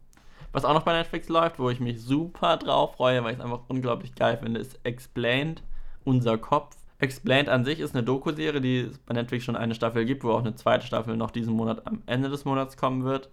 Was 0.52 0.66
auch 0.66 0.74
noch 0.74 0.84
bei 0.84 0.94
Netflix 0.94 1.30
läuft, 1.30 1.60
wo 1.60 1.70
ich 1.70 1.80
mich 1.80 2.02
super 2.02 2.58
drauf 2.58 2.96
freue, 2.96 3.24
weil 3.24 3.34
ich 3.34 3.40
es 3.40 3.44
einfach 3.44 3.62
unglaublich 3.70 4.14
geil 4.16 4.38
finde, 4.38 4.60
ist 4.60 4.80
Explained, 4.84 5.64
unser 6.04 6.38
Kopf. 6.38 6.76
Explained 7.00 7.50
an 7.50 7.66
sich 7.66 7.80
ist 7.80 7.96
eine 7.96 8.04
Doku-Serie, 8.04 8.62
die 8.62 8.80
es 8.82 8.98
bei 9.00 9.14
Netflix 9.14 9.46
schon 9.46 9.56
eine 9.56 9.74
Staffel 9.74 10.06
gibt, 10.06 10.24
wo 10.24 10.32
auch 10.32 10.42
eine 10.42 10.54
zweite 10.54 10.86
Staffel 10.86 11.18
noch 11.18 11.32
diesen 11.32 11.54
Monat 11.54 11.88
am 11.88 12.04
Ende 12.06 12.30
des 12.30 12.46
Monats 12.46 12.78
kommen 12.78 13.04
wird. 13.04 13.30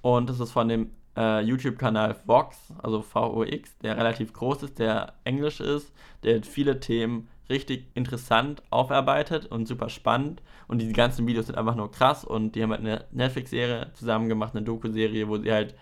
Und 0.00 0.28
das 0.28 0.40
ist 0.40 0.50
von 0.50 0.68
dem 0.68 0.90
äh, 1.16 1.40
YouTube-Kanal 1.40 2.16
Vox, 2.26 2.72
also 2.82 3.02
VOX, 3.02 3.76
der 3.78 3.96
relativ 3.96 4.32
groß 4.32 4.64
ist, 4.64 4.78
der 4.78 5.14
englisch 5.24 5.60
ist, 5.60 5.92
der 6.22 6.42
viele 6.42 6.80
Themen 6.80 7.28
richtig 7.48 7.86
interessant 7.94 8.62
aufarbeitet 8.70 9.46
und 9.46 9.66
super 9.66 9.88
spannend. 9.88 10.42
Und 10.68 10.80
diese 10.80 10.92
ganzen 10.92 11.26
Videos 11.26 11.46
sind 11.46 11.56
einfach 11.56 11.76
nur 11.76 11.90
krass. 11.90 12.24
Und 12.24 12.54
die 12.54 12.62
haben 12.62 12.70
halt 12.70 12.80
eine 12.80 13.04
Netflix-Serie 13.12 13.92
zusammen 13.94 14.28
gemacht, 14.28 14.54
eine 14.54 14.64
Doku-Serie, 14.64 15.28
wo 15.28 15.38
sie 15.38 15.52
halt 15.52 15.74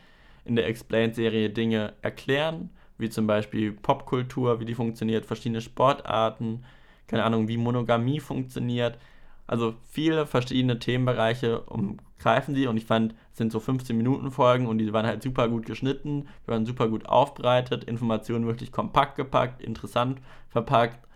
in 0.44 0.56
der 0.56 0.66
Explained-Serie 0.66 1.50
Dinge 1.50 1.94
erklären, 2.02 2.70
wie 2.98 3.08
zum 3.08 3.26
Beispiel 3.26 3.72
Popkultur, 3.72 4.60
wie 4.60 4.66
die 4.66 4.74
funktioniert, 4.74 5.24
verschiedene 5.24 5.62
Sportarten, 5.62 6.64
keine 7.06 7.24
Ahnung, 7.24 7.48
wie 7.48 7.56
Monogamie 7.56 8.20
funktioniert. 8.20 8.98
Also 9.46 9.74
viele 9.90 10.26
verschiedene 10.26 10.78
Themenbereiche 10.78 11.60
umgreifen 11.60 12.54
sie 12.54 12.66
und 12.66 12.76
ich 12.76 12.86
fand, 12.86 13.14
es 13.32 13.38
sind 13.38 13.52
so 13.52 13.60
15 13.60 13.96
Minuten 13.96 14.30
Folgen 14.30 14.66
und 14.66 14.78
die 14.78 14.92
waren 14.92 15.06
halt 15.06 15.22
super 15.22 15.48
gut 15.48 15.66
geschnitten, 15.66 16.28
waren 16.46 16.64
super 16.64 16.88
gut 16.88 17.06
aufbereitet, 17.06 17.84
Informationen 17.84 18.46
wirklich 18.46 18.72
kompakt 18.72 19.16
gepackt, 19.16 19.60
interessant 19.60 20.20
verpackt 20.48 21.06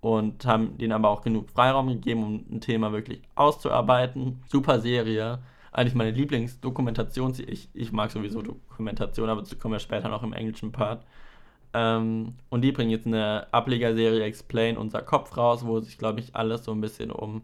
und 0.00 0.44
haben 0.46 0.76
denen 0.78 0.92
aber 0.92 1.10
auch 1.10 1.22
genug 1.22 1.50
Freiraum 1.50 1.88
gegeben, 1.88 2.22
um 2.22 2.44
ein 2.50 2.60
Thema 2.60 2.92
wirklich 2.92 3.22
auszuarbeiten. 3.34 4.42
Super 4.48 4.80
Serie. 4.80 5.40
Eigentlich 5.72 5.94
meine 5.94 6.10
Lieblingsdokumentation. 6.10 7.34
Ich, 7.46 7.68
ich 7.74 7.92
mag 7.92 8.10
sowieso 8.10 8.42
Dokumentation, 8.42 9.28
aber 9.28 9.42
dazu 9.42 9.56
kommen 9.56 9.74
wir 9.74 9.80
später 9.80 10.08
noch 10.08 10.22
im 10.22 10.32
englischen 10.32 10.72
Part. 10.72 11.04
Ähm, 11.74 12.34
und 12.50 12.62
die 12.62 12.72
bringen 12.72 12.90
jetzt 12.90 13.06
eine 13.06 13.46
Ablegerserie 13.52 14.22
Explain 14.22 14.76
unser 14.76 15.02
Kopf 15.02 15.36
raus, 15.36 15.66
wo 15.66 15.80
sich, 15.80 15.98
glaube 15.98 16.20
ich, 16.20 16.34
alles 16.34 16.64
so 16.64 16.72
ein 16.72 16.80
bisschen 16.80 17.10
um 17.10 17.42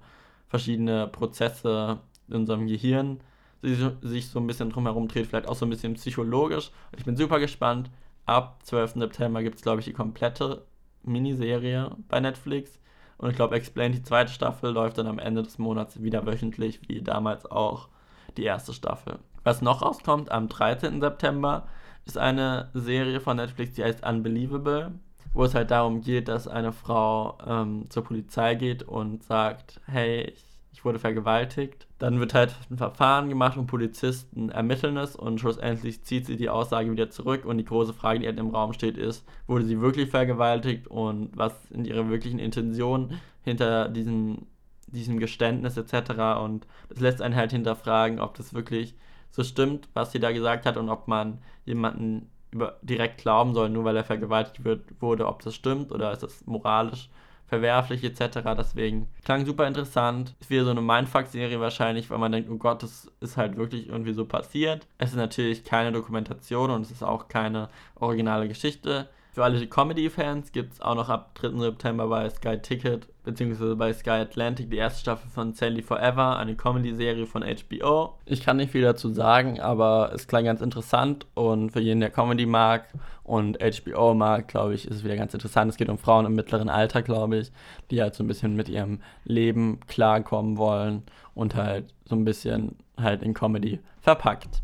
verschiedene 0.52 1.08
Prozesse 1.08 1.98
in 2.28 2.36
unserem 2.36 2.66
Gehirn 2.66 3.20
sich 3.62 4.28
so 4.28 4.38
ein 4.38 4.46
bisschen 4.46 4.68
drumherum 4.68 5.08
dreht, 5.08 5.26
vielleicht 5.26 5.48
auch 5.48 5.54
so 5.54 5.64
ein 5.64 5.70
bisschen 5.70 5.94
psychologisch. 5.94 6.70
Ich 6.94 7.06
bin 7.06 7.16
super 7.16 7.40
gespannt. 7.40 7.90
Ab 8.26 8.58
12. 8.64 8.94
September 8.96 9.42
gibt 9.42 9.56
es, 9.56 9.62
glaube 9.62 9.80
ich, 9.80 9.86
die 9.86 9.94
komplette 9.94 10.66
Miniserie 11.04 11.96
bei 12.08 12.20
Netflix. 12.20 12.78
Und 13.16 13.30
ich 13.30 13.36
glaube, 13.36 13.54
Explain, 13.54 13.92
die 13.92 14.02
zweite 14.02 14.30
Staffel, 14.30 14.72
läuft 14.72 14.98
dann 14.98 15.06
am 15.06 15.18
Ende 15.18 15.42
des 15.42 15.56
Monats 15.56 16.02
wieder 16.02 16.26
wöchentlich, 16.26 16.80
wie 16.86 17.00
damals 17.00 17.46
auch 17.50 17.88
die 18.36 18.44
erste 18.44 18.74
Staffel. 18.74 19.20
Was 19.44 19.62
noch 19.62 19.80
rauskommt, 19.80 20.30
am 20.30 20.48
13. 20.48 21.00
September 21.00 21.66
ist 22.04 22.18
eine 22.18 22.68
Serie 22.74 23.20
von 23.20 23.38
Netflix, 23.38 23.72
die 23.72 23.84
heißt 23.84 24.06
Unbelievable, 24.06 24.92
wo 25.34 25.44
es 25.44 25.54
halt 25.54 25.70
darum 25.70 26.02
geht, 26.02 26.28
dass 26.28 26.48
eine 26.48 26.72
Frau 26.72 27.38
ähm, 27.46 27.90
zur 27.90 28.04
Polizei 28.04 28.54
geht 28.54 28.82
und 28.82 29.22
sagt, 29.22 29.80
hey, 29.86 30.22
ich 30.22 30.44
ich 30.72 30.84
wurde 30.84 30.98
vergewaltigt. 30.98 31.86
Dann 32.00 32.18
wird 32.18 32.34
halt 32.34 32.56
ein 32.68 32.76
Verfahren 32.76 33.28
gemacht 33.28 33.56
und 33.56 33.68
Polizisten 33.68 34.48
ermitteln 34.48 34.96
es 34.96 35.14
und 35.14 35.38
schlussendlich 35.38 36.02
zieht 36.02 36.26
sie 36.26 36.36
die 36.36 36.48
Aussage 36.48 36.90
wieder 36.90 37.08
zurück 37.08 37.44
und 37.44 37.58
die 37.58 37.64
große 37.64 37.92
Frage, 37.92 38.18
die 38.18 38.26
halt 38.26 38.40
im 38.40 38.50
Raum 38.50 38.72
steht, 38.72 38.98
ist, 38.98 39.24
wurde 39.46 39.64
sie 39.64 39.80
wirklich 39.80 40.10
vergewaltigt 40.10 40.88
und 40.88 41.30
was 41.36 41.52
sind 41.68 41.86
ihre 41.86 42.08
wirklichen 42.08 42.40
Intentionen 42.40 43.20
hinter 43.42 43.88
diesem, 43.90 44.46
diesem 44.88 45.20
Geständnis 45.20 45.76
etc. 45.76 46.40
Und 46.42 46.66
das 46.88 46.98
lässt 46.98 47.22
einen 47.22 47.36
halt 47.36 47.52
hinterfragen, 47.52 48.18
ob 48.18 48.34
das 48.36 48.52
wirklich 48.52 48.96
so 49.30 49.44
stimmt, 49.44 49.88
was 49.94 50.10
sie 50.10 50.18
da 50.18 50.32
gesagt 50.32 50.66
hat 50.66 50.76
und 50.76 50.88
ob 50.88 51.06
man 51.06 51.38
jemanden 51.64 52.28
über, 52.52 52.78
direkt 52.82 53.18
glauben 53.18 53.54
soll, 53.54 53.68
nur 53.70 53.84
weil 53.84 53.96
er 53.96 54.04
vergewaltigt 54.04 54.64
wird, 54.64 55.00
wurde, 55.00 55.26
ob 55.26 55.42
das 55.42 55.54
stimmt 55.54 55.90
oder 55.90 56.12
ist 56.12 56.22
das 56.22 56.46
moralisch 56.46 57.08
verwerflich 57.52 58.02
etc. 58.02 58.38
Deswegen 58.56 59.08
klang 59.24 59.44
super 59.44 59.66
interessant. 59.66 60.34
Ist 60.40 60.48
wieder 60.48 60.64
so 60.64 60.70
eine 60.70 60.80
Mindfuck-Serie 60.80 61.60
wahrscheinlich, 61.60 62.08
weil 62.08 62.16
man 62.16 62.32
denkt, 62.32 62.48
oh 62.50 62.56
Gott, 62.56 62.82
das 62.82 63.12
ist 63.20 63.36
halt 63.36 63.56
wirklich 63.56 63.88
irgendwie 63.88 64.14
so 64.14 64.24
passiert. 64.24 64.86
Es 64.96 65.10
ist 65.10 65.16
natürlich 65.16 65.62
keine 65.62 65.92
Dokumentation 65.92 66.70
und 66.70 66.80
es 66.80 66.90
ist 66.90 67.02
auch 67.02 67.28
keine 67.28 67.68
originale 67.96 68.48
Geschichte. 68.48 69.08
Für 69.34 69.44
alle 69.44 69.66
Comedy-Fans 69.66 70.52
gibt 70.52 70.74
es 70.74 70.82
auch 70.82 70.94
noch 70.94 71.08
ab 71.08 71.34
3. 71.36 71.58
September 71.58 72.06
bei 72.06 72.28
Sky 72.28 72.58
Ticket 72.58 73.08
bzw. 73.24 73.76
bei 73.76 73.90
Sky 73.94 74.10
Atlantic 74.10 74.70
die 74.70 74.76
erste 74.76 75.00
Staffel 75.00 75.30
von 75.30 75.54
Sally 75.54 75.80
Forever, 75.80 76.36
eine 76.36 76.54
Comedy-Serie 76.54 77.24
von 77.24 77.42
HBO. 77.42 78.18
Ich 78.26 78.42
kann 78.42 78.58
nicht 78.58 78.72
viel 78.72 78.82
dazu 78.82 79.08
sagen, 79.08 79.58
aber 79.58 80.10
es 80.12 80.26
klang 80.26 80.44
ganz 80.44 80.60
interessant 80.60 81.26
und 81.32 81.70
für 81.70 81.80
jeden, 81.80 82.00
der 82.00 82.10
Comedy 82.10 82.44
mag 82.44 82.88
und 83.24 83.56
HBO 83.58 84.12
mag, 84.12 84.48
glaube 84.48 84.74
ich, 84.74 84.86
ist 84.86 84.96
es 84.96 85.04
wieder 85.04 85.16
ganz 85.16 85.32
interessant. 85.32 85.70
Es 85.70 85.78
geht 85.78 85.88
um 85.88 85.96
Frauen 85.96 86.26
im 86.26 86.34
mittleren 86.34 86.68
Alter, 86.68 87.00
glaube 87.00 87.38
ich, 87.38 87.52
die 87.90 88.02
halt 88.02 88.14
so 88.14 88.22
ein 88.22 88.28
bisschen 88.28 88.54
mit 88.54 88.68
ihrem 88.68 89.00
Leben 89.24 89.80
klarkommen 89.86 90.58
wollen 90.58 91.04
und 91.34 91.54
halt 91.54 91.86
so 92.04 92.16
ein 92.16 92.26
bisschen 92.26 92.76
halt 92.98 93.22
in 93.22 93.32
Comedy 93.32 93.80
verpackt. 94.02 94.60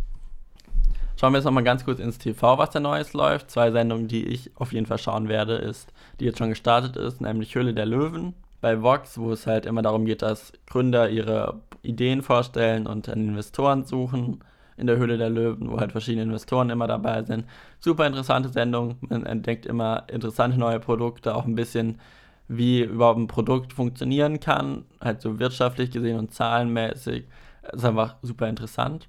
Schauen 1.21 1.33
wir 1.33 1.39
jetzt 1.39 1.47
nochmal 1.47 1.65
ganz 1.65 1.85
kurz 1.85 1.99
ins 1.99 2.19
TV, 2.19 2.59
was 2.59 2.71
da 2.71 2.79
Neues 2.79 3.13
läuft. 3.13 3.51
Zwei 3.51 3.73
Sendungen, 3.73 4.07
die 4.07 4.25
ich 4.25 4.53
auf 4.55 4.73
jeden 4.73 4.87
Fall 4.87 4.99
schauen 4.99 5.29
werde, 5.29 5.55
ist, 5.55 5.93
die 6.21 6.27
jetzt 6.27 6.39
schon 6.39 6.51
gestartet 6.51 6.97
ist, 6.97 7.21
nämlich 7.21 7.57
Höhle 7.57 7.75
der 7.75 7.87
Löwen 7.87 8.35
bei 8.61 8.83
Vox, 8.83 9.19
wo 9.19 9.33
es 9.33 9.45
halt 9.45 9.67
immer 9.67 9.83
darum 9.83 10.05
geht, 10.05 10.23
dass 10.23 10.53
Gründer 10.67 11.11
ihre 11.11 11.61
Ideen 11.83 12.23
vorstellen 12.23 12.87
und 12.87 13.09
dann 13.09 13.19
Investoren 13.19 13.85
suchen. 13.85 14.45
In 14.77 14.87
der 14.87 14.97
Höhle 14.97 15.19
der 15.19 15.29
Löwen, 15.29 15.73
wo 15.73 15.81
halt 15.81 15.91
verschiedene 15.91 16.23
Investoren 16.23 16.71
immer 16.71 16.87
dabei 16.87 17.25
sind. 17.25 17.47
Super 17.81 18.07
interessante 18.07 18.49
Sendung. 18.49 18.95
Man 19.01 19.27
entdeckt 19.27 19.67
immer 19.67 20.05
interessante 20.07 20.57
neue 20.57 20.79
Produkte, 20.79 21.35
auch 21.35 21.47
ein 21.47 21.57
bisschen, 21.57 21.99
wie 22.47 22.83
überhaupt 22.83 23.19
ein 23.19 23.27
Produkt 23.27 23.73
funktionieren 23.73 24.39
kann. 24.39 24.85
Halt 25.01 25.21
so 25.21 25.41
wirtschaftlich 25.41 25.91
gesehen 25.91 26.17
und 26.17 26.33
zahlenmäßig. 26.33 27.25
Das 27.63 27.75
ist 27.75 27.85
einfach 27.85 28.15
super 28.23 28.49
interessant. 28.49 29.09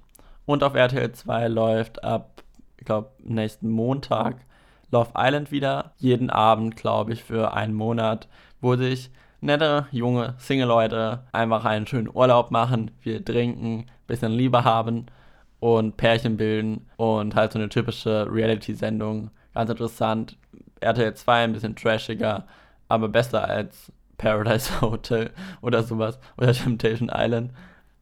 Und 0.50 0.64
auf 0.64 0.74
RTL 0.74 1.12
2 1.12 1.46
läuft 1.46 2.02
ab, 2.02 2.42
ich 2.76 2.84
glaube, 2.84 3.12
nächsten 3.22 3.70
Montag 3.70 4.34
Love 4.90 5.10
Island 5.16 5.52
wieder. 5.52 5.92
Jeden 5.98 6.28
Abend, 6.28 6.74
glaube 6.74 7.12
ich, 7.12 7.22
für 7.22 7.54
einen 7.54 7.72
Monat, 7.72 8.26
wo 8.60 8.74
sich 8.74 9.12
nette, 9.40 9.86
junge 9.92 10.34
Single-Leute 10.38 11.22
einfach 11.30 11.64
einen 11.64 11.86
schönen 11.86 12.10
Urlaub 12.12 12.50
machen, 12.50 12.90
viel 12.98 13.22
trinken, 13.22 13.86
bisschen 14.08 14.32
Liebe 14.32 14.64
haben 14.64 15.06
und 15.60 15.96
Pärchen 15.96 16.36
bilden 16.36 16.84
und 16.96 17.36
halt 17.36 17.52
so 17.52 17.60
eine 17.60 17.68
typische 17.68 18.26
Reality-Sendung. 18.28 19.30
Ganz 19.54 19.70
interessant. 19.70 20.36
RTL 20.80 21.14
2 21.14 21.44
ein 21.44 21.52
bisschen 21.52 21.76
trashiger, 21.76 22.44
aber 22.88 23.08
besser 23.08 23.46
als 23.46 23.92
Paradise 24.18 24.68
Hotel 24.80 25.30
oder 25.62 25.84
sowas 25.84 26.18
oder 26.36 26.52
Temptation 26.52 27.08
Island. 27.14 27.52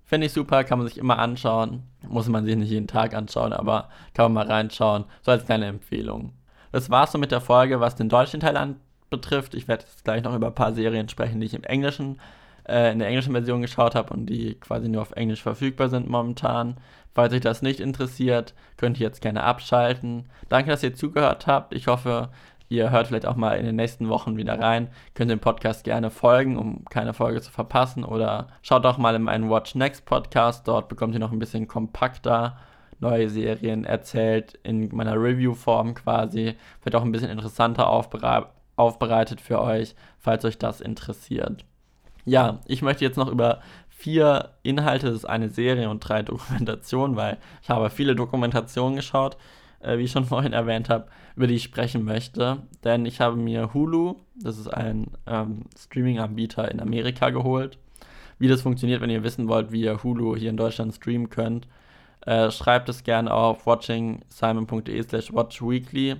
Finde 0.08 0.26
ich 0.26 0.32
super, 0.32 0.64
kann 0.64 0.78
man 0.78 0.88
sich 0.88 0.96
immer 0.96 1.18
anschauen. 1.18 1.82
Muss 2.08 2.28
man 2.28 2.46
sich 2.46 2.56
nicht 2.56 2.70
jeden 2.70 2.86
Tag 2.86 3.12
anschauen, 3.12 3.52
aber 3.52 3.90
kann 4.14 4.32
man 4.32 4.46
mal 4.46 4.50
reinschauen. 4.50 5.04
So 5.20 5.32
als 5.32 5.44
kleine 5.44 5.66
Empfehlung. 5.66 6.32
Das 6.72 6.88
war's 6.88 7.12
so 7.12 7.18
mit 7.18 7.30
der 7.30 7.42
Folge, 7.42 7.78
was 7.78 7.94
den 7.94 8.08
deutschen 8.08 8.40
Teil 8.40 8.56
an 8.56 8.76
betrifft. 9.10 9.52
Ich 9.52 9.68
werde 9.68 9.84
jetzt 9.84 10.04
gleich 10.04 10.22
noch 10.22 10.34
über 10.34 10.46
ein 10.46 10.54
paar 10.54 10.72
Serien 10.72 11.10
sprechen, 11.10 11.40
die 11.40 11.46
ich 11.46 11.52
im 11.52 11.62
Englischen, 11.62 12.18
äh, 12.66 12.90
in 12.90 13.00
der 13.00 13.08
englischen 13.08 13.32
Version 13.32 13.60
geschaut 13.60 13.94
habe 13.94 14.14
und 14.14 14.24
die 14.24 14.54
quasi 14.54 14.88
nur 14.88 15.02
auf 15.02 15.12
Englisch 15.12 15.42
verfügbar 15.42 15.90
sind 15.90 16.08
momentan. 16.08 16.78
Falls 17.14 17.34
euch 17.34 17.42
das 17.42 17.60
nicht 17.60 17.78
interessiert, 17.78 18.54
könnt 18.78 18.98
ihr 18.98 19.06
jetzt 19.06 19.20
gerne 19.20 19.42
abschalten. 19.42 20.24
Danke, 20.48 20.70
dass 20.70 20.82
ihr 20.82 20.94
zugehört 20.94 21.46
habt. 21.46 21.74
Ich 21.74 21.86
hoffe, 21.86 22.30
Ihr 22.70 22.90
hört 22.90 23.06
vielleicht 23.06 23.26
auch 23.26 23.36
mal 23.36 23.56
in 23.58 23.64
den 23.64 23.76
nächsten 23.76 24.08
Wochen 24.08 24.36
wieder 24.36 24.60
rein. 24.60 24.88
Könnt 25.14 25.30
dem 25.30 25.40
Podcast 25.40 25.84
gerne 25.84 26.10
folgen, 26.10 26.58
um 26.58 26.84
keine 26.84 27.14
Folge 27.14 27.40
zu 27.40 27.50
verpassen. 27.50 28.04
Oder 28.04 28.48
schaut 28.60 28.84
auch 28.84 28.98
mal 28.98 29.14
in 29.14 29.22
meinen 29.22 29.48
Watch 29.48 29.74
Next 29.74 30.04
Podcast. 30.04 30.68
Dort 30.68 30.88
bekommt 30.88 31.14
ihr 31.14 31.20
noch 31.20 31.32
ein 31.32 31.38
bisschen 31.38 31.66
kompakter 31.66 32.58
neue 33.00 33.30
Serien 33.30 33.84
erzählt, 33.84 34.58
in 34.64 34.94
meiner 34.94 35.14
Review-Form 35.14 35.94
quasi. 35.94 36.56
Wird 36.82 36.94
auch 36.94 37.02
ein 37.02 37.12
bisschen 37.12 37.30
interessanter 37.30 37.88
aufbere 37.88 38.50
aufbereitet 38.76 39.40
für 39.40 39.60
euch, 39.60 39.96
falls 40.18 40.44
euch 40.44 40.56
das 40.56 40.80
interessiert. 40.80 41.64
Ja, 42.24 42.60
ich 42.66 42.80
möchte 42.80 43.04
jetzt 43.04 43.16
noch 43.16 43.28
über 43.28 43.60
vier 43.88 44.50
Inhalte, 44.62 45.06
das 45.06 45.16
ist 45.16 45.24
eine 45.24 45.48
Serie 45.48 45.90
und 45.90 46.00
drei 46.00 46.22
Dokumentationen, 46.22 47.16
weil 47.16 47.38
ich 47.60 47.70
habe 47.70 47.90
viele 47.90 48.14
Dokumentationen 48.14 48.94
geschaut 48.94 49.36
äh, 49.80 49.98
wie 49.98 50.04
ich 50.04 50.10
schon 50.10 50.24
vorhin 50.26 50.52
erwähnt 50.52 50.88
habe, 50.88 51.06
über 51.36 51.46
die 51.46 51.54
ich 51.54 51.62
sprechen 51.62 52.04
möchte. 52.04 52.58
Denn 52.84 53.06
ich 53.06 53.20
habe 53.20 53.36
mir 53.36 53.74
Hulu, 53.74 54.16
das 54.36 54.58
ist 54.58 54.68
ein 54.68 55.12
ähm, 55.26 55.62
Streaming-Anbieter 55.78 56.70
in 56.70 56.80
Amerika, 56.80 57.30
geholt. 57.30 57.78
Wie 58.38 58.48
das 58.48 58.62
funktioniert, 58.62 59.00
wenn 59.00 59.10
ihr 59.10 59.24
wissen 59.24 59.48
wollt, 59.48 59.72
wie 59.72 59.82
ihr 59.82 60.02
Hulu 60.02 60.36
hier 60.36 60.50
in 60.50 60.56
Deutschland 60.56 60.94
streamen 60.94 61.28
könnt, 61.28 61.66
äh, 62.24 62.50
schreibt 62.50 62.88
es 62.88 63.02
gerne 63.02 63.32
auf 63.32 63.66
watchingsimon.de 63.66 65.02
slash 65.02 65.32
watchweekly 65.32 66.16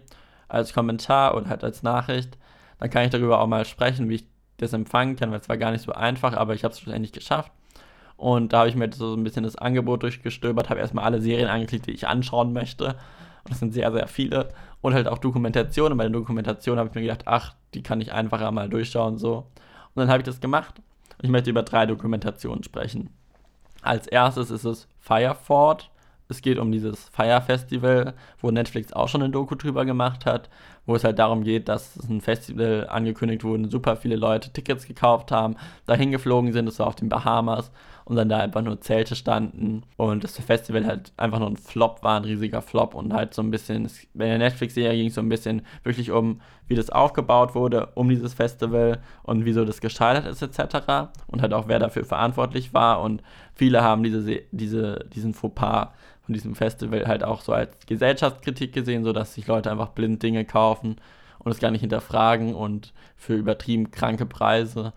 als 0.48 0.72
Kommentar 0.72 1.36
oder 1.36 1.48
halt 1.48 1.62
als 1.62 1.82
Nachricht. 1.82 2.36
Dann 2.80 2.90
kann 2.90 3.04
ich 3.04 3.10
darüber 3.10 3.40
auch 3.40 3.46
mal 3.46 3.64
sprechen, 3.64 4.08
wie 4.08 4.16
ich 4.16 4.26
das 4.56 4.72
empfangen 4.72 5.16
kann, 5.16 5.30
weil 5.30 5.40
es 5.40 5.48
war 5.48 5.58
gar 5.58 5.70
nicht 5.70 5.84
so 5.84 5.92
einfach, 5.92 6.32
aber 6.34 6.54
ich 6.54 6.64
habe 6.64 6.72
es 6.72 6.80
schlussendlich 6.80 7.12
geschafft. 7.12 7.52
Und 8.16 8.52
da 8.52 8.60
habe 8.60 8.68
ich 8.68 8.74
mir 8.74 8.90
so 8.92 9.14
ein 9.14 9.22
bisschen 9.22 9.44
das 9.44 9.54
Angebot 9.54 10.02
durchgestöbert, 10.02 10.70
habe 10.70 10.80
erstmal 10.80 11.04
alle 11.04 11.20
Serien 11.20 11.48
angeklickt, 11.48 11.86
die 11.86 11.92
ich 11.92 12.08
anschauen 12.08 12.52
möchte 12.52 12.96
das 13.48 13.58
sind 13.58 13.72
sehr, 13.72 13.90
sehr 13.92 14.06
viele. 14.08 14.48
Und 14.80 14.94
halt 14.94 15.08
auch 15.08 15.18
Dokumentationen. 15.18 15.98
Bei 15.98 16.04
der 16.04 16.12
Dokumentation 16.12 16.78
habe 16.78 16.88
ich 16.88 16.94
mir 16.94 17.02
gedacht, 17.02 17.22
ach, 17.26 17.54
die 17.74 17.82
kann 17.82 18.00
ich 18.00 18.12
einfacher 18.12 18.50
mal 18.52 18.68
durchschauen 18.68 19.18
so. 19.18 19.46
Und 19.94 19.96
dann 19.96 20.08
habe 20.08 20.18
ich 20.18 20.26
das 20.26 20.40
gemacht. 20.40 20.80
Und 21.18 21.24
ich 21.24 21.30
möchte 21.30 21.50
über 21.50 21.62
drei 21.62 21.86
Dokumentationen 21.86 22.62
sprechen. 22.62 23.10
Als 23.82 24.06
erstes 24.06 24.50
ist 24.50 24.64
es 24.64 24.88
Fireford. 25.00 25.90
Es 26.28 26.42
geht 26.42 26.58
um 26.58 26.70
dieses 26.70 27.08
Fire 27.08 27.40
Festival, 27.40 28.14
wo 28.40 28.50
Netflix 28.50 28.92
auch 28.92 29.08
schon 29.08 29.22
eine 29.22 29.32
Doku 29.32 29.54
drüber 29.54 29.84
gemacht 29.84 30.26
hat, 30.26 30.50
wo 30.88 30.96
es 30.96 31.04
halt 31.04 31.18
darum 31.18 31.44
geht, 31.44 31.68
dass 31.68 31.98
ein 32.08 32.22
Festival 32.22 32.86
angekündigt 32.88 33.44
wurde, 33.44 33.68
super 33.68 33.94
viele 33.94 34.16
Leute 34.16 34.50
Tickets 34.50 34.86
gekauft 34.86 35.30
haben, 35.30 35.54
dahin 35.84 36.10
geflogen 36.10 36.50
sind, 36.54 36.64
das 36.64 36.78
war 36.78 36.86
auf 36.86 36.94
den 36.96 37.10
Bahamas 37.10 37.70
und 38.06 38.16
dann 38.16 38.30
da 38.30 38.38
einfach 38.38 38.62
nur 38.62 38.80
Zelte 38.80 39.14
standen 39.14 39.82
und 39.98 40.24
das 40.24 40.38
Festival 40.38 40.86
halt 40.86 41.12
einfach 41.18 41.40
nur 41.40 41.50
ein 41.50 41.58
Flop 41.58 42.02
war, 42.02 42.16
ein 42.16 42.24
riesiger 42.24 42.62
Flop 42.62 42.94
und 42.94 43.12
halt 43.12 43.34
so 43.34 43.42
ein 43.42 43.50
bisschen, 43.50 43.86
bei 44.14 44.28
der 44.28 44.38
Netflix-Serie 44.38 44.96
ging 44.96 45.08
es 45.08 45.14
so 45.14 45.20
ein 45.20 45.28
bisschen 45.28 45.60
wirklich 45.84 46.10
um, 46.10 46.40
wie 46.68 46.74
das 46.74 46.88
aufgebaut 46.88 47.54
wurde, 47.54 47.90
um 47.94 48.08
dieses 48.08 48.32
Festival 48.32 48.98
und 49.24 49.44
wieso 49.44 49.66
das 49.66 49.82
gescheitert 49.82 50.24
ist 50.24 50.40
etc. 50.40 51.10
und 51.26 51.42
halt 51.42 51.52
auch 51.52 51.68
wer 51.68 51.80
dafür 51.80 52.06
verantwortlich 52.06 52.72
war 52.72 53.02
und 53.02 53.22
viele 53.52 53.82
haben 53.82 54.04
diese, 54.04 54.40
diese, 54.52 55.04
diesen 55.12 55.34
Fauxpas 55.34 55.88
von 56.28 56.34
diesem 56.34 56.54
Festival 56.54 57.06
halt 57.06 57.24
auch 57.24 57.40
so 57.40 57.54
als 57.54 57.74
Gesellschaftskritik 57.86 58.74
gesehen, 58.74 59.02
so 59.02 59.14
dass 59.14 59.32
sich 59.32 59.46
Leute 59.46 59.70
einfach 59.70 59.88
blind 59.88 60.22
Dinge 60.22 60.44
kaufen 60.44 60.96
und 61.38 61.50
es 61.50 61.58
gar 61.58 61.70
nicht 61.70 61.80
hinterfragen 61.80 62.54
und 62.54 62.92
für 63.16 63.34
übertrieben 63.34 63.90
kranke 63.90 64.26
Preise 64.26 64.92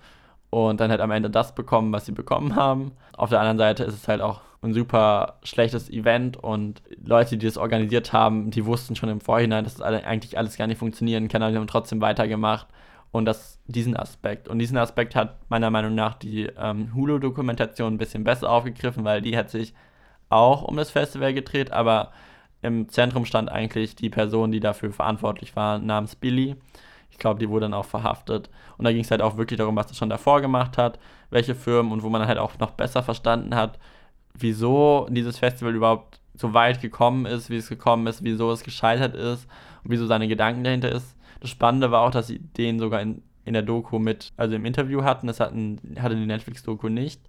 und 0.49 0.81
dann 0.81 0.91
halt 0.91 0.99
am 0.99 1.11
Ende 1.11 1.29
das 1.29 1.55
bekommen, 1.55 1.93
was 1.93 2.05
sie 2.05 2.11
bekommen 2.11 2.55
haben. 2.57 2.91
Auf 3.15 3.29
der 3.29 3.39
anderen 3.39 3.57
Seite 3.57 3.85
ist 3.85 3.93
es 3.93 4.09
halt 4.09 4.19
auch 4.19 4.41
ein 4.61 4.73
super 4.73 5.39
schlechtes 5.43 5.89
Event 5.89 6.35
und 6.35 6.81
Leute, 7.01 7.37
die 7.37 7.45
das 7.45 7.57
organisiert 7.57 8.11
haben, 8.11 8.51
die 8.51 8.65
wussten 8.65 8.97
schon 8.97 9.07
im 9.07 9.21
Vorhinein, 9.21 9.63
dass 9.63 9.75
das 9.75 10.03
eigentlich 10.03 10.37
alles 10.37 10.57
gar 10.57 10.67
nicht 10.67 10.79
funktionieren 10.79 11.29
kann, 11.29 11.41
aber 11.41 11.53
die 11.53 11.57
haben 11.57 11.65
trotzdem 11.65 12.01
weitergemacht 12.01 12.67
und 13.11 13.23
das, 13.23 13.57
diesen 13.67 13.95
Aspekt. 13.95 14.49
Und 14.49 14.59
diesen 14.59 14.77
Aspekt 14.77 15.15
hat 15.15 15.37
meiner 15.49 15.69
Meinung 15.69 15.95
nach 15.95 16.15
die 16.15 16.49
ähm, 16.57 16.93
Hulu-Dokumentation 16.93 17.93
ein 17.93 17.97
bisschen 17.97 18.25
besser 18.25 18.49
aufgegriffen, 18.49 19.05
weil 19.05 19.21
die 19.21 19.37
hat 19.37 19.49
sich 19.49 19.73
auch 20.31 20.63
um 20.63 20.77
das 20.77 20.91
Festival 20.91 21.33
gedreht, 21.33 21.71
aber 21.71 22.11
im 22.61 22.89
Zentrum 22.89 23.25
stand 23.25 23.51
eigentlich 23.51 23.95
die 23.95 24.09
Person, 24.09 24.51
die 24.51 24.59
dafür 24.59 24.91
verantwortlich 24.91 25.55
war, 25.55 25.79
namens 25.79 26.15
Billy 26.15 26.55
Ich 27.09 27.17
glaube, 27.17 27.39
die 27.39 27.49
wurde 27.49 27.65
dann 27.65 27.73
auch 27.73 27.85
verhaftet. 27.85 28.49
Und 28.77 28.85
da 28.85 28.91
ging 28.91 29.01
es 29.01 29.11
halt 29.11 29.21
auch 29.21 29.37
wirklich 29.37 29.57
darum, 29.57 29.75
was 29.75 29.87
er 29.87 29.95
schon 29.95 30.09
davor 30.09 30.41
gemacht 30.41 30.77
hat, 30.77 30.99
welche 31.29 31.55
Firmen 31.55 31.91
und 31.91 32.03
wo 32.03 32.09
man 32.09 32.27
halt 32.27 32.37
auch 32.37 32.57
noch 32.59 32.71
besser 32.71 33.03
verstanden 33.03 33.55
hat, 33.55 33.79
wieso 34.33 35.07
dieses 35.09 35.37
Festival 35.39 35.75
überhaupt 35.75 36.19
so 36.33 36.53
weit 36.53 36.81
gekommen 36.81 37.25
ist, 37.25 37.49
wie 37.49 37.57
es 37.57 37.69
gekommen 37.69 38.07
ist, 38.07 38.23
wieso 38.23 38.51
es 38.51 38.63
gescheitert 38.63 39.15
ist 39.15 39.47
und 39.83 39.91
wieso 39.91 40.05
seine 40.07 40.27
Gedanken 40.27 40.63
dahinter 40.63 40.91
ist. 40.91 41.15
Das 41.39 41.49
Spannende 41.49 41.91
war 41.91 42.01
auch, 42.01 42.11
dass 42.11 42.27
sie 42.27 42.39
den 42.39 42.79
sogar 42.79 43.01
in, 43.01 43.23
in 43.45 43.53
der 43.53 43.63
Doku 43.63 43.99
mit, 43.99 44.31
also 44.37 44.55
im 44.55 44.65
Interview 44.65 45.03
hatten. 45.03 45.27
Das 45.27 45.39
hatten, 45.39 45.79
hatte 45.99 46.15
die 46.15 46.25
Netflix-Doku 46.25 46.89
nicht. 46.89 47.21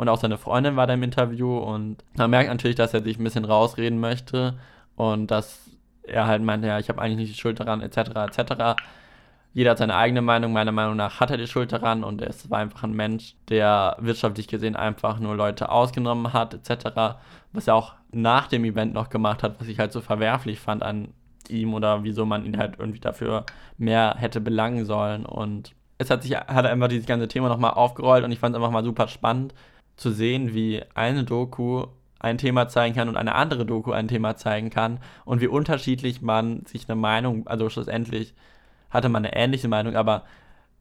Und 0.00 0.08
auch 0.08 0.16
seine 0.16 0.38
Freundin 0.38 0.76
war 0.76 0.86
da 0.86 0.94
im 0.94 1.02
Interview 1.02 1.58
und 1.58 1.98
man 2.16 2.30
merkt 2.30 2.48
natürlich, 2.48 2.74
dass 2.74 2.94
er 2.94 3.02
sich 3.02 3.18
ein 3.18 3.24
bisschen 3.24 3.44
rausreden 3.44 4.00
möchte 4.00 4.58
und 4.96 5.30
dass 5.30 5.68
er 6.04 6.26
halt 6.26 6.42
meinte, 6.42 6.68
ja, 6.68 6.78
ich 6.78 6.88
habe 6.88 7.02
eigentlich 7.02 7.18
nicht 7.18 7.34
die 7.34 7.38
Schuld 7.38 7.60
daran, 7.60 7.82
etc., 7.82 7.98
etc. 8.16 8.80
Jeder 9.52 9.72
hat 9.72 9.78
seine 9.78 9.94
eigene 9.96 10.22
Meinung. 10.22 10.54
Meiner 10.54 10.72
Meinung 10.72 10.96
nach 10.96 11.20
hat 11.20 11.30
er 11.30 11.36
die 11.36 11.46
Schuld 11.46 11.70
daran 11.70 12.02
und 12.02 12.22
es 12.22 12.48
war 12.48 12.60
einfach 12.60 12.82
ein 12.84 12.94
Mensch, 12.94 13.34
der 13.50 13.98
wirtschaftlich 14.00 14.48
gesehen 14.48 14.74
einfach 14.74 15.18
nur 15.18 15.36
Leute 15.36 15.70
ausgenommen 15.70 16.32
hat, 16.32 16.54
etc. 16.54 17.18
Was 17.52 17.68
er 17.68 17.74
auch 17.74 17.92
nach 18.10 18.46
dem 18.46 18.64
Event 18.64 18.94
noch 18.94 19.10
gemacht 19.10 19.42
hat, 19.42 19.60
was 19.60 19.68
ich 19.68 19.78
halt 19.78 19.92
so 19.92 20.00
verwerflich 20.00 20.60
fand 20.60 20.82
an 20.82 21.08
ihm 21.50 21.74
oder 21.74 22.04
wieso 22.04 22.24
man 22.24 22.46
ihn 22.46 22.56
halt 22.56 22.76
irgendwie 22.78 23.00
dafür 23.00 23.44
mehr 23.76 24.14
hätte 24.16 24.40
belangen 24.40 24.86
sollen. 24.86 25.26
Und 25.26 25.74
es 25.98 26.08
hat 26.08 26.22
sich 26.22 26.34
hat 26.34 26.64
einfach 26.64 26.88
dieses 26.88 27.04
ganze 27.06 27.28
Thema 27.28 27.50
nochmal 27.50 27.72
aufgerollt 27.72 28.24
und 28.24 28.32
ich 28.32 28.38
fand 28.38 28.54
es 28.54 28.56
einfach 28.56 28.72
mal 28.72 28.82
super 28.82 29.06
spannend 29.06 29.52
zu 30.00 30.10
sehen, 30.12 30.54
wie 30.54 30.82
eine 30.94 31.24
Doku 31.24 31.84
ein 32.18 32.38
Thema 32.38 32.68
zeigen 32.68 32.94
kann 32.94 33.08
und 33.08 33.16
eine 33.16 33.34
andere 33.34 33.66
Doku 33.66 33.92
ein 33.92 34.08
Thema 34.08 34.34
zeigen 34.34 34.70
kann 34.70 34.98
und 35.26 35.40
wie 35.42 35.46
unterschiedlich 35.46 36.22
man 36.22 36.64
sich 36.64 36.88
eine 36.88 36.98
Meinung, 36.98 37.46
also 37.46 37.68
schlussendlich 37.68 38.34
hatte 38.88 39.10
man 39.10 39.24
eine 39.24 39.36
ähnliche 39.36 39.68
Meinung, 39.68 39.96
aber 39.96 40.24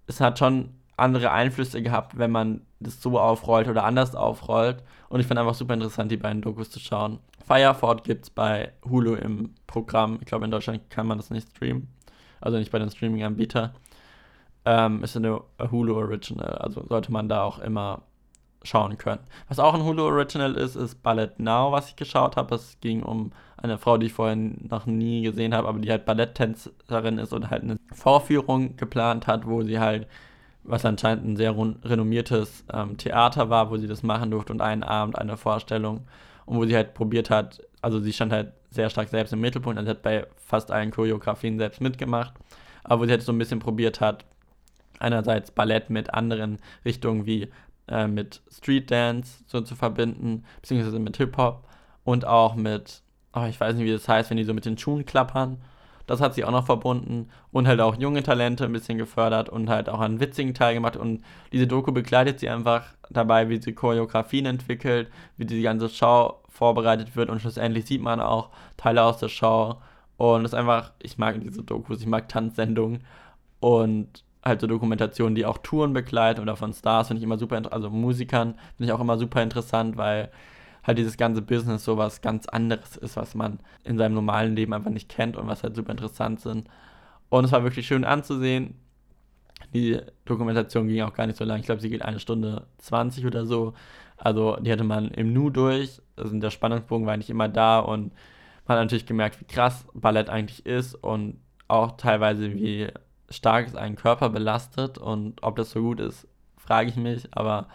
es 0.08 0.22
hat 0.22 0.40
schon 0.40 0.70
andere 0.96 1.32
Einflüsse 1.32 1.82
gehabt, 1.82 2.18
wenn 2.18 2.32
man 2.32 2.62
das 2.80 3.02
so 3.02 3.20
aufrollt 3.20 3.68
oder 3.68 3.84
anders 3.84 4.16
aufrollt. 4.16 4.84
Und 5.10 5.20
ich 5.20 5.28
fand 5.28 5.40
einfach 5.40 5.54
super 5.54 5.74
interessant, 5.74 6.12
die 6.12 6.18
beiden 6.18 6.42
Dokus 6.42 6.70
zu 6.70 6.80
schauen. 6.80 7.20
Fireford 7.46 8.04
gibt 8.04 8.26
es 8.26 8.30
bei 8.30 8.72
Hulu 8.90 9.16
im 9.16 9.54
Programm. 9.68 10.18
Ich 10.22 10.28
glaube, 10.28 10.46
in 10.46 10.52
Deutschland 10.52 10.90
kann 10.90 11.08
man 11.08 11.18
das 11.18 11.30
nicht 11.30 11.50
streamen. 11.50 11.88
Also 12.42 12.58
nicht 12.58 12.72
bei 12.72 12.80
den 12.80 12.90
Streaming-Anbietern. 12.90 13.72
Ähm, 14.66 15.04
ist 15.04 15.16
eine 15.16 15.42
Hulu 15.72 15.96
Original. 15.96 16.56
Also 16.56 16.86
sollte 16.88 17.12
man 17.12 17.30
da 17.30 17.44
auch 17.44 17.60
immer 17.60 18.04
schauen 18.64 18.98
können. 18.98 19.22
Was 19.48 19.60
auch 19.60 19.74
ein 19.74 19.84
Hulu 19.84 20.04
Original 20.04 20.56
ist, 20.56 20.76
ist 20.76 21.02
Ballet 21.02 21.40
Now, 21.40 21.72
was 21.72 21.90
ich 21.90 21.96
geschaut 21.96 22.36
habe. 22.36 22.56
Es 22.56 22.78
ging 22.82 23.04
um 23.04 23.32
eine 23.58 23.78
Frau, 23.78 23.98
die 23.98 24.08
ich 24.08 24.14
vorher 24.14 24.36
noch 24.36 24.86
nie 24.86 25.22
gesehen 25.22 25.54
habe, 25.54 25.68
aber 25.68 25.80
die 25.80 25.92
halt 25.92 26.06
Balletttänzerin 26.06 27.18
ist 27.18 27.34
und 27.34 27.50
halt 27.50 27.64
eine 27.64 27.78
Vorführung 27.94 28.76
geplant 28.78 29.28
hat, 29.28 29.46
wo 29.48 29.64
sie 29.64 29.80
halt, 29.80 30.08
was 30.64 30.86
anscheinend 30.86 31.26
ein 31.26 31.36
sehr 31.38 31.56
renommiertes 31.84 32.66
ähm, 32.74 32.98
Theater 32.98 33.50
war, 33.50 33.70
wo 33.70 33.78
sie 33.78 33.88
das 33.88 34.04
machen 34.04 34.32
durfte 34.32 34.54
und 34.54 34.62
einen 34.62 34.84
Abend 34.84 35.18
eine 35.18 35.38
Vorstellung 35.38 36.08
und 36.46 36.58
wo 36.58 36.66
sie 36.66 36.76
halt 36.76 36.94
probiert 36.94 37.30
hat, 37.30 37.62
also 37.82 38.00
sie 38.00 38.14
stand 38.14 38.32
halt 38.32 38.54
sehr 38.72 38.90
stark 38.90 39.10
selbst 39.10 39.34
im 39.34 39.42
Mittelpunkt, 39.42 39.78
also 39.78 39.90
hat 39.90 40.02
bei 40.02 40.28
fast 40.38 40.72
allen 40.72 40.92
Choreografien 40.92 41.58
selbst 41.58 41.82
mitgemacht, 41.82 42.34
aber 42.84 43.02
wo 43.02 43.06
sie 43.06 43.12
halt 43.12 43.24
so 43.24 43.32
ein 43.32 43.38
bisschen 43.38 43.60
probiert 43.60 44.00
hat, 44.00 44.26
einerseits 45.00 45.52
Ballett 45.52 45.90
mit 45.90 46.14
anderen 46.14 46.60
Richtungen 46.86 47.26
wie 47.26 47.50
äh, 47.90 48.08
mit 48.08 48.42
Street 48.52 48.90
Dance 48.90 49.44
so 49.48 49.62
zu 49.62 49.76
verbinden, 49.76 50.44
beziehungsweise 50.62 51.00
mit 51.00 51.18
Hip-Hop 51.18 51.68
und 52.04 52.26
auch 52.26 52.56
mit, 52.56 53.02
oh, 53.34 53.46
ich 53.46 53.60
weiß 53.60 53.76
nicht, 53.76 53.86
wie 53.86 53.92
das 53.92 54.08
heißt, 54.08 54.30
wenn 54.30 54.38
die 54.38 54.44
so 54.44 54.54
mit 54.54 54.66
den 54.66 54.78
Schuhen 54.78 55.06
klappern. 55.06 55.58
Das 56.08 56.22
hat 56.22 56.34
sie 56.34 56.44
auch 56.44 56.52
noch 56.52 56.66
verbunden 56.66 57.30
und 57.52 57.68
halt 57.68 57.80
auch 57.82 57.96
junge 57.96 58.24
Talente 58.24 58.66
ein 58.66 58.74
bisschen 58.74 58.98
gefördert 58.98 59.48
und 59.48 59.70
halt 59.70 59.90
auch 59.90 60.00
einen 60.00 60.20
witzigen 60.20 60.56
Teil 60.56 60.74
gemacht. 60.74 60.98
Und 60.98 61.24
diese 61.52 61.68
Doku 61.68 61.92
begleitet 61.92 62.40
sie 62.40 62.50
einfach 62.50 62.84
dabei, 63.12 63.50
wie 63.50 63.62
sie 63.62 63.74
Choreografien 63.74 64.48
entwickelt, 64.48 65.12
wie 65.38 65.46
die 65.46 65.62
ganze 65.62 65.88
Show 65.88 66.40
vorbereitet 66.48 67.16
wird 67.16 67.30
und 67.30 67.40
schlussendlich 67.40 67.86
sieht 67.86 68.02
man 68.02 68.22
auch 68.22 68.50
Teile 68.76 69.04
aus 69.04 69.20
der 69.20 69.30
Show. 69.30 69.76
Und 70.18 70.46
es 70.46 70.54
ist 70.54 70.58
einfach, 70.58 70.94
ich 71.02 71.20
mag 71.20 71.40
diese 71.42 71.64
Dokus, 71.64 72.02
ich 72.02 72.08
mag 72.08 72.28
Tanzsendungen 72.28 73.04
und 73.60 74.24
halt 74.44 74.62
so 74.62 74.68
Dokumentationen, 74.68 75.36
die 75.36 75.46
auch 75.46 75.58
Touren 75.58 75.94
begleiten 75.94 76.42
oder 76.42 76.56
von 76.56 76.74
Stars, 76.74 77.08
finde 77.08 77.20
ich 77.20 77.24
immer 77.24 77.38
super, 77.38 77.62
also 77.72 77.90
Musikern 77.90 78.56
finde 78.78 78.86
ich 78.86 78.92
auch 78.92 79.02
immer 79.02 79.18
super 79.18 79.44
interessant, 79.44 79.98
weil 79.98 80.32
halt 80.84 80.98
dieses 80.98 81.18
ganze 81.18 81.42
Business 81.42 81.84
so 81.84 81.98
was 81.98 82.22
ganz 82.22 82.48
anderes 82.48 82.96
ist, 82.98 83.18
was 83.18 83.36
man 83.36 83.60
in 83.84 83.98
seinem 83.98 84.16
normalen 84.16 84.56
Leben 84.56 84.74
einfach 84.74 84.92
nicht 84.92 85.10
kennt 85.10 85.36
und 85.36 85.48
was 85.48 85.64
halt 85.64 85.76
super 85.76 85.92
interessant 85.92 86.40
sind. 86.40 86.70
Und 87.30 87.46
es 87.46 87.52
war 87.52 87.64
wirklich 87.64 87.86
schön 87.86 88.06
anzusehen. 88.06 88.76
Die 89.74 90.00
Dokumentation 90.26 90.88
ging 90.88 91.02
auch 91.02 91.14
gar 91.14 91.28
nicht 91.28 91.38
so 91.38 91.44
lang. 91.46 91.60
Ich 91.60 91.66
glaube, 91.66 91.82
sie 91.82 91.90
geht 91.90 92.02
eine 92.02 92.20
Stunde 92.20 92.66
20 92.78 93.26
oder 93.26 93.46
so. 93.46 93.74
Also 94.18 94.56
die 94.58 94.72
hatte 94.72 94.84
man 94.84 95.10
im 95.10 95.34
Nu 95.34 95.50
durch. 95.50 96.02
Also 96.16 96.38
der 96.40 96.50
Spannungsbogen 96.50 97.06
war 97.06 97.18
nicht 97.18 97.30
immer 97.30 97.50
da 97.50 97.80
und 97.80 98.14
man 98.66 98.78
hat 98.78 98.86
natürlich 98.86 99.06
gemerkt, 99.06 99.40
wie 99.42 99.46
krass 99.46 99.86
Ballett 99.94 100.30
eigentlich 100.30 100.66
ist 100.66 100.96
und 100.96 101.40
auch 101.68 101.98
teilweise, 101.98 102.54
wie 102.54 102.88
stark 103.30 103.76
einen 103.76 103.96
Körper 103.96 104.30
belastet 104.30 104.98
und 104.98 105.44
ob 105.44 105.56
das 105.56 105.72
so 105.72 105.82
gut 105.82 106.00
ist, 106.00 106.28
frage 106.58 106.90
ich 106.90 106.96
mich, 106.96 107.28
aber 107.32 107.68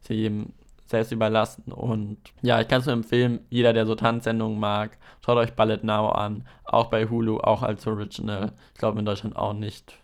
ist 0.00 0.10
ja 0.10 0.16
jedem 0.16 0.52
selbst 0.86 1.10
überlassen 1.10 1.72
und 1.72 2.18
ja, 2.42 2.60
ich 2.60 2.68
kann 2.68 2.80
es 2.80 2.86
nur 2.86 2.94
empfehlen, 2.94 3.40
jeder, 3.50 3.72
der 3.72 3.86
so 3.86 3.94
Tanzsendungen 3.94 4.58
mag, 4.58 4.98
schaut 5.24 5.36
euch 5.36 5.54
Ballet 5.54 5.82
Now 5.82 6.10
an, 6.10 6.46
auch 6.64 6.86
bei 6.86 7.08
Hulu, 7.08 7.38
auch 7.38 7.62
als 7.62 7.86
Original, 7.86 8.52
ich 8.72 8.78
glaube 8.78 8.98
in 8.98 9.04
Deutschland 9.04 9.36
auch 9.36 9.52
nicht 9.52 9.94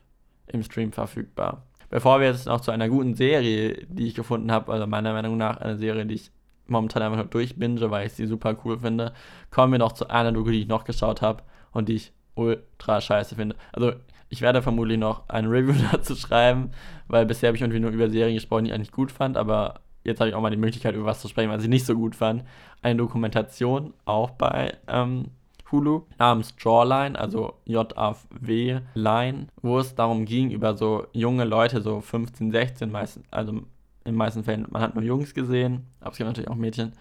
im 0.49 0.63
Stream 0.63 0.93
verfügbar. 0.93 1.63
Bevor 1.89 2.21
wir 2.21 2.29
jetzt 2.29 2.47
noch 2.47 2.61
zu 2.61 2.71
einer 2.71 2.89
guten 2.89 3.15
Serie, 3.15 3.87
die 3.87 4.07
ich 4.07 4.15
gefunden 4.15 4.51
habe, 4.51 4.73
also 4.73 4.87
meiner 4.87 5.13
Meinung 5.13 5.37
nach 5.37 5.59
eine 5.59 5.77
Serie, 5.77 6.07
die 6.07 6.15
ich 6.15 6.31
momentan 6.67 7.03
einfach 7.03 7.29
durchbinge, 7.29 7.91
weil 7.91 8.07
ich 8.07 8.15
sie 8.15 8.27
super 8.27 8.57
cool 8.65 8.79
finde, 8.79 9.13
kommen 9.51 9.73
wir 9.73 9.79
noch 9.79 9.93
zu 9.93 10.09
einer 10.09 10.33
Doku, 10.33 10.51
die 10.51 10.63
ich 10.63 10.69
noch 10.69 10.85
geschaut 10.85 11.23
habe 11.23 11.43
und 11.73 11.89
die 11.89 11.97
ich 11.97 12.13
ultra 12.35 13.01
scheiße 13.01 13.35
finde. 13.35 13.57
Also 13.73 13.93
ich 14.33 14.41
werde 14.41 14.63
vermutlich 14.63 14.99
noch 14.99 15.29
ein 15.29 15.45
Review 15.45 15.75
dazu 15.93 16.17
schreiben, 16.17 16.71
weil 17.07 17.27
bisher 17.27 17.49
habe 17.49 17.57
ich 17.57 17.63
irgendwie 17.63 17.81
nur 17.81 17.91
über 17.91 18.09
Serien 18.09 18.35
gesprochen, 18.35 18.65
die 18.65 18.71
ich 18.71 18.75
eigentlich 18.75 18.91
gut 18.91 19.13
fand, 19.13 19.37
aber 19.37 19.81
jetzt 20.05 20.21
habe 20.21 20.31
ich 20.31 20.35
auch 20.35 20.41
mal 20.41 20.51
die 20.51 20.57
Möglichkeit, 20.57 20.95
über 20.95 21.05
was 21.05 21.21
zu 21.21 21.29
sprechen, 21.29 21.51
was 21.51 21.63
ich 21.63 21.69
nicht 21.69 21.85
so 21.85 21.95
gut 21.95 22.17
fand. 22.17 22.43
Eine 22.81 22.97
Dokumentation, 22.97 23.93
auch 24.07 24.31
bei 24.31 24.73
ähm, 24.89 25.27
Hulu, 25.71 26.05
namens 26.19 26.55
Jawline, 26.59 27.19
also 27.19 27.59
J-A-W 27.67 28.81
Line, 28.95 29.47
wo 29.61 29.79
es 29.79 29.95
darum 29.95 30.25
ging, 30.25 30.51
über 30.51 30.79
so 30.79 31.07
junge 31.13 31.45
Leute, 31.45 31.83
so 31.83 32.01
15, 32.01 32.53
16 32.53 32.91
meistens, 32.91 33.27
also 33.31 33.61
in 34.05 34.15
meisten 34.15 34.45
Fällen, 34.45 34.67
man 34.71 34.81
hat 34.81 34.95
nur 34.95 35.05
Jungs 35.05 35.35
gesehen, 35.35 35.85
aber 36.01 36.13
es 36.13 36.17
gibt 36.17 36.27
natürlich 36.27 36.51
auch 36.51 36.57
Mädchen, 36.57 36.93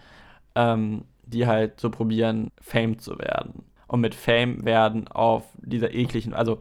ähm, 0.54 1.04
die 1.24 1.46
halt 1.46 1.80
so 1.80 1.88
probieren, 1.88 2.50
Fame 2.60 2.98
zu 2.98 3.18
werden. 3.18 3.64
Und 3.88 4.00
mit 4.02 4.14
Fame 4.14 4.64
werden 4.66 5.08
auf 5.08 5.44
dieser 5.62 5.94
ekligen, 5.94 6.34
also 6.34 6.60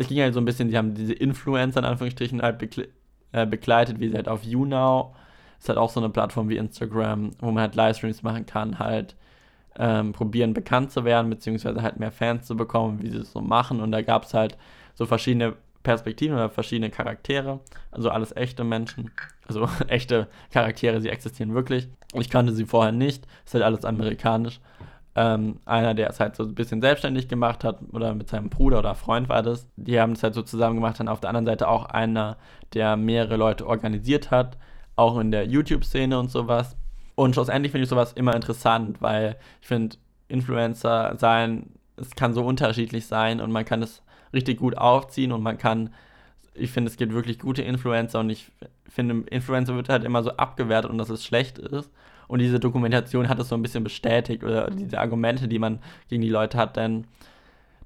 es 0.00 0.08
ging 0.08 0.20
halt 0.20 0.32
so 0.32 0.40
ein 0.40 0.46
bisschen, 0.46 0.70
sie 0.70 0.78
haben 0.78 0.94
diese 0.94 1.12
Influencer 1.12 1.80
in 1.80 1.86
Anführungsstrichen 1.86 2.40
halt 2.40 2.58
bekle 2.58 2.88
äh, 3.32 3.46
begleitet, 3.46 4.00
wie 4.00 4.08
sie 4.08 4.16
halt 4.16 4.28
auf 4.28 4.42
YouNow, 4.42 5.14
ist 5.58 5.68
halt 5.68 5.78
auch 5.78 5.90
so 5.90 6.00
eine 6.00 6.08
Plattform 6.08 6.48
wie 6.48 6.56
Instagram, 6.56 7.30
wo 7.38 7.50
man 7.50 7.60
halt 7.60 7.74
Livestreams 7.76 8.22
machen 8.22 8.46
kann, 8.46 8.78
halt 8.78 9.14
ähm, 9.78 10.12
probieren 10.12 10.54
bekannt 10.54 10.90
zu 10.90 11.04
werden, 11.04 11.30
beziehungsweise 11.30 11.82
halt 11.82 12.00
mehr 12.00 12.10
Fans 12.10 12.46
zu 12.46 12.56
bekommen, 12.56 13.02
wie 13.02 13.10
sie 13.10 13.18
es 13.18 13.30
so 13.30 13.40
machen. 13.40 13.80
Und 13.80 13.92
da 13.92 14.02
gab 14.02 14.24
es 14.24 14.34
halt 14.34 14.56
so 14.94 15.06
verschiedene 15.06 15.54
Perspektiven 15.82 16.34
oder 16.34 16.48
verschiedene 16.48 16.90
Charaktere, 16.90 17.60
also 17.90 18.10
alles 18.10 18.34
echte 18.34 18.64
Menschen, 18.64 19.10
also 19.46 19.68
echte 19.88 20.28
Charaktere, 20.50 21.00
sie 21.00 21.10
existieren 21.10 21.54
wirklich. 21.54 21.88
Ich 22.14 22.30
kannte 22.30 22.52
sie 22.52 22.64
vorher 22.64 22.92
nicht, 22.92 23.26
ist 23.44 23.54
halt 23.54 23.64
alles 23.64 23.84
amerikanisch 23.84 24.60
ähm, 25.16 25.58
einer, 25.64 25.94
der 25.94 26.10
es 26.10 26.20
halt 26.20 26.36
so 26.36 26.44
ein 26.44 26.54
bisschen 26.54 26.80
selbstständig 26.80 27.28
gemacht 27.28 27.64
hat 27.64 27.80
oder 27.92 28.14
mit 28.14 28.28
seinem 28.28 28.48
Bruder 28.48 28.78
oder 28.78 28.94
Freund 28.94 29.28
war 29.28 29.42
das. 29.42 29.68
Die 29.76 30.00
haben 30.00 30.12
es 30.12 30.22
halt 30.22 30.34
so 30.34 30.42
zusammen 30.42 30.76
gemacht. 30.76 31.00
Dann 31.00 31.08
auf 31.08 31.20
der 31.20 31.30
anderen 31.30 31.46
Seite 31.46 31.68
auch 31.68 31.86
einer, 31.86 32.36
der 32.74 32.96
mehrere 32.96 33.36
Leute 33.36 33.66
organisiert 33.66 34.30
hat, 34.30 34.56
auch 34.96 35.18
in 35.18 35.30
der 35.30 35.46
YouTube-Szene 35.46 36.18
und 36.18 36.30
sowas. 36.30 36.76
Und 37.16 37.34
schlussendlich 37.34 37.72
finde 37.72 37.84
ich 37.84 37.90
sowas 37.90 38.12
immer 38.12 38.34
interessant, 38.34 39.02
weil 39.02 39.36
ich 39.60 39.66
finde, 39.66 39.96
Influencer 40.28 41.16
sein, 41.18 41.70
es 41.96 42.14
kann 42.14 42.34
so 42.34 42.44
unterschiedlich 42.44 43.06
sein 43.06 43.40
und 43.40 43.50
man 43.50 43.64
kann 43.64 43.82
es 43.82 44.02
richtig 44.32 44.58
gut 44.58 44.78
aufziehen 44.78 45.32
und 45.32 45.42
man 45.42 45.58
kann, 45.58 45.92
ich 46.54 46.70
finde, 46.70 46.88
es 46.90 46.96
gibt 46.96 47.12
wirklich 47.12 47.38
gute 47.38 47.62
Influencer 47.62 48.20
und 48.20 48.30
ich 48.30 48.52
finde, 48.88 49.28
Influencer 49.28 49.74
wird 49.74 49.88
halt 49.88 50.04
immer 50.04 50.22
so 50.22 50.30
abgewertet 50.30 50.90
und 50.90 50.98
dass 50.98 51.10
es 51.10 51.24
schlecht 51.24 51.58
ist. 51.58 51.90
Und 52.30 52.38
diese 52.38 52.60
Dokumentation 52.60 53.28
hat 53.28 53.40
es 53.40 53.48
so 53.48 53.56
ein 53.56 53.62
bisschen 53.62 53.82
bestätigt 53.82 54.44
oder 54.44 54.70
diese 54.70 55.00
Argumente, 55.00 55.48
die 55.48 55.58
man 55.58 55.80
gegen 56.08 56.22
die 56.22 56.28
Leute 56.28 56.56
hat, 56.58 56.76
denn 56.76 57.08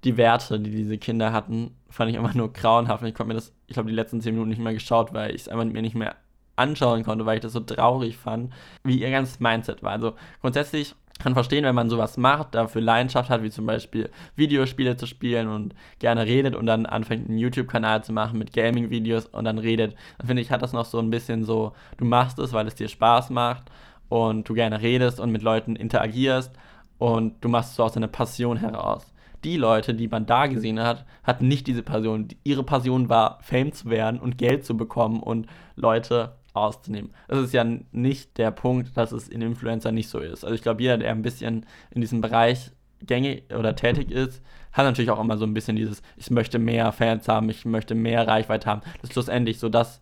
die 0.05 0.19
Werte, 0.19 0.61
die 0.61 0.71
diese 0.71 0.99
Kinder 0.99 1.33
hatten, 1.33 1.75
fand 1.89 2.11
ich 2.11 2.17
immer 2.19 2.35
nur 2.35 2.53
grauenhaft. 2.53 3.03
Und 3.03 3.09
ich 3.09 3.15
konnte 3.15 3.29
mir 3.29 3.35
das, 3.35 3.55
ich 3.69 3.73
glaube, 3.73 3.89
die 3.89 3.95
letzten 3.95 4.21
zehn 4.21 4.35
Minuten 4.35 4.51
nicht 4.51 4.61
mehr 4.61 4.75
geschaut, 4.75 5.15
weil 5.15 5.35
ich 5.35 5.43
es 5.43 5.49
einfach 5.49 5.65
mir 5.65 5.81
nicht 5.81 5.95
mehr 5.95 6.17
anschauen 6.57 7.05
konnte, 7.05 7.25
weil 7.25 7.37
ich 7.37 7.41
das 7.41 7.55
so 7.55 7.61
traurig 7.61 8.19
fand, 8.19 8.53
wie 8.83 9.01
ihr 9.01 9.11
ganzes 9.11 9.41
Mindset 9.41 9.83
war. 9.83 9.93
Also 9.93 10.13
grundsätzlich 10.43 10.95
kann 11.21 11.33
verstehen, 11.33 11.65
wenn 11.65 11.75
man 11.75 11.89
sowas 11.89 12.19
macht, 12.19 12.55
dafür 12.55 12.83
Leidenschaft 12.83 13.31
hat, 13.31 13.43
wie 13.43 13.51
zum 13.51 13.65
Beispiel 13.65 14.11
Videospiele 14.37 14.99
zu 14.99 15.07
spielen 15.07 15.49
und 15.49 15.75
gerne 16.01 16.27
redet 16.27 16.55
und 16.55 16.67
dann 16.67 16.85
anfängt 16.85 17.31
einen 17.31 17.39
YouTube-Kanal 17.39 18.05
zu 18.05 18.13
machen 18.13 18.39
mit 18.39 18.53
Gaming-Videos 18.53 19.27
und 19.27 19.47
dann 19.47 19.59
redet, 19.59 19.97
dann 20.19 20.27
finde 20.27 20.43
ich, 20.43 20.51
hat 20.51 20.61
das 20.61 20.75
noch 20.75 20.85
so 20.85 20.99
ein 20.99 21.09
bisschen 21.09 21.45
so, 21.45 21.73
du 21.97 22.05
machst 22.05 22.39
es, 22.39 22.53
weil 22.53 22.67
es 22.67 22.75
dir 22.75 22.89
Spaß 22.89 23.31
macht 23.31 23.71
und 24.15 24.49
du 24.49 24.55
gerne 24.55 24.81
redest 24.81 25.19
und 25.19 25.33
mit 25.33 25.43
Leuten 25.43 25.75
interagierst 25.75 26.53
und 26.99 27.45
du 27.45 27.49
machst 27.49 27.71
es 27.71 27.77
so 27.77 27.83
aus 27.83 27.95
deiner 27.95 28.07
Passion 28.07 28.57
heraus. 28.59 29.13
Die 29.43 29.57
Leute, 29.57 29.93
die 29.93 30.07
man 30.07 30.25
da 30.25 30.47
gesehen 30.47 30.79
hat, 30.79 31.05
hatten 31.25 31.49
nicht 31.49 31.67
diese 31.67 31.83
Passion. 31.83 32.29
Ihre 32.45 32.63
Passion 32.63 33.09
war, 33.09 33.41
Fame 33.43 33.73
zu 33.73 33.91
werden 33.91 34.21
und 34.21 34.39
Geld 34.39 34.65
zu 34.65 34.77
bekommen 34.77 35.21
und 35.21 35.49
Leute 35.75 36.37
auszunehmen. 36.53 37.11
Das 37.27 37.41
ist 37.41 37.53
ja 37.53 37.65
nicht 37.91 38.39
der 38.39 38.53
Punkt, 38.53 38.97
dass 38.97 39.11
es 39.11 39.29
in 39.29 39.43
Influencer 39.43 39.91
nicht 39.91 40.09
so 40.09 40.21
ist. 40.21 40.45
Also 40.45 40.55
ich 40.55 40.63
glaube, 40.63 40.81
jeder, 40.81 40.97
der 40.97 41.11
ein 41.11 41.23
bisschen 41.23 41.67
in 41.91 42.01
diesem 42.01 42.21
Bereich 42.21 42.71
gängig 43.03 43.53
oder 43.53 43.75
tätig 43.75 44.13
ist, 44.13 44.41
hat 44.73 44.85
natürlich 44.85 45.11
auch 45.11 45.21
immer 45.21 45.39
so 45.39 45.45
ein 45.45 45.55
bisschen 45.55 45.75
dieses, 45.75 46.03
ich 46.17 46.31
möchte 46.31 46.61
mehr 46.61 46.93
Fans 46.93 47.27
haben, 47.27 47.51
ich 47.51 47.65
möchte 47.65 47.97
mehr 47.97 48.29
Reichweite 48.29 48.71
haben. 48.71 48.83
Das 49.01 49.11
ist 49.11 49.15
schlussendlich 49.15 49.59
so 49.59 49.69
das, 49.69 50.01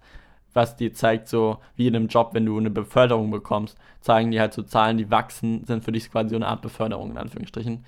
was 0.55 0.77
dir 0.77 0.93
zeigt, 0.93 1.29
so 1.29 1.59
wie 1.77 1.87
in 1.87 1.97
einem 1.97 2.09
Job, 2.09 2.31
wenn 2.33 2.47
du 2.47 2.59
eine 2.59 2.71
Beförderung 2.71 3.31
bekommst, 3.31 3.77
zeigen 4.01 4.31
die 4.31 4.41
halt 4.41 4.53
so 4.53 4.63
Zahlen, 4.63 4.99
die 4.99 5.11
wachsen, 5.11 5.65
sind 5.65 5.85
für 5.85 5.93
dich 5.93 6.11
quasi 6.11 6.31
so 6.31 6.37
eine 6.37 6.49
Art 6.49 6.63
Beförderung 6.63 7.11
in 7.11 7.19
Anführungsstrichen. 7.19 7.85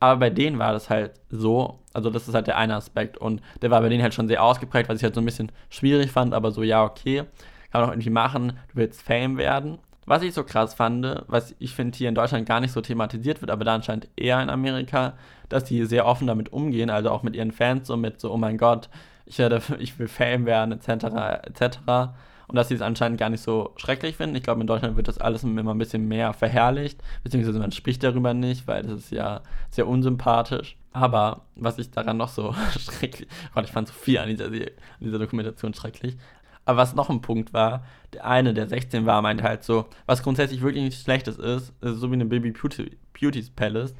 Aber 0.00 0.20
bei 0.20 0.30
denen 0.30 0.58
war 0.58 0.72
das 0.72 0.90
halt 0.90 1.12
so, 1.30 1.78
also 1.92 2.10
das 2.10 2.28
ist 2.28 2.34
halt 2.34 2.46
der 2.46 2.58
eine 2.58 2.74
Aspekt 2.74 3.16
und 3.16 3.40
der 3.62 3.70
war 3.70 3.80
bei 3.80 3.88
denen 3.88 4.02
halt 4.02 4.14
schon 4.14 4.28
sehr 4.28 4.42
ausgeprägt, 4.42 4.88
was 4.88 4.98
ich 4.98 5.04
halt 5.04 5.14
so 5.14 5.20
ein 5.20 5.24
bisschen 5.24 5.50
schwierig 5.70 6.10
fand, 6.10 6.34
aber 6.34 6.50
so, 6.50 6.62
ja, 6.62 6.84
okay 6.84 7.24
kann 7.74 7.80
man 7.80 7.90
auch 7.90 7.94
irgendwie 7.94 8.10
machen, 8.10 8.52
du 8.68 8.76
willst 8.76 9.02
Fame 9.02 9.36
werden. 9.36 9.78
Was 10.06 10.22
ich 10.22 10.32
so 10.32 10.44
krass 10.44 10.74
fand, 10.74 11.24
was 11.26 11.56
ich 11.58 11.74
finde 11.74 11.98
hier 11.98 12.08
in 12.08 12.14
Deutschland 12.14 12.46
gar 12.46 12.60
nicht 12.60 12.70
so 12.70 12.80
thematisiert 12.80 13.40
wird, 13.40 13.50
aber 13.50 13.64
da 13.64 13.74
anscheinend 13.74 14.06
eher 14.14 14.40
in 14.40 14.48
Amerika, 14.48 15.14
dass 15.48 15.64
die 15.64 15.84
sehr 15.84 16.06
offen 16.06 16.28
damit 16.28 16.52
umgehen, 16.52 16.88
also 16.88 17.10
auch 17.10 17.24
mit 17.24 17.34
ihren 17.34 17.50
Fans, 17.50 17.88
so 17.88 17.96
mit 17.96 18.20
so, 18.20 18.32
oh 18.32 18.36
mein 18.36 18.58
Gott, 18.58 18.88
ich, 19.26 19.38
werde, 19.38 19.62
ich 19.78 19.98
will 19.98 20.08
Fame 20.08 20.46
werden, 20.46 20.72
etc., 20.72 21.04
etc. 21.44 21.78
Und 22.46 22.56
dass 22.56 22.68
sie 22.68 22.74
es 22.74 22.82
anscheinend 22.82 23.18
gar 23.18 23.30
nicht 23.30 23.42
so 23.42 23.72
schrecklich 23.76 24.16
finden. 24.16 24.36
Ich 24.36 24.42
glaube, 24.42 24.60
in 24.60 24.66
Deutschland 24.66 24.96
wird 24.96 25.08
das 25.08 25.18
alles 25.18 25.44
immer 25.44 25.72
ein 25.72 25.78
bisschen 25.78 26.06
mehr 26.06 26.34
verherrlicht, 26.34 27.02
beziehungsweise 27.22 27.58
man 27.58 27.72
spricht 27.72 28.02
darüber 28.02 28.34
nicht, 28.34 28.66
weil 28.66 28.82
das 28.82 28.92
ist 28.92 29.10
ja 29.10 29.40
sehr 29.70 29.88
unsympathisch. 29.88 30.76
Aber 30.92 31.42
was 31.56 31.78
ich 31.78 31.90
daran 31.90 32.18
noch 32.18 32.28
so 32.28 32.54
schrecklich, 32.78 33.28
Gott, 33.54 33.64
ich 33.64 33.72
fand 33.72 33.88
so 33.88 33.94
viel 33.94 34.18
an 34.18 34.28
dieser, 34.28 34.46
an 34.46 34.70
dieser 35.00 35.18
Dokumentation 35.18 35.74
schrecklich, 35.74 36.16
aber 36.64 36.78
was 36.78 36.94
noch 36.94 37.10
ein 37.10 37.20
Punkt 37.20 37.52
war, 37.52 37.84
der 38.12 38.24
eine, 38.24 38.54
der 38.54 38.68
16 38.68 39.06
war, 39.06 39.20
meinte 39.22 39.44
halt 39.44 39.64
so, 39.64 39.86
was 40.06 40.22
grundsätzlich 40.22 40.62
wirklich 40.62 40.84
nichts 40.84 41.02
Schlechtes 41.02 41.36
ist, 41.36 41.72
ist 41.80 41.96
so 41.98 42.10
wie 42.10 42.14
eine 42.14 42.24
Baby 42.24 42.52
Beauty, 42.52 42.96
Beauty's 43.12 43.50
Palace. 43.50 43.94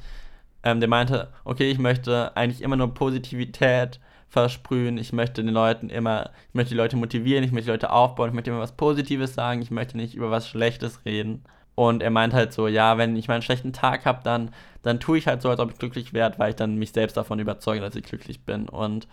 Ähm, 0.63 0.81
der 0.81 0.89
meinte, 0.89 1.29
okay, 1.45 1.71
ich 1.71 1.79
möchte 1.79 2.35
eigentlich 2.37 2.63
immer 2.63 2.77
nur 2.77 2.95
Positivität 2.95 4.01
versprühen, 4.35 4.99
ich 4.99 5.13
möchte 5.13 5.45
den 5.45 5.55
Leuten 5.55 5.89
immer, 5.91 6.31
ich 6.49 6.55
möchte 6.55 6.71
die 6.71 6.77
Leute 6.77 6.97
motivieren, 6.97 7.45
ich 7.45 7.53
möchte 7.53 7.67
die 7.67 7.71
Leute 7.71 7.93
aufbauen, 7.93 8.31
ich 8.31 8.35
möchte 8.35 8.51
immer 8.51 8.59
was 8.59 8.77
Positives 8.77 9.35
sagen, 9.35 9.63
ich 9.63 9.71
möchte 9.71 9.97
nicht 9.97 10.17
über 10.17 10.33
was 10.33 10.49
Schlechtes 10.49 11.05
reden. 11.05 11.45
Und 11.77 12.03
er 12.03 12.11
meint 12.11 12.35
halt 12.35 12.53
so, 12.53 12.67
ja, 12.67 12.99
wenn 12.99 13.15
ich 13.15 13.29
mal 13.29 13.35
einen 13.35 13.43
schlechten 13.43 13.73
Tag 13.73 14.05
habe, 14.07 14.23
dann, 14.25 14.51
dann 14.83 14.99
tue 14.99 15.19
ich 15.19 15.29
halt 15.29 15.41
so, 15.41 15.51
als 15.51 15.61
ob 15.61 15.71
ich 15.71 15.79
glücklich 15.79 16.13
werde, 16.13 16.41
weil 16.41 16.51
ich 16.51 16.57
dann 16.57 16.77
mich 16.77 16.91
selbst 16.91 17.17
davon 17.17 17.39
überzeuge, 17.39 17.81
dass 17.81 17.95
ich 17.95 18.03
glücklich 18.03 18.45
bin. 18.45 18.69
Und 18.69 19.07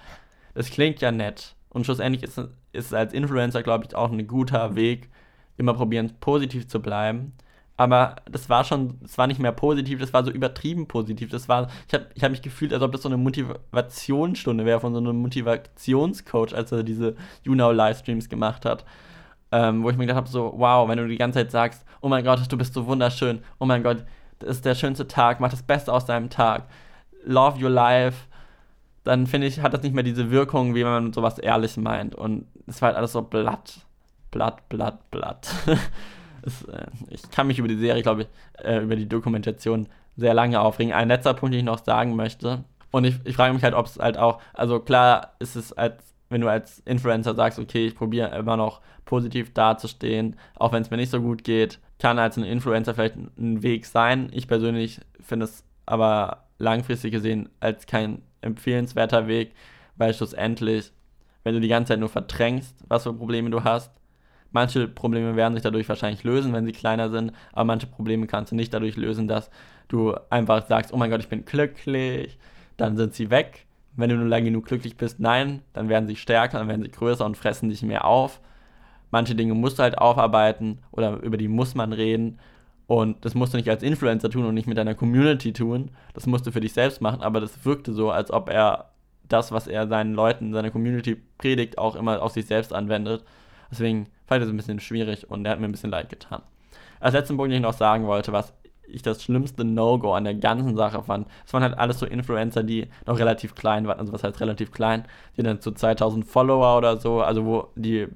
das 0.56 0.72
klingt 0.72 1.02
ja 1.02 1.12
nett. 1.12 1.56
Und 1.70 1.86
schlussendlich 1.86 2.24
ist, 2.24 2.40
ist 2.40 2.88
es 2.88 2.94
als 2.94 3.14
Influencer, 3.14 3.62
glaube 3.62 3.86
ich, 3.86 3.96
auch 3.96 4.12
ein 4.12 4.28
guter 4.28 4.76
Weg, 4.76 5.10
immer 5.58 5.76
probieren, 5.76 6.16
positiv 6.20 6.68
zu 6.68 6.82
bleiben. 6.82 7.34
Aber 7.82 8.18
das 8.30 8.48
war 8.48 8.64
schon, 8.64 9.00
es 9.04 9.18
war 9.18 9.26
nicht 9.26 9.40
mehr 9.40 9.52
positiv, 9.52 10.00
das 10.00 10.14
war 10.14 10.24
so 10.24 10.30
übertrieben 10.30 10.88
positiv. 10.88 11.32
Das 11.32 11.50
war, 11.50 11.68
ich 11.88 11.94
habe 11.96 12.06
ich 12.14 12.24
hab 12.24 12.30
mich 12.30 12.44
gefühlt, 12.44 12.76
als 12.76 12.84
ob 12.84 12.92
das 12.92 13.02
so 13.02 13.10
eine 13.10 13.18
Motivationsstunde 13.18 14.66
wäre 14.66 14.80
von 14.80 14.94
so 14.94 15.00
einem 15.00 15.16
Motivationscoach, 15.16 16.54
als 16.54 16.72
er 16.72 16.84
diese 16.84 17.16
YouNow-Livestreams 17.44 18.30
gemacht 18.30 18.66
hat. 18.66 18.86
Ähm, 19.52 19.82
wo 19.82 19.90
ich 19.90 19.98
mir 19.98 20.04
gedacht 20.06 20.18
habe, 20.18 20.30
so, 20.30 20.54
wow, 20.58 20.88
wenn 20.88 21.00
du 21.00 21.08
die 21.08 21.18
ganze 21.18 21.40
Zeit 21.40 21.50
sagst, 21.50 21.84
oh 22.02 22.08
mein 22.08 22.24
Gott, 22.24 22.40
du 22.52 22.56
bist 22.56 22.76
so 22.76 22.86
wunderschön, 22.86 23.40
oh 23.60 23.66
mein 23.66 23.82
Gott, 23.82 24.06
das 24.38 24.58
ist 24.58 24.66
der 24.66 24.76
schönste 24.76 25.08
Tag, 25.08 25.40
mach 25.40 25.50
das 25.50 25.64
Beste 25.64 25.92
aus 25.92 26.06
deinem 26.06 26.30
Tag, 26.30 26.66
love 27.26 27.60
your 27.60 27.72
life, 27.72 28.28
dann 29.04 29.26
finde 29.26 29.48
ich, 29.48 29.60
hat 29.60 29.74
das 29.74 29.82
nicht 29.82 29.96
mehr 29.96 30.04
diese 30.04 30.30
Wirkung, 30.30 30.76
wie 30.76 30.86
wenn 30.86 30.92
man 30.92 31.14
sowas 31.14 31.40
ehrlich 31.40 31.78
meint. 31.78 32.14
Und 32.14 32.46
es 32.68 32.80
war 32.80 32.90
halt 32.90 32.98
alles 32.98 33.14
so 33.14 33.24
blatt, 33.24 33.80
blatt, 34.30 34.70
blatt, 34.70 35.10
blatt. 35.10 35.50
es, 36.44 36.64
äh, 36.64 36.88
ich 37.10 37.30
kann 37.32 37.48
mich 37.48 37.60
über 37.60 37.68
die 37.68 37.78
Serie, 37.78 38.04
glaube 38.04 38.24
ich, 38.24 38.28
äh, 38.64 38.82
über 38.82 38.96
die 38.96 39.08
Dokumentation 39.08 39.88
sehr 40.18 40.34
lange 40.34 40.60
aufregen. 40.60 40.94
Ein 40.94 41.08
letzter 41.08 41.34
Punkt, 41.34 41.54
den 41.54 41.60
ich 41.60 41.66
noch 41.66 41.84
sagen 41.84 42.16
möchte. 42.16 42.64
Und 42.92 43.06
ich, 43.06 43.16
ich 43.24 43.36
frage 43.36 43.54
mich 43.54 43.64
halt, 43.64 43.74
ob 43.74 43.86
es 43.86 43.98
halt 43.98 44.18
auch, 44.18 44.42
also 44.54 44.80
klar 44.80 45.34
ist 45.40 45.56
es 45.56 45.74
als, 45.74 46.14
wenn 46.30 46.42
du 46.42 46.50
als 46.50 46.80
Influencer 46.80 47.36
sagst, 47.36 47.60
okay, 47.60 47.88
ich 47.88 47.96
probiere 47.96 48.38
immer 48.38 48.58
noch 48.58 48.82
positiv 49.06 49.54
dazustehen, 49.54 50.38
auch 50.56 50.72
wenn 50.72 50.82
es 50.82 50.92
mir 50.92 50.98
nicht 50.98 51.12
so 51.12 51.22
gut 51.22 51.44
geht, 51.44 51.80
kann 52.00 52.20
als 52.20 52.38
ein 52.38 52.44
Influencer 52.44 52.94
vielleicht 52.94 53.16
ein 53.16 53.64
Weg 53.64 53.86
sein. 53.86 54.30
Ich 54.34 54.48
persönlich 54.48 55.00
finde 55.20 55.46
es 55.46 55.64
aber 55.86 56.46
langfristig 56.58 57.12
gesehen 57.12 57.50
als 57.60 57.86
kein 57.86 58.22
empfehlenswerter 58.42 59.28
Weg, 59.28 59.54
weil 59.96 60.14
schlussendlich, 60.14 60.92
wenn 61.44 61.54
du 61.54 61.62
die 61.62 61.68
ganze 61.68 61.90
Zeit 61.90 62.00
nur 62.00 62.10
verdrängst, 62.10 62.76
was 62.88 63.04
für 63.04 63.14
Probleme 63.14 63.50
du 63.50 63.64
hast, 63.64 63.92
manche 64.52 64.88
Probleme 64.88 65.36
werden 65.36 65.54
sich 65.54 65.64
dadurch 65.64 65.88
wahrscheinlich 65.90 66.24
lösen, 66.24 66.54
wenn 66.54 66.66
sie 66.66 66.72
kleiner 66.72 67.10
sind, 67.10 67.32
aber 67.54 67.66
manche 67.66 67.88
Probleme 67.88 68.28
kannst 68.28 68.52
du 68.52 68.56
nicht 68.56 68.74
dadurch 68.74 68.98
lösen, 68.98 69.28
dass 69.28 69.50
du 69.88 70.16
einfach 70.30 70.68
sagst, 70.68 70.94
oh 70.94 70.98
mein 70.98 71.10
Gott, 71.10 71.22
ich 71.22 71.30
bin 71.30 71.46
glücklich, 71.46 72.38
dann 72.78 72.98
sind 72.98 73.14
sie 73.14 73.30
weg. 73.30 73.66
Wenn 73.96 74.10
du 74.10 74.16
nur 74.16 74.28
lange 74.28 74.46
genug 74.46 74.66
glücklich 74.66 74.96
bist, 74.96 75.20
nein, 75.20 75.62
dann 75.74 75.90
werden 75.90 76.08
sie 76.08 76.16
stärker, 76.16 76.60
dann 76.60 76.70
werden 76.70 76.84
sie 76.84 76.92
größer 76.92 77.26
und 77.26 77.36
fressen 77.36 77.70
dich 77.70 77.82
mehr 77.84 78.06
auf. 78.06 78.40
Manche 79.12 79.36
Dinge 79.36 79.54
musst 79.54 79.80
du 79.80 79.84
halt 79.84 79.98
aufarbeiten 79.98 80.80
oder 80.92 81.22
über 81.22 81.36
die 81.36 81.50
muss 81.50 81.76
man 81.76 81.92
reden 81.92 82.40
und 82.88 83.24
das 83.26 83.36
musst 83.36 83.54
du 83.54 83.58
nicht 83.58 83.70
als 83.70 83.84
Influencer 83.84 84.30
tun 84.30 84.46
und 84.46 84.54
nicht 84.54 84.68
mit 84.68 84.78
deiner 84.78 84.96
Community 84.96 85.54
tun. 85.54 85.92
Das 86.14 86.26
musst 86.26 86.46
du 86.48 86.52
für 86.52 86.62
dich 86.62 86.74
selbst 86.74 87.02
machen, 87.02 87.22
aber 87.22 87.40
das 87.40 87.66
wirkte 87.66 87.94
so, 87.94 88.12
als 88.12 88.32
ob 88.32 88.50
er 88.50 88.92
das, 89.28 89.52
was 89.52 89.68
er 89.68 89.88
seinen 89.88 90.14
Leuten, 90.14 90.54
seiner 90.54 90.72
Community 90.72 91.16
predigt, 91.38 91.78
auch 91.78 91.96
immer 91.96 92.22
auf 92.22 92.34
sich 92.34 92.46
selbst 92.46 92.74
anwendet. 92.74 93.24
Deswegen 93.72 94.08
fand 94.32 94.42
ich 94.42 94.48
das 94.48 94.54
ein 94.54 94.58
bisschen 94.58 94.80
schwierig 94.80 95.30
und 95.30 95.44
er 95.44 95.52
hat 95.52 95.60
mir 95.60 95.66
ein 95.66 95.74
bisschen 95.74 95.90
leid 95.90 96.08
getan. 96.08 96.42
Als 97.02 97.14
letzten 97.14 97.36
Punkt, 97.36 97.52
den 97.52 97.58
ich 97.58 97.62
noch 97.62 97.74
sagen 97.74 98.08
wollte, 98.08 98.32
was 98.32 98.54
ich 98.88 99.02
das 99.02 99.22
schlimmste 99.22 99.66
No-Go 99.66 100.14
an 100.14 100.24
der 100.24 100.36
ganzen 100.36 100.78
Sache 100.78 101.04
fand, 101.04 101.28
es 101.46 101.52
waren 101.52 101.64
halt 101.64 101.78
alles 101.78 102.00
so 102.00 102.06
Influencer, 102.06 102.64
die 102.64 102.88
noch 103.06 103.20
relativ 103.20 103.56
klein 103.56 103.88
waren, 103.88 104.00
also 104.00 104.14
was 104.14 104.24
heißt 104.24 104.40
relativ 104.40 104.72
klein, 104.72 105.04
die 105.36 105.44
dann 105.44 105.60
zu 105.60 105.74
2000 105.74 106.26
Follower 106.26 106.78
oder 106.78 106.96
so, 106.96 107.20
also 107.22 107.44
wo 107.46 107.68
die, 107.76 108.08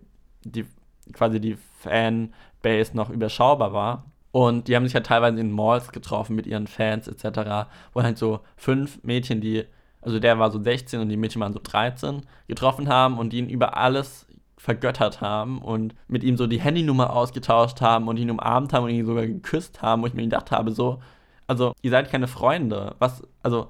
die 0.45 0.65
quasi 1.11 1.41
die 1.41 1.57
Fanbase 1.79 2.95
noch 2.95 3.09
überschaubar 3.09 3.73
war 3.73 4.05
und 4.31 4.69
die 4.69 4.75
haben 4.77 4.85
sich 4.85 4.95
halt 4.95 5.07
teilweise 5.07 5.41
in 5.41 5.51
Malls 5.51 5.91
getroffen 5.91 6.37
mit 6.37 6.47
ihren 6.47 6.67
Fans 6.67 7.09
etc., 7.09 7.67
wo 7.91 8.03
halt 8.03 8.17
so 8.17 8.39
fünf 8.55 9.03
Mädchen, 9.03 9.41
die, 9.41 9.65
also 9.99 10.19
der 10.19 10.39
war 10.39 10.49
so 10.49 10.63
16 10.63 11.01
und 11.01 11.09
die 11.09 11.17
Mädchen 11.17 11.41
waren 11.41 11.51
so 11.51 11.59
13, 11.61 12.21
getroffen 12.47 12.87
haben 12.87 13.17
und 13.17 13.33
die 13.33 13.39
ihn 13.39 13.49
über 13.49 13.75
alles 13.75 14.25
vergöttert 14.57 15.21
haben 15.21 15.61
und 15.61 15.95
mit 16.07 16.23
ihm 16.23 16.37
so 16.37 16.47
die 16.47 16.59
Handynummer 16.59 17.13
ausgetauscht 17.13 17.81
haben 17.81 18.07
und 18.07 18.17
ihn 18.17 18.31
umarmt 18.31 18.73
haben 18.73 18.85
und 18.85 18.89
ihn 18.91 19.05
sogar 19.05 19.27
geküsst 19.27 19.81
haben, 19.81 20.01
wo 20.01 20.07
ich 20.07 20.13
mir 20.13 20.23
gedacht 20.23 20.51
habe, 20.51 20.71
so, 20.71 21.01
also 21.47 21.73
ihr 21.81 21.91
seid 21.91 22.09
keine 22.09 22.27
Freunde. 22.27 22.95
Was, 22.99 23.23
also, 23.43 23.69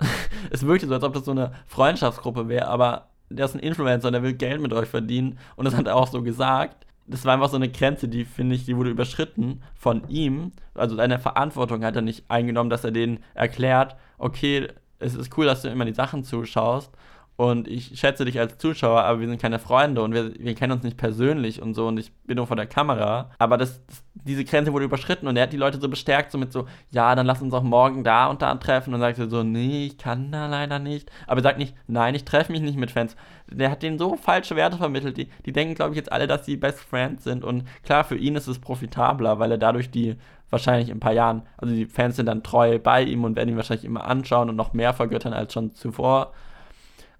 es 0.50 0.66
wirkte 0.66 0.86
so, 0.86 0.94
als 0.94 1.04
ob 1.04 1.14
das 1.14 1.24
so 1.24 1.30
eine 1.30 1.52
Freundschaftsgruppe 1.66 2.48
wäre, 2.48 2.68
aber 2.68 3.08
der 3.30 3.44
ist 3.44 3.54
ein 3.54 3.60
Influencer, 3.60 4.10
der 4.10 4.22
will 4.22 4.34
Geld 4.34 4.60
mit 4.60 4.72
euch 4.72 4.88
verdienen 4.88 5.38
und 5.56 5.64
das 5.64 5.76
hat 5.76 5.86
er 5.86 5.96
auch 5.96 6.08
so 6.08 6.22
gesagt 6.22 6.86
das 7.08 7.24
war 7.24 7.34
einfach 7.34 7.48
so 7.48 7.56
eine 7.56 7.70
Grenze, 7.70 8.06
die, 8.06 8.24
finde 8.24 8.54
ich, 8.54 8.66
die 8.66 8.76
wurde 8.76 8.90
überschritten 8.90 9.62
von 9.74 10.06
ihm. 10.08 10.52
Also 10.74 10.94
seine 10.94 11.18
Verantwortung 11.18 11.84
hat 11.84 11.96
er 11.96 12.02
nicht 12.02 12.24
eingenommen, 12.28 12.70
dass 12.70 12.84
er 12.84 12.90
denen 12.90 13.20
erklärt, 13.34 13.96
okay, 14.18 14.68
es 14.98 15.14
ist 15.14 15.36
cool, 15.36 15.46
dass 15.46 15.62
du 15.62 15.68
immer 15.68 15.84
die 15.84 15.94
Sachen 15.94 16.22
zuschaust, 16.22 16.92
und 17.38 17.68
ich 17.68 17.96
schätze 17.96 18.24
dich 18.24 18.40
als 18.40 18.58
Zuschauer, 18.58 19.04
aber 19.04 19.20
wir 19.20 19.28
sind 19.28 19.40
keine 19.40 19.60
Freunde 19.60 20.02
und 20.02 20.12
wir, 20.12 20.34
wir 20.40 20.56
kennen 20.56 20.72
uns 20.72 20.82
nicht 20.82 20.96
persönlich 20.96 21.62
und 21.62 21.74
so 21.74 21.86
und 21.86 21.96
ich 21.96 22.12
bin 22.24 22.36
nur 22.36 22.48
vor 22.48 22.56
der 22.56 22.66
Kamera. 22.66 23.30
Aber 23.38 23.56
das, 23.56 23.80
das, 23.86 24.02
diese 24.14 24.44
Grenze 24.44 24.72
wurde 24.72 24.86
überschritten 24.86 25.28
und 25.28 25.36
er 25.36 25.44
hat 25.44 25.52
die 25.52 25.56
Leute 25.56 25.80
so 25.80 25.88
bestärkt, 25.88 26.32
so 26.32 26.38
mit 26.38 26.52
so, 26.52 26.66
ja, 26.90 27.14
dann 27.14 27.26
lass 27.26 27.40
uns 27.40 27.54
auch 27.54 27.62
morgen 27.62 28.02
da 28.02 28.26
und 28.26 28.42
da 28.42 28.52
treffen. 28.56 28.92
Und 28.92 28.98
sagt 28.98 29.18
so, 29.30 29.44
nee, 29.44 29.86
ich 29.86 29.98
kann 29.98 30.32
da 30.32 30.48
leider 30.48 30.80
nicht. 30.80 31.12
Aber 31.28 31.38
er 31.38 31.44
sagt 31.44 31.58
nicht, 31.58 31.76
nein, 31.86 32.16
ich 32.16 32.24
treffe 32.24 32.50
mich 32.50 32.60
nicht 32.60 32.76
mit 32.76 32.90
Fans. 32.90 33.14
Der 33.46 33.70
hat 33.70 33.84
denen 33.84 34.00
so 34.00 34.16
falsche 34.16 34.56
Werte 34.56 34.76
vermittelt. 34.76 35.16
Die, 35.16 35.28
die 35.46 35.52
denken, 35.52 35.76
glaube 35.76 35.92
ich, 35.92 35.96
jetzt 35.96 36.10
alle, 36.10 36.26
dass 36.26 36.44
sie 36.44 36.56
Best 36.56 36.80
Friends 36.80 37.22
sind. 37.22 37.44
Und 37.44 37.68
klar, 37.84 38.02
für 38.02 38.16
ihn 38.16 38.34
ist 38.34 38.48
es 38.48 38.58
profitabler, 38.58 39.38
weil 39.38 39.52
er 39.52 39.58
dadurch 39.58 39.92
die 39.92 40.16
wahrscheinlich 40.50 40.88
in 40.88 40.96
ein 40.96 41.00
paar 41.00 41.12
Jahren, 41.12 41.42
also 41.56 41.72
die 41.72 41.86
Fans 41.86 42.16
sind 42.16 42.26
dann 42.26 42.42
treu 42.42 42.80
bei 42.80 43.02
ihm 43.02 43.22
und 43.22 43.36
werden 43.36 43.50
ihn 43.50 43.56
wahrscheinlich 43.56 43.84
immer 43.84 44.06
anschauen 44.06 44.48
und 44.48 44.56
noch 44.56 44.72
mehr 44.72 44.92
vergöttern 44.92 45.32
als 45.32 45.52
schon 45.52 45.72
zuvor. 45.76 46.32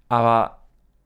Aber 0.09 0.59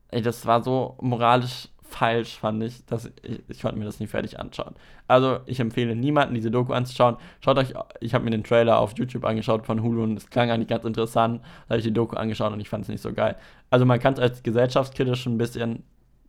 ey, 0.08 0.22
das 0.22 0.44
war 0.46 0.62
so 0.62 0.96
moralisch 1.00 1.68
falsch, 1.82 2.38
fand 2.38 2.62
ich. 2.62 2.84
Dass 2.86 3.06
ich, 3.22 3.42
ich 3.48 3.62
konnte 3.62 3.78
mir 3.78 3.84
das 3.84 4.00
nicht 4.00 4.10
fertig 4.10 4.40
anschauen. 4.40 4.74
Also 5.06 5.38
ich 5.46 5.60
empfehle 5.60 5.94
niemanden, 5.94 6.34
diese 6.34 6.50
Doku 6.50 6.72
anzuschauen. 6.72 7.16
Schaut 7.40 7.58
euch, 7.58 7.74
ich 8.00 8.14
habe 8.14 8.24
mir 8.24 8.30
den 8.30 8.44
Trailer 8.44 8.78
auf 8.78 8.94
YouTube 8.96 9.24
angeschaut 9.24 9.66
von 9.66 9.82
Hulu 9.82 10.02
und 10.02 10.16
es 10.16 10.30
klang 10.30 10.50
eigentlich 10.50 10.68
ganz 10.68 10.84
interessant. 10.84 11.40
Da 11.42 11.74
habe 11.74 11.78
ich 11.78 11.84
die 11.84 11.92
Doku 11.92 12.16
angeschaut 12.16 12.52
und 12.52 12.60
ich 12.60 12.68
fand 12.68 12.82
es 12.82 12.88
nicht 12.88 13.02
so 13.02 13.12
geil. 13.12 13.36
Also 13.70 13.86
man 13.86 14.00
kann 14.00 14.14
es 14.14 14.20
als 14.20 14.42
gesellschaftskritisch 14.42 15.26
ein 15.26 15.38
bisschen 15.38 15.84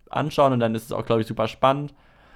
anschauen 0.09 0.53
und 0.53 0.59
dann 0.59 0.75
ist 0.75 0.85
es 0.85 0.91
auch, 0.91 1.05
glaube 1.05 1.21
ich, 1.21 1.27
super 1.27 1.47
spannend. 1.47 1.93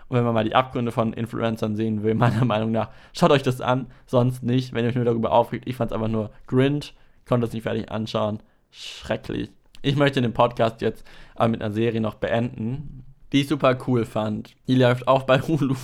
Und 0.08 0.18
wenn 0.18 0.24
man 0.24 0.34
mal 0.34 0.44
die 0.44 0.56
Abgründe 0.56 0.92
von 0.92 1.14
Influencern 1.14 1.76
sehen 1.76 2.04
will, 2.04 2.16
meiner 2.16 2.46
Meinung 2.46 2.72
nach, 2.72 2.90
schaut 3.14 3.32
euch 3.32 3.44
das 3.44 3.62
an. 3.62 3.88
Sonst 4.06 4.44
nicht, 4.44 4.74
wenn 4.74 4.84
ihr 4.84 4.90
euch 4.90 4.96
nur 4.96 5.06
darüber 5.06 5.32
aufregt. 5.32 5.68
Ich 5.68 5.76
fand 5.76 5.92
es 5.92 5.96
einfach 5.96 6.08
nur 6.08 6.32
Grinch, 6.48 6.96
konnte 7.28 7.46
es 7.46 7.54
nicht 7.54 7.64
fertig 7.64 7.92
anschauen. 7.92 8.40
Schrecklich. 8.72 9.52
Ich 9.82 9.96
möchte 9.96 10.22
den 10.22 10.34
Podcast 10.34 10.82
jetzt 10.82 11.06
aber 11.36 11.50
mit 11.50 11.62
einer 11.62 11.74
Serie 11.74 12.02
noch 12.02 12.16
beenden, 12.16 13.06
die 13.32 13.42
ich 13.42 13.48
super 13.48 13.78
cool 13.88 14.06
fand. 14.06 14.56
Die 14.68 14.76
läuft 14.76 15.08
auch 15.08 15.24
bei 15.24 15.40
Hulu, 15.48 15.76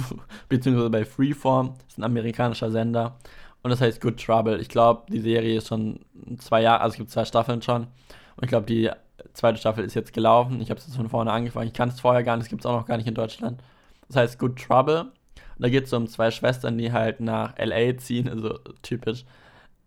beziehungsweise 0.49 0.89
bei 0.89 1.05
Freeform. 1.05 1.73
Das 1.77 1.93
ist 1.93 1.97
ein 1.99 2.03
amerikanischer 2.03 2.71
Sender. 2.71 3.17
Und 3.63 3.71
das 3.71 3.81
heißt 3.81 4.01
Good 4.01 4.23
Trouble. 4.23 4.59
Ich 4.59 4.69
glaube, 4.69 5.03
die 5.11 5.19
Serie 5.19 5.57
ist 5.57 5.67
schon 5.67 5.99
zwei 6.37 6.61
Jahre, 6.61 6.81
also 6.81 6.93
es 6.93 6.97
gibt 6.97 7.09
zwei 7.09 7.25
Staffeln 7.25 7.61
schon. 7.61 7.83
Und 7.83 8.43
ich 8.43 8.49
glaube, 8.49 8.65
die 8.65 8.91
zweite 9.33 9.57
Staffel 9.57 9.83
ist 9.83 9.95
jetzt 9.95 10.13
gelaufen. 10.13 10.61
Ich 10.61 10.69
habe 10.69 10.79
es 10.79 10.85
jetzt 10.85 10.95
von 10.95 11.09
vorne 11.09 11.31
angefangen. 11.31 11.67
Ich 11.67 11.73
kann 11.73 11.89
es 11.89 11.99
vorher 11.99 12.23
gar 12.23 12.35
nicht, 12.35 12.45
es 12.45 12.49
gibt 12.49 12.61
es 12.61 12.65
auch 12.65 12.79
noch 12.79 12.85
gar 12.85 12.97
nicht 12.97 13.07
in 13.07 13.15
Deutschland. 13.15 13.61
Das 14.07 14.17
heißt 14.17 14.39
Good 14.39 14.61
Trouble. 14.61 15.01
Und 15.01 15.63
da 15.63 15.69
geht 15.69 15.85
es 15.85 15.93
um 15.93 16.07
zwei 16.07 16.31
Schwestern, 16.31 16.77
die 16.77 16.91
halt 16.91 17.21
nach 17.21 17.57
LA 17.57 17.97
ziehen, 17.97 18.27
also 18.27 18.59
typisch, 18.81 19.25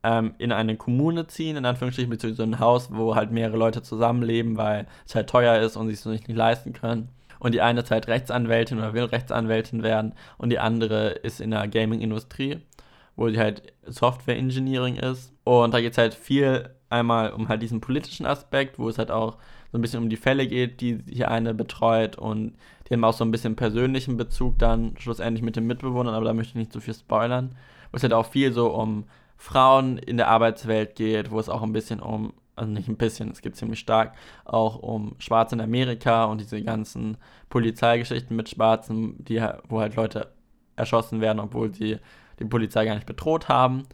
ähm, 0.08 0.34
in 0.38 0.52
eine 0.52 0.76
Kommune 0.76 1.26
ziehen, 1.26 1.56
in 1.56 1.66
Anführungsstrichen, 1.66 2.08
beziehungsweise 2.08 2.48
ein 2.48 2.58
Haus, 2.60 2.88
wo 2.90 3.14
halt 3.14 3.30
mehrere 3.30 3.58
Leute 3.58 3.82
zusammenleben, 3.82 4.56
weil 4.56 4.86
es 5.06 5.14
halt 5.14 5.28
teuer 5.28 5.58
ist 5.60 5.76
und 5.76 5.88
sie 5.88 5.92
es 5.92 6.06
nicht, 6.06 6.28
nicht 6.28 6.36
leisten 6.36 6.72
können. 6.72 7.10
Und 7.40 7.52
die 7.52 7.60
eine 7.60 7.80
ist 7.80 7.90
halt 7.90 8.08
Rechtsanwältin 8.08 8.78
oder 8.78 8.94
will 8.94 9.04
Rechtsanwältin 9.04 9.82
werden 9.82 10.14
und 10.38 10.48
die 10.50 10.58
andere 10.58 11.10
ist 11.10 11.40
in 11.40 11.50
der 11.50 11.68
Gaming-Industrie, 11.68 12.60
wo 13.16 13.28
sie 13.28 13.38
halt 13.38 13.74
Software-Engineering 13.86 14.96
ist. 14.96 15.34
Und 15.44 15.74
da 15.74 15.80
geht 15.80 15.92
es 15.92 15.98
halt 15.98 16.14
viel 16.14 16.70
einmal 16.88 17.32
um 17.32 17.48
halt 17.48 17.60
diesen 17.60 17.82
politischen 17.82 18.24
Aspekt, 18.24 18.78
wo 18.78 18.88
es 18.88 18.96
halt 18.96 19.10
auch 19.10 19.36
so 19.70 19.76
ein 19.76 19.82
bisschen 19.82 20.02
um 20.02 20.08
die 20.08 20.16
Fälle 20.16 20.46
geht, 20.46 20.80
die 20.80 21.00
hier 21.06 21.30
eine 21.30 21.52
betreut 21.52 22.16
und 22.16 22.54
die 22.88 22.94
haben 22.94 23.04
auch 23.04 23.12
so 23.12 23.24
ein 23.24 23.30
bisschen 23.30 23.56
persönlichen 23.56 24.16
Bezug 24.16 24.58
dann 24.58 24.94
schlussendlich 24.98 25.44
mit 25.44 25.56
den 25.56 25.66
Mitbewohnern, 25.66 26.14
aber 26.14 26.24
da 26.24 26.32
möchte 26.32 26.52
ich 26.52 26.56
nicht 26.56 26.72
zu 26.72 26.80
viel 26.80 26.94
spoilern. 26.94 27.54
Wo 27.90 27.96
es 27.96 28.02
halt 28.02 28.14
auch 28.14 28.26
viel 28.26 28.52
so 28.52 28.68
um 28.68 29.04
Frauen 29.38 29.98
in 29.98 30.16
der 30.16 30.28
Arbeitswelt 30.28 30.96
geht, 30.96 31.30
wo 31.30 31.38
es 31.38 31.48
auch 31.48 31.62
ein 31.62 31.72
bisschen 31.72 32.00
um, 32.00 32.34
also 32.56 32.70
nicht 32.70 32.88
ein 32.88 32.96
bisschen, 32.96 33.30
es 33.30 33.40
geht 33.40 33.56
ziemlich 33.56 33.78
stark, 33.78 34.14
auch 34.44 34.76
um 34.76 35.14
Schwarze 35.18 35.54
in 35.54 35.60
Amerika 35.60 36.24
und 36.24 36.40
diese 36.40 36.60
ganzen 36.62 37.16
Polizeigeschichten 37.48 38.36
mit 38.36 38.48
Schwarzen, 38.48 39.24
die, 39.24 39.40
wo 39.68 39.80
halt 39.80 39.94
Leute 39.94 40.32
erschossen 40.74 41.20
werden, 41.20 41.38
obwohl 41.38 41.72
sie 41.72 41.98
die 42.40 42.44
Polizei 42.44 42.84
gar 42.84 42.96
nicht 42.96 43.06
bedroht 43.06 43.48
haben. 43.48 43.84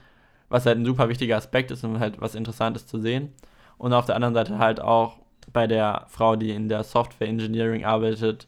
Was 0.48 0.66
halt 0.66 0.78
ein 0.78 0.84
super 0.84 1.08
wichtiger 1.08 1.36
Aspekt 1.36 1.70
ist 1.70 1.84
und 1.84 2.00
halt 2.00 2.20
was 2.20 2.34
Interessantes 2.34 2.86
zu 2.86 2.98
sehen. 2.98 3.32
Und 3.76 3.92
auf 3.92 4.06
der 4.06 4.16
anderen 4.16 4.34
Seite 4.34 4.58
halt 4.58 4.80
auch 4.80 5.18
bei 5.52 5.66
der 5.66 6.06
Frau, 6.08 6.36
die 6.36 6.50
in 6.50 6.68
der 6.68 6.84
Software 6.84 7.28
Engineering 7.28 7.84
arbeitet, 7.84 8.46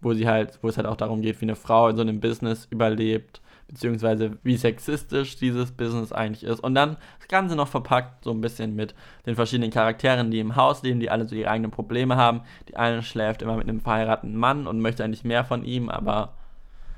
wo 0.00 0.14
sie 0.14 0.26
halt, 0.26 0.58
wo 0.62 0.68
es 0.68 0.76
halt 0.76 0.86
auch 0.86 0.96
darum 0.96 1.20
geht, 1.22 1.40
wie 1.40 1.46
eine 1.46 1.56
Frau 1.56 1.88
in 1.88 1.96
so 1.96 2.02
einem 2.02 2.20
Business 2.20 2.66
überlebt 2.70 3.42
beziehungsweise 3.70 4.36
wie 4.42 4.56
sexistisch 4.56 5.36
dieses 5.36 5.70
Business 5.70 6.12
eigentlich 6.12 6.44
ist. 6.44 6.60
Und 6.60 6.74
dann 6.74 6.96
das 7.18 7.28
Ganze 7.28 7.54
noch 7.54 7.68
verpackt 7.68 8.24
so 8.24 8.32
ein 8.32 8.40
bisschen 8.40 8.74
mit 8.74 8.94
den 9.26 9.36
verschiedenen 9.36 9.70
Charakteren, 9.70 10.30
die 10.30 10.40
im 10.40 10.56
Haus 10.56 10.82
leben, 10.82 10.98
die 10.98 11.08
alle 11.08 11.26
so 11.28 11.36
ihre 11.36 11.50
eigenen 11.50 11.70
Probleme 11.70 12.16
haben. 12.16 12.42
Die 12.68 12.76
eine 12.76 13.02
schläft 13.02 13.42
immer 13.42 13.56
mit 13.56 13.68
einem 13.68 13.80
verheirateten 13.80 14.36
Mann 14.36 14.66
und 14.66 14.80
möchte 14.80 15.04
eigentlich 15.04 15.24
mehr 15.24 15.44
von 15.44 15.64
ihm, 15.64 15.88
aber 15.88 16.34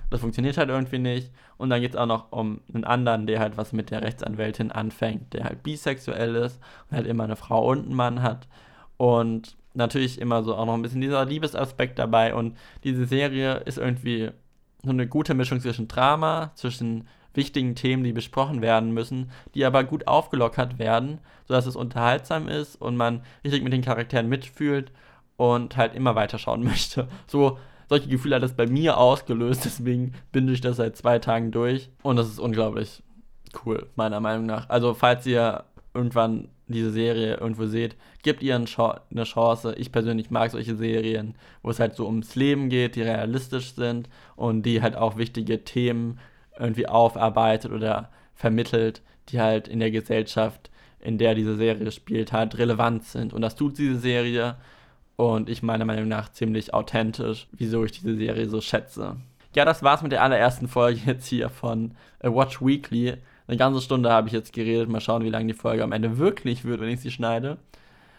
das 0.09 0.21
funktioniert 0.21 0.57
halt 0.57 0.71
irgendwie 0.71 0.99
nicht. 0.99 1.31
Und 1.59 1.71
dann 1.71 1.81
geht 1.81 1.93
es 1.93 1.97
auch 1.97 2.07
noch 2.07 2.33
um 2.33 2.61
einen 2.73 2.85
anderen, 2.85 3.27
der 3.27 3.39
halt 3.39 3.57
was 3.57 3.73
mit 3.73 3.91
der 3.91 4.03
Rechtsanwältin 4.03 4.73
anfängt, 4.73 5.35
der 5.35 5.45
halt 5.45 5.63
bisexuell 5.63 6.35
ist 6.37 6.59
und 6.91 6.97
halt 6.97 7.07
immer 7.07 7.25
eine 7.25 7.37
Frau 7.37 7.71
und 7.71 7.85
einen 7.85 7.95
Mann 7.95 8.23
hat. 8.23 8.49
Und 8.97 9.57
natürlich 9.75 10.21
immer 10.21 10.43
so 10.43 10.55
auch 10.55 10.67
noch 10.67 10.75
ein 10.75 10.83
bisschen 10.83 11.01
dieser 11.01 11.25
Liebesaspekt 11.25 11.99
dabei. 11.99 12.35
Und 12.35 12.57
diese 12.85 13.05
Serie 13.05 13.57
ist 13.65 13.79
irgendwie 13.79 14.31
so 14.83 14.91
eine 14.91 15.07
gute 15.07 15.35
Mischung 15.35 15.61
zwischen 15.61 15.89
Drama, 15.89 16.53
zwischen 16.55 17.07
wichtigen 17.35 17.75
Themen, 17.75 18.05
die 18.05 18.13
besprochen 18.13 18.61
werden 18.61 18.93
müssen, 18.93 19.31
die 19.55 19.65
aber 19.65 19.85
gut 19.85 20.07
aufgelockert 20.07 20.79
werden, 20.79 21.19
sodass 21.47 21.67
es 21.67 21.77
unterhaltsam 21.77 22.49
ist 22.49 22.77
und 22.77 22.97
man 22.97 23.23
richtig 23.45 23.63
mit 23.63 23.73
den 23.73 23.83
Charakteren 23.83 24.29
mitfühlt 24.29 24.93
und 25.37 25.77
halt 25.77 25.95
immer 25.95 26.15
weiterschauen 26.15 26.63
möchte. 26.65 27.09
So, 27.27 27.59
solche 27.89 28.09
Gefühle 28.09 28.37
hat 28.37 28.43
es 28.43 28.55
bei 28.55 28.67
mir 28.67 28.99
ausgelöst, 28.99 29.65
deswegen 29.65 30.15
binde 30.31 30.53
ich 30.53 30.61
das 30.61 30.77
seit 30.77 30.97
zwei 30.97 31.19
Tagen 31.19 31.53
durch 31.53 31.91
und 32.03 32.17
das 32.17 32.29
ist 32.29 32.39
unglaublich 32.39 33.03
cool, 33.65 33.89
meiner 33.97 34.21
Meinung 34.21 34.47
nach. 34.47 34.69
Also, 34.69 34.95
falls 34.95 35.27
ihr 35.27 35.65
irgendwann 35.95 36.49
diese 36.69 36.91
Serie 36.91 37.37
irgendwo 37.37 37.67
seht, 37.67 37.97
gebt 38.23 38.43
ihr 38.43 38.55
eine 38.55 39.25
Chance. 39.25 39.75
Ich 39.77 39.93
persönlich 39.93 40.31
mag 40.31 40.51
solche 40.51 40.77
Serien, 40.77 41.35
wo 41.63 41.71
es 41.71 41.81
halt 41.81 41.97
so 41.97 42.07
ums 42.07 42.35
Leben 42.35 42.69
geht, 42.69 42.97
die 42.97 43.03
realistisch 43.03 43.75
sind 43.75 44.09
und 44.37 44.63
die 44.63 44.81
halt 44.81 44.97
auch 44.97 45.17
wichtige 45.17 45.65
Themen 45.65 46.19
irgendwie 46.59 46.87
aufarbeitet 46.87 47.73
oder 47.73 48.11
vermittelt, 48.35 49.03
die 49.29 49.41
halt 49.41 49.69
in 49.69 49.81
der 49.81 49.91
Gesellschaft, 49.91 50.71
in 51.01 51.19
der 51.19 51.35
diese 51.35 51.57
Serie 51.57 51.91
spielt, 51.91 52.33
halt 52.33 52.59
relevant 52.59 53.05
sind. 53.05 53.33
Und 53.33 53.43
das 53.43 53.57
tut 53.57 53.79
diese 53.79 53.99
Serie 53.99 54.57
und 55.17 55.49
ich 55.49 55.63
meiner 55.63 55.85
Meinung 55.85 56.09
nach 56.09 56.31
ziemlich 56.31 56.73
authentisch, 56.73 57.49
wieso 57.53 57.85
ich 57.85 57.93
diese 57.93 58.17
Serie 58.17 58.49
so 58.49 58.61
schätze. 58.61 59.17
Ja, 59.55 59.65
das 59.65 59.83
war's 59.83 60.03
mit 60.03 60.13
der 60.13 60.23
allerersten 60.23 60.69
Folge 60.69 61.01
jetzt 61.07 61.27
hier 61.27 61.51
von 61.51 61.95
Watch 62.21 62.63
Weekly. 62.63 63.19
Eine 63.47 63.57
ganze 63.57 63.81
Stunde 63.81 64.11
habe 64.11 64.29
ich 64.29 64.33
jetzt 64.33 64.53
geredet. 64.53 64.89
Mal 64.89 65.01
schauen, 65.01 65.25
wie 65.25 65.31
lange 65.31 65.47
die 65.47 65.59
Folge 65.59 65.83
am 65.83 65.93
Ende 65.93 66.19
wirklich 66.19 66.65
wird, 66.65 66.81
wenn 66.81 66.89
ich 66.89 67.01
sie 67.01 67.11
schneide. 67.11 67.59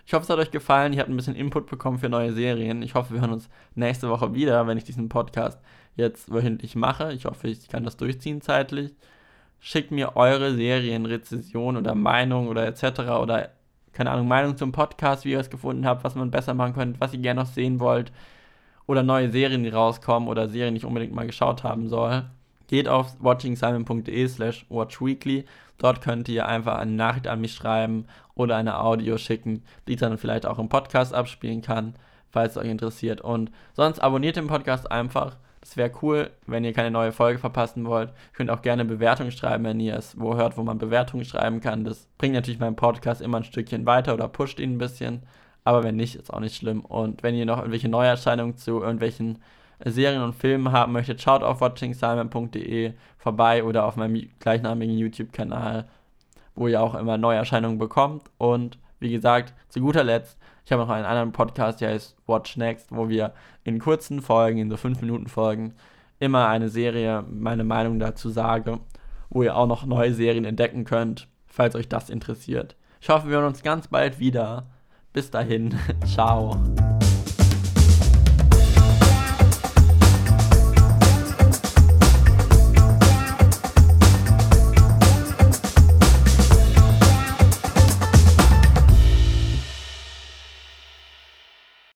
Ich 0.06 0.14
hoffe, 0.14 0.24
es 0.24 0.30
hat 0.30 0.40
euch 0.40 0.52
gefallen. 0.52 0.94
Ihr 0.94 1.00
habt 1.00 1.10
ein 1.10 1.16
bisschen 1.16 1.36
Input 1.36 1.68
bekommen 1.68 2.00
für 2.00 2.10
neue 2.10 2.34
Serien. 2.34 2.82
Ich 2.82 2.94
hoffe, 2.94 3.14
wir 3.14 3.22
hören 3.22 3.32
uns 3.32 3.50
nächste 3.76 4.10
Woche 4.10 4.34
wieder, 4.34 4.68
wenn 4.68 4.78
ich 4.78 4.84
diesen 4.84 5.10
Podcast 5.10 5.60
jetzt 5.96 6.32
wöchentlich 6.32 6.76
mache. 6.76 7.14
Ich 7.14 7.26
hoffe, 7.26 7.48
ich 7.48 7.70
kann 7.70 7.84
das 7.84 7.98
durchziehen 7.98 8.42
zeitlich. 8.42 8.94
Schickt 9.60 9.92
mir 9.92 10.18
eure 10.18 10.54
Serienrezession 10.56 11.78
oder 11.78 11.96
Meinung 11.96 12.50
oder 12.50 12.68
etc. 12.68 13.00
oder 13.22 13.50
keine 13.94 14.12
Ahnung, 14.12 14.28
Meinung 14.28 14.58
zum 14.58 14.72
Podcast, 14.72 15.24
wie 15.24 15.32
ihr 15.32 15.40
es 15.40 15.50
gefunden 15.50 15.86
habt, 15.86 16.04
was 16.04 16.16
man 16.16 16.32
besser 16.32 16.54
machen 16.54 16.74
könnte, 16.74 17.00
was 17.00 17.14
ihr 17.14 17.20
gerne 17.20 17.42
noch 17.42 17.48
sehen 17.48 17.80
wollt. 17.80 18.12
Oder 18.88 19.04
neue 19.04 19.32
Serien, 19.32 19.64
die 19.64 19.70
rauskommen 19.70 20.28
oder 20.28 20.50
Serien, 20.50 20.74
die 20.74 20.80
ich 20.80 20.86
unbedingt 20.86 21.14
mal 21.14 21.28
geschaut 21.28 21.64
haben 21.64 21.88
soll. 21.88 22.26
Geht 22.74 22.88
auf 22.88 23.18
watchingsimon.de 23.20 24.28
slash 24.28 24.66
watchweekly. 24.68 25.46
Dort 25.78 26.02
könnt 26.02 26.28
ihr 26.28 26.48
einfach 26.48 26.80
eine 26.80 26.94
Nachricht 26.94 27.28
an 27.28 27.40
mich 27.40 27.54
schreiben 27.54 28.08
oder 28.34 28.56
eine 28.56 28.80
Audio 28.80 29.20
schicken, 29.20 29.64
die 29.88 29.94
ich 29.94 30.00
dann 30.00 30.18
vielleicht 30.18 30.48
auch 30.48 30.58
im 30.58 30.70
Podcast 30.70 31.14
abspielen 31.14 31.62
kann, 31.62 31.94
falls 32.32 32.54
es 32.54 32.58
euch 32.58 32.68
interessiert. 32.70 33.22
Und 33.22 33.52
sonst 33.74 34.00
abonniert 34.00 34.38
den 34.38 34.48
Podcast 34.48 34.92
einfach. 34.92 35.38
Das 35.62 35.78
wäre 35.78 35.92
cool, 36.02 36.32
wenn 36.48 36.64
ihr 36.64 36.74
keine 36.74 36.90
neue 36.90 37.12
Folge 37.12 37.38
verpassen 37.38 37.86
wollt. 37.86 38.10
Ihr 38.10 38.34
könnt 38.34 38.50
auch 38.50 38.64
gerne 38.64 38.86
Bewertungen 38.86 39.32
schreiben, 39.32 39.66
wenn 39.66 39.80
ihr 39.80 39.96
es 39.96 40.20
wo 40.20 40.36
hört, 40.36 40.58
wo 40.58 40.64
man 40.64 40.80
Bewertungen 40.80 41.26
schreiben 41.26 41.62
kann. 41.62 41.86
Das 41.86 42.08
bringt 42.18 42.34
natürlich 42.34 42.60
meinen 42.60 42.76
Podcast 42.76 43.22
immer 43.22 43.38
ein 43.38 43.44
Stückchen 43.44 43.86
weiter 43.86 44.16
oder 44.16 44.28
pusht 44.28 44.60
ihn 44.60 44.72
ein 44.72 44.78
bisschen. 44.80 45.22
Aber 45.64 45.84
wenn 45.84 45.96
nicht, 45.96 46.16
ist 46.16 46.34
auch 46.34 46.40
nicht 46.40 46.56
schlimm. 46.56 46.84
Und 46.84 47.22
wenn 47.22 47.36
ihr 47.36 47.46
noch 47.46 47.60
irgendwelche 47.60 47.88
Neuerscheinungen 47.88 48.58
zu 48.58 48.82
irgendwelchen 48.82 49.44
Serien 49.86 50.22
und 50.22 50.34
Filmen 50.34 50.72
haben 50.72 50.94
möchtet, 50.94 51.22
schaut 51.22 51.44
auf 51.44 51.62
watchingsimon.de 51.62 52.94
vorbei 53.18 53.64
oder 53.64 53.86
auf 53.86 53.96
meinem 53.96 54.30
gleichnamigen 54.40 54.98
YouTube-Kanal, 54.98 55.88
wo 56.56 56.68
ihr 56.68 56.82
auch 56.82 56.96
immer 56.96 57.18
Neuerscheinungen 57.18 57.78
bekommt. 57.78 58.24
Und 58.38 58.78
wie 59.00 59.12
gesagt, 59.12 59.54
zu 59.70 59.82
guter 59.82 60.04
Letzt, 60.04 60.38
ich 60.66 60.72
habe 60.72 60.82
noch 60.82 60.90
einen 60.90 61.06
anderen 61.06 61.32
Podcast, 61.34 61.82
der 61.82 61.90
heißt 61.90 62.16
Watch 62.26 62.56
Next, 62.58 62.88
wo 62.92 63.10
wir 63.10 63.34
in 63.64 63.80
kurzen 63.80 64.22
Folgen, 64.22 64.60
in 64.60 64.70
so 64.70 64.78
5 64.78 65.02
Minuten 65.02 65.28
Folgen, 65.28 65.74
immer 66.20 66.48
eine 66.48 66.70
Serie, 66.70 67.24
meine 67.30 67.66
Meinung 67.66 68.00
dazu 68.00 68.30
sage, 68.30 68.80
wo 69.30 69.44
ihr 69.44 69.56
auch 69.56 69.68
noch 69.68 69.86
neue 69.86 70.14
Serien 70.14 70.46
entdecken 70.46 70.86
könnt, 70.86 71.28
falls 71.48 71.76
euch 71.76 71.90
das 71.90 72.10
interessiert. 72.10 72.76
Ich 73.02 73.10
hoffe, 73.10 73.28
wir 73.28 73.36
hören 73.36 73.48
uns 73.48 73.64
ganz 73.64 73.88
bald 73.90 74.20
wieder. 74.20 74.68
Bis 75.12 75.30
dahin, 75.30 75.78
ciao. 76.06 76.58